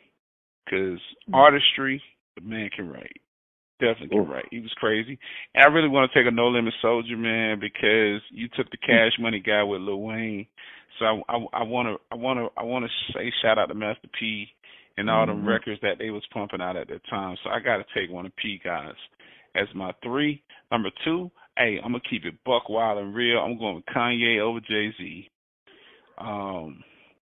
Cause 0.70 0.99
mm-hmm. 0.99 1.36
artistry, 1.36 2.02
the 2.36 2.41
man 2.41 2.70
can 2.76 2.90
write. 2.90 3.22
Definitely 3.80 4.10
can 4.10 4.28
write. 4.28 4.45
He 4.52 4.60
was 4.60 4.74
crazy. 4.78 5.18
And 5.53 5.64
I 5.64 5.68
really 5.68 5.90
want 5.90 6.12
to 6.12 6.18
take 6.18 6.28
a 6.28 6.34
No 6.34 6.48
Limit 6.48 6.74
Soldier, 6.82 7.18
man, 7.18 7.60
because 7.60 8.22
you 8.32 8.48
took 8.56 8.70
the 8.72 8.78
Cash 8.78 9.14
Money 9.20 9.40
guy 9.40 9.64
with 9.64 9.82
Lil 9.82 10.02
Wayne. 10.02 10.48
So 10.99 11.24
I 11.28 11.64
want 11.64 11.88
to 11.88 11.98
I 12.12 12.16
want 12.16 12.40
to 12.40 12.48
I 12.60 12.64
want 12.64 12.86
to 12.86 13.14
say 13.14 13.32
shout 13.41 13.57
out 13.57 13.68
to 13.68 13.76
Master 13.76 14.07
P 14.20 14.48
and 14.98 15.10
all 15.10 15.26
mm-hmm. 15.26 15.45
the 15.45 15.52
records 15.52 15.82
that 15.82 15.98
they 15.99 16.10
was 16.10 16.24
pumping 16.34 16.62
out 16.62 16.78
at 16.78 16.88
that 16.88 17.02
time. 17.10 17.36
So 17.44 17.49
I 17.49 17.60
got 17.60 17.78
to 17.78 17.86
take 17.94 18.12
one 18.12 18.26
of 18.26 18.36
P 18.38 18.62
guys 18.64 18.94
as 19.56 19.68
my 19.76 19.91
three. 20.03 20.41
Number 20.72 20.90
two, 21.03 21.32
hey, 21.57 21.77
I'm 21.84 21.91
gonna 21.91 22.02
keep 22.10 22.26
it 22.26 22.36
buck 22.45 22.69
wild 22.69 22.99
and 22.99 23.15
real. 23.15 23.40
I'm 23.40 23.57
going 23.57 23.76
with 23.76 23.86
Kanye 23.86 24.40
over 24.40 24.60
Jay 24.60 24.94
Z. 24.98 25.30
Um, 26.18 26.84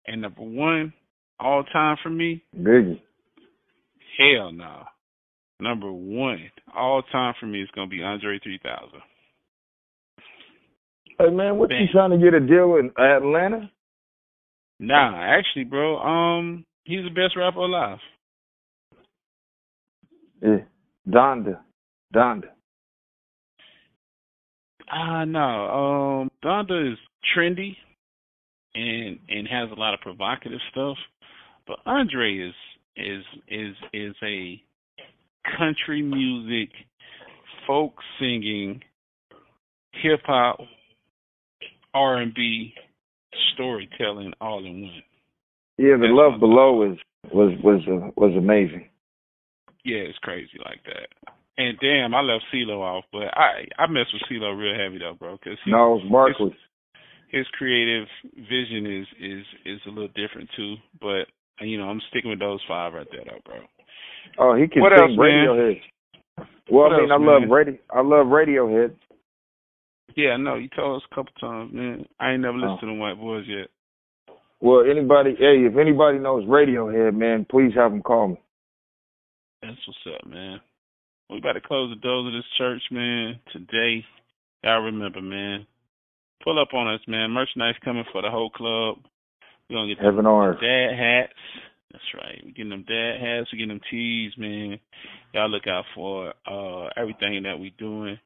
and 0.06 0.22
number 0.22 0.42
one, 0.42 0.92
all 1.38 1.64
time 1.64 1.96
for 2.02 2.10
me, 2.10 2.42
Biggie. 2.56 3.00
Hell 4.18 4.52
no. 4.52 4.64
Nah. 4.64 4.84
Number 5.60 5.92
one, 5.92 6.50
all 6.74 7.02
time 7.12 7.34
for 7.38 7.46
me 7.46 7.62
is 7.62 7.68
gonna 7.74 7.88
be 7.88 8.02
Andre 8.02 8.38
3000. 8.42 9.00
Hey 11.18 11.30
man, 11.30 11.58
what 11.58 11.68
man. 11.68 11.82
you 11.82 11.88
trying 11.92 12.10
to 12.10 12.18
get 12.18 12.32
a 12.32 12.40
deal 12.40 12.76
in 12.76 12.90
Atlanta? 12.98 13.70
Nah, 14.78 15.22
actually, 15.22 15.64
bro, 15.64 15.98
um, 15.98 16.64
he's 16.84 17.04
the 17.04 17.10
best 17.10 17.36
rapper 17.36 17.58
alive. 17.58 17.98
Yeah, 20.42 20.60
Donda, 21.06 21.58
Donda. 22.14 22.48
Ah, 24.92 25.20
uh, 25.20 25.24
no, 25.24 25.38
um, 25.40 26.30
Donda 26.44 26.92
is 26.92 26.98
trendy 27.36 27.76
and 28.74 29.18
and 29.28 29.46
has 29.48 29.70
a 29.70 29.78
lot 29.78 29.94
of 29.94 30.00
provocative 30.00 30.60
stuff, 30.70 30.96
but 31.66 31.78
Andre 31.86 32.38
is 32.38 32.54
is 32.96 33.24
is 33.48 33.76
is 33.92 34.14
a 34.22 34.62
country 35.58 36.02
music, 36.02 36.70
folk 37.66 37.94
singing, 38.18 38.82
hip 39.92 40.20
hop, 40.24 40.58
R 41.94 42.16
and 42.16 42.34
B, 42.34 42.74
storytelling 43.54 44.32
all 44.40 44.64
in 44.64 44.82
one. 44.82 45.02
Yeah, 45.78 45.96
the 45.96 46.02
That's 46.02 46.12
love 46.12 46.40
below 46.40 46.74
was 46.74 46.98
was 47.32 47.56
was 47.62 47.80
uh, 47.86 48.10
was 48.16 48.34
amazing. 48.36 48.88
Yeah, 49.84 49.98
it's 49.98 50.18
crazy 50.18 50.58
like 50.64 50.80
that. 50.84 51.32
And 51.58 51.78
damn, 51.80 52.14
I 52.14 52.20
left 52.20 52.44
CeeLo 52.54 52.80
off, 52.80 53.04
but 53.12 53.28
I 53.34 53.66
I 53.78 53.86
mess 53.86 54.06
with 54.12 54.22
CeeLo 54.30 54.56
real 54.56 54.74
heavy 54.74 54.98
though, 54.98 55.14
bro. 55.18 55.36
Cause 55.38 55.58
he, 55.64 55.70
no, 55.70 55.98
it's 55.98 56.10
Barkley. 56.10 56.56
His, 57.30 57.40
his 57.40 57.46
creative 57.58 58.06
vision 58.34 58.86
is 58.86 59.06
is 59.20 59.44
is 59.66 59.80
a 59.86 59.90
little 59.90 60.08
different 60.08 60.48
too, 60.56 60.76
but 61.00 61.26
you 61.60 61.78
know 61.78 61.84
I'm 61.84 62.00
sticking 62.10 62.30
with 62.30 62.40
those 62.40 62.60
five 62.66 62.94
right 62.94 63.06
there, 63.10 63.24
though, 63.24 63.40
bro. 63.44 63.60
Oh, 64.38 64.54
he 64.54 64.68
can 64.68 64.82
what 64.82 64.92
sing 64.92 65.10
else, 65.10 65.18
Radiohead. 65.18 65.80
Man? 66.38 66.46
Well, 66.70 66.90
what 66.90 66.92
I 66.92 67.00
mean, 67.00 67.10
else, 67.10 67.20
I 67.20 67.24
love 67.24 67.50
radio. 67.50 67.78
I 67.90 68.00
love 68.00 68.26
Radiohead. 68.26 68.94
Yeah, 70.16 70.30
I 70.30 70.36
know. 70.36 70.56
You 70.56 70.68
told 70.74 71.02
us 71.02 71.08
a 71.10 71.14
couple 71.14 71.32
times, 71.40 71.72
man. 71.72 72.06
I 72.18 72.32
ain't 72.32 72.42
never 72.42 72.56
oh. 72.56 72.60
listened 72.60 72.78
oh. 72.78 72.80
to 72.80 72.86
them 72.86 72.98
White 72.98 73.20
Boys 73.20 73.44
yet. 73.46 73.68
Well, 74.60 74.84
anybody, 74.88 75.34
hey, 75.38 75.64
if 75.64 75.76
anybody 75.78 76.18
knows 76.18 76.44
Radiohead, 76.44 77.14
man, 77.14 77.46
please 77.50 77.72
have 77.74 77.92
them 77.92 78.02
call 78.02 78.28
me. 78.28 78.40
That's 79.62 79.76
what's 79.86 80.16
up, 80.20 80.28
man. 80.28 80.60
We 81.30 81.38
about 81.38 81.52
to 81.52 81.60
close 81.60 81.94
the 81.94 82.00
doors 82.00 82.26
of 82.26 82.32
this 82.32 82.50
church, 82.58 82.82
man. 82.90 83.38
Today, 83.52 84.04
y'all 84.64 84.82
remember, 84.82 85.22
man. 85.22 85.64
Pull 86.42 86.60
up 86.60 86.74
on 86.74 86.92
us, 86.92 87.00
man. 87.06 87.30
Merchandise 87.30 87.76
coming 87.84 88.04
for 88.10 88.20
the 88.20 88.30
whole 88.30 88.50
club. 88.50 88.96
We're 89.68 89.76
gonna 89.76 89.94
get 89.94 90.02
Heaven 90.02 90.24
the 90.24 90.56
dad 90.60 90.98
hats. 90.98 91.32
That's 91.92 92.04
right. 92.14 92.40
We're 92.44 92.50
getting 92.50 92.70
them 92.70 92.84
dad 92.88 93.20
hats, 93.20 93.50
we're 93.52 93.58
getting 93.58 93.78
them 93.78 93.80
tees, 93.88 94.32
man. 94.38 94.80
Y'all 95.32 95.48
look 95.48 95.68
out 95.68 95.84
for 95.94 96.34
uh 96.50 96.88
everything 96.96 97.44
that 97.44 97.60
we 97.60 97.72
doing. 97.78 98.18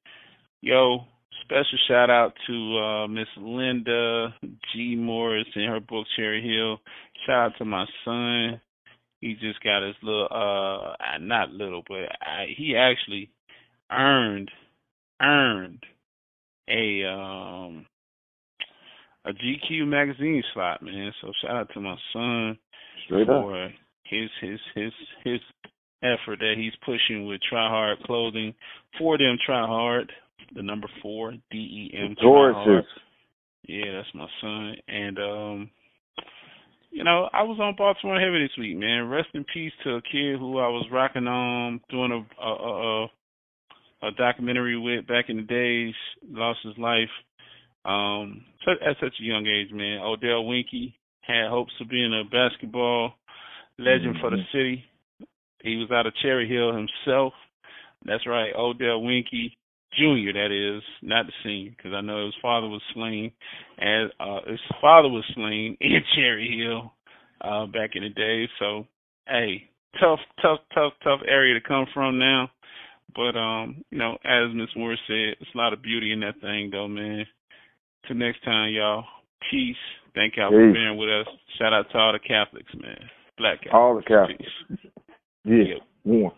Yo, 0.63 1.01
special 1.45 1.79
shout 1.87 2.09
out 2.09 2.33
to 2.47 2.79
uh 2.79 3.07
Miss 3.09 3.29
Linda 3.37 4.35
G. 4.73 4.97
Morris 4.97 5.47
and 5.55 5.67
her 5.67 5.81
book 5.81 6.07
Cherry 6.17 6.43
Hill. 6.43 6.79
Shout 7.27 7.53
out 7.53 7.59
to 7.59 7.67
my 7.67 7.85
son. 8.07 8.61
He 9.25 9.33
just 9.41 9.65
got 9.65 9.83
his 9.83 9.97
little 10.03 10.29
uh 10.31 11.17
not 11.19 11.51
little, 11.51 11.83
but 11.89 12.13
I, 12.21 12.45
he 12.55 12.77
actually 12.77 13.31
earned 13.91 14.51
earned 15.23 15.83
a 16.69 17.09
um 17.09 17.87
a 19.25 19.31
GQ 19.33 19.87
magazine 19.87 20.43
slot, 20.53 20.83
man. 20.83 21.11
So 21.23 21.33
shout 21.41 21.57
out 21.57 21.71
to 21.73 21.81
my 21.81 21.97
son 22.13 22.59
Straight 23.07 23.27
for 23.27 23.65
up. 23.65 23.71
his 24.05 24.29
his 24.43 24.61
his 24.75 24.93
his 25.25 25.41
effort 26.03 26.41
that 26.41 26.57
he's 26.59 26.75
pushing 26.85 27.27
with 27.27 27.41
Try 27.49 27.67
Hard 27.67 28.01
Clothing. 28.05 28.53
For 28.99 29.17
them, 29.17 29.39
Try 29.47 29.67
Hard. 29.67 30.13
The 30.55 30.63
number 30.63 30.89
four, 31.01 31.33
D 31.51 31.57
E 31.57 31.95
M. 31.99 32.15
Doris 32.21 32.85
Yeah, 33.67 33.91
that's 33.91 34.15
my 34.15 34.27
son. 34.43 34.75
And 34.87 35.19
um, 35.19 35.71
you 36.95 37.03
know, 37.03 37.29
I 37.33 37.43
was 37.43 37.59
on 37.61 37.75
Baltimore 37.77 38.21
Heavy 38.21 38.45
this 38.45 38.57
week, 38.57 38.79
man. 38.79 39.09
Rest 39.09 39.29
in 39.35 39.45
peace 39.53 39.73
to 39.83 39.97
a 39.97 40.03
kid 40.03 40.39
who 40.39 40.59
I 40.59 40.69
was 40.69 40.87
rocking 40.93 41.27
on 41.27 41.81
doing 41.91 42.12
a 42.12 42.41
a 42.41 42.53
a, 42.53 44.09
a 44.09 44.11
documentary 44.16 44.79
with 44.79 45.05
back 45.09 45.25
in 45.29 45.39
the 45.39 45.43
days. 45.43 45.95
Lost 46.31 46.61
his 46.62 46.79
life 46.79 47.11
um, 47.85 48.45
at 48.69 48.97
such 49.01 49.15
a 49.21 49.25
young 49.25 49.45
age, 49.45 49.73
man. 49.73 50.03
Odell 50.03 50.47
Winky 50.47 50.95
had 51.23 51.49
hopes 51.51 51.73
of 51.81 51.89
being 51.89 52.15
a 52.15 52.31
basketball 52.31 53.15
legend 53.77 54.15
mm-hmm. 54.15 54.21
for 54.21 54.31
the 54.31 54.37
mm-hmm. 54.37 54.57
city. 54.57 54.85
He 55.65 55.77
was 55.77 55.91
out 55.91 56.07
of 56.07 56.15
Cherry 56.23 56.49
Hill 56.49 56.77
himself. 56.77 57.33
That's 58.05 58.27
right, 58.27 58.53
Odell 58.55 59.03
Winky 59.03 59.59
Jr. 59.97 60.33
That 60.35 60.51
is 60.53 60.83
not 61.03 61.27
the 61.27 61.33
senior, 61.43 61.71
because 61.77 61.93
I 61.95 62.01
know 62.01 62.27
his 62.27 62.35
father 62.43 62.69
was 62.69 62.83
slain, 62.95 63.33
as 63.79 64.11
uh, 64.21 64.41
his 64.47 64.61
father 64.81 65.09
was 65.09 65.25
slain 65.35 65.77
in 65.81 66.01
Cherry 66.15 66.59
Hill 66.59 66.93
uh, 67.41 67.66
back 67.66 67.91
in 67.95 68.03
the 68.03 68.11
day. 68.11 68.49
So, 68.59 68.87
hey, 69.29 69.69
tough, 70.01 70.21
tough, 70.43 70.61
tough, 70.75 70.93
tough 71.03 71.21
area 71.29 71.55
to 71.55 71.66
come 71.66 71.87
from 71.95 72.19
now. 72.19 72.51
But 73.15 73.39
um, 73.39 73.85
you 73.91 73.99
know, 73.99 74.15
as 74.25 74.55
Miss 74.55 74.71
Moore 74.77 74.97
said, 75.07 75.37
it's 75.41 75.55
a 75.55 75.59
lot 75.59 75.73
of 75.73 75.83
beauty 75.83 76.12
in 76.12 76.21
that 76.21 76.41
thing, 76.41 76.71
though, 76.73 76.89
man. 76.89 77.25
Till 78.07 78.16
next 78.16 78.45
time, 78.45 78.73
y'all. 78.73 79.05
Peace. 79.51 79.77
Thank 80.15 80.37
y'all 80.37 80.51
Peace. 80.51 80.57
for 80.57 80.73
being 80.73 80.97
with 80.97 81.09
us. 81.09 81.27
Shout 81.59 81.73
out 81.73 81.87
to 81.93 81.99
all 81.99 82.12
the 82.12 82.19
Catholics, 82.19 82.73
man. 82.75 83.09
Black 83.39 83.59
Catholics. 83.59 83.75
All 83.75 83.95
the 83.97 84.03
Catholics. 84.03 84.45
Peace. 84.69 84.91
Yeah. 85.45 85.79
Yep. 86.05 86.33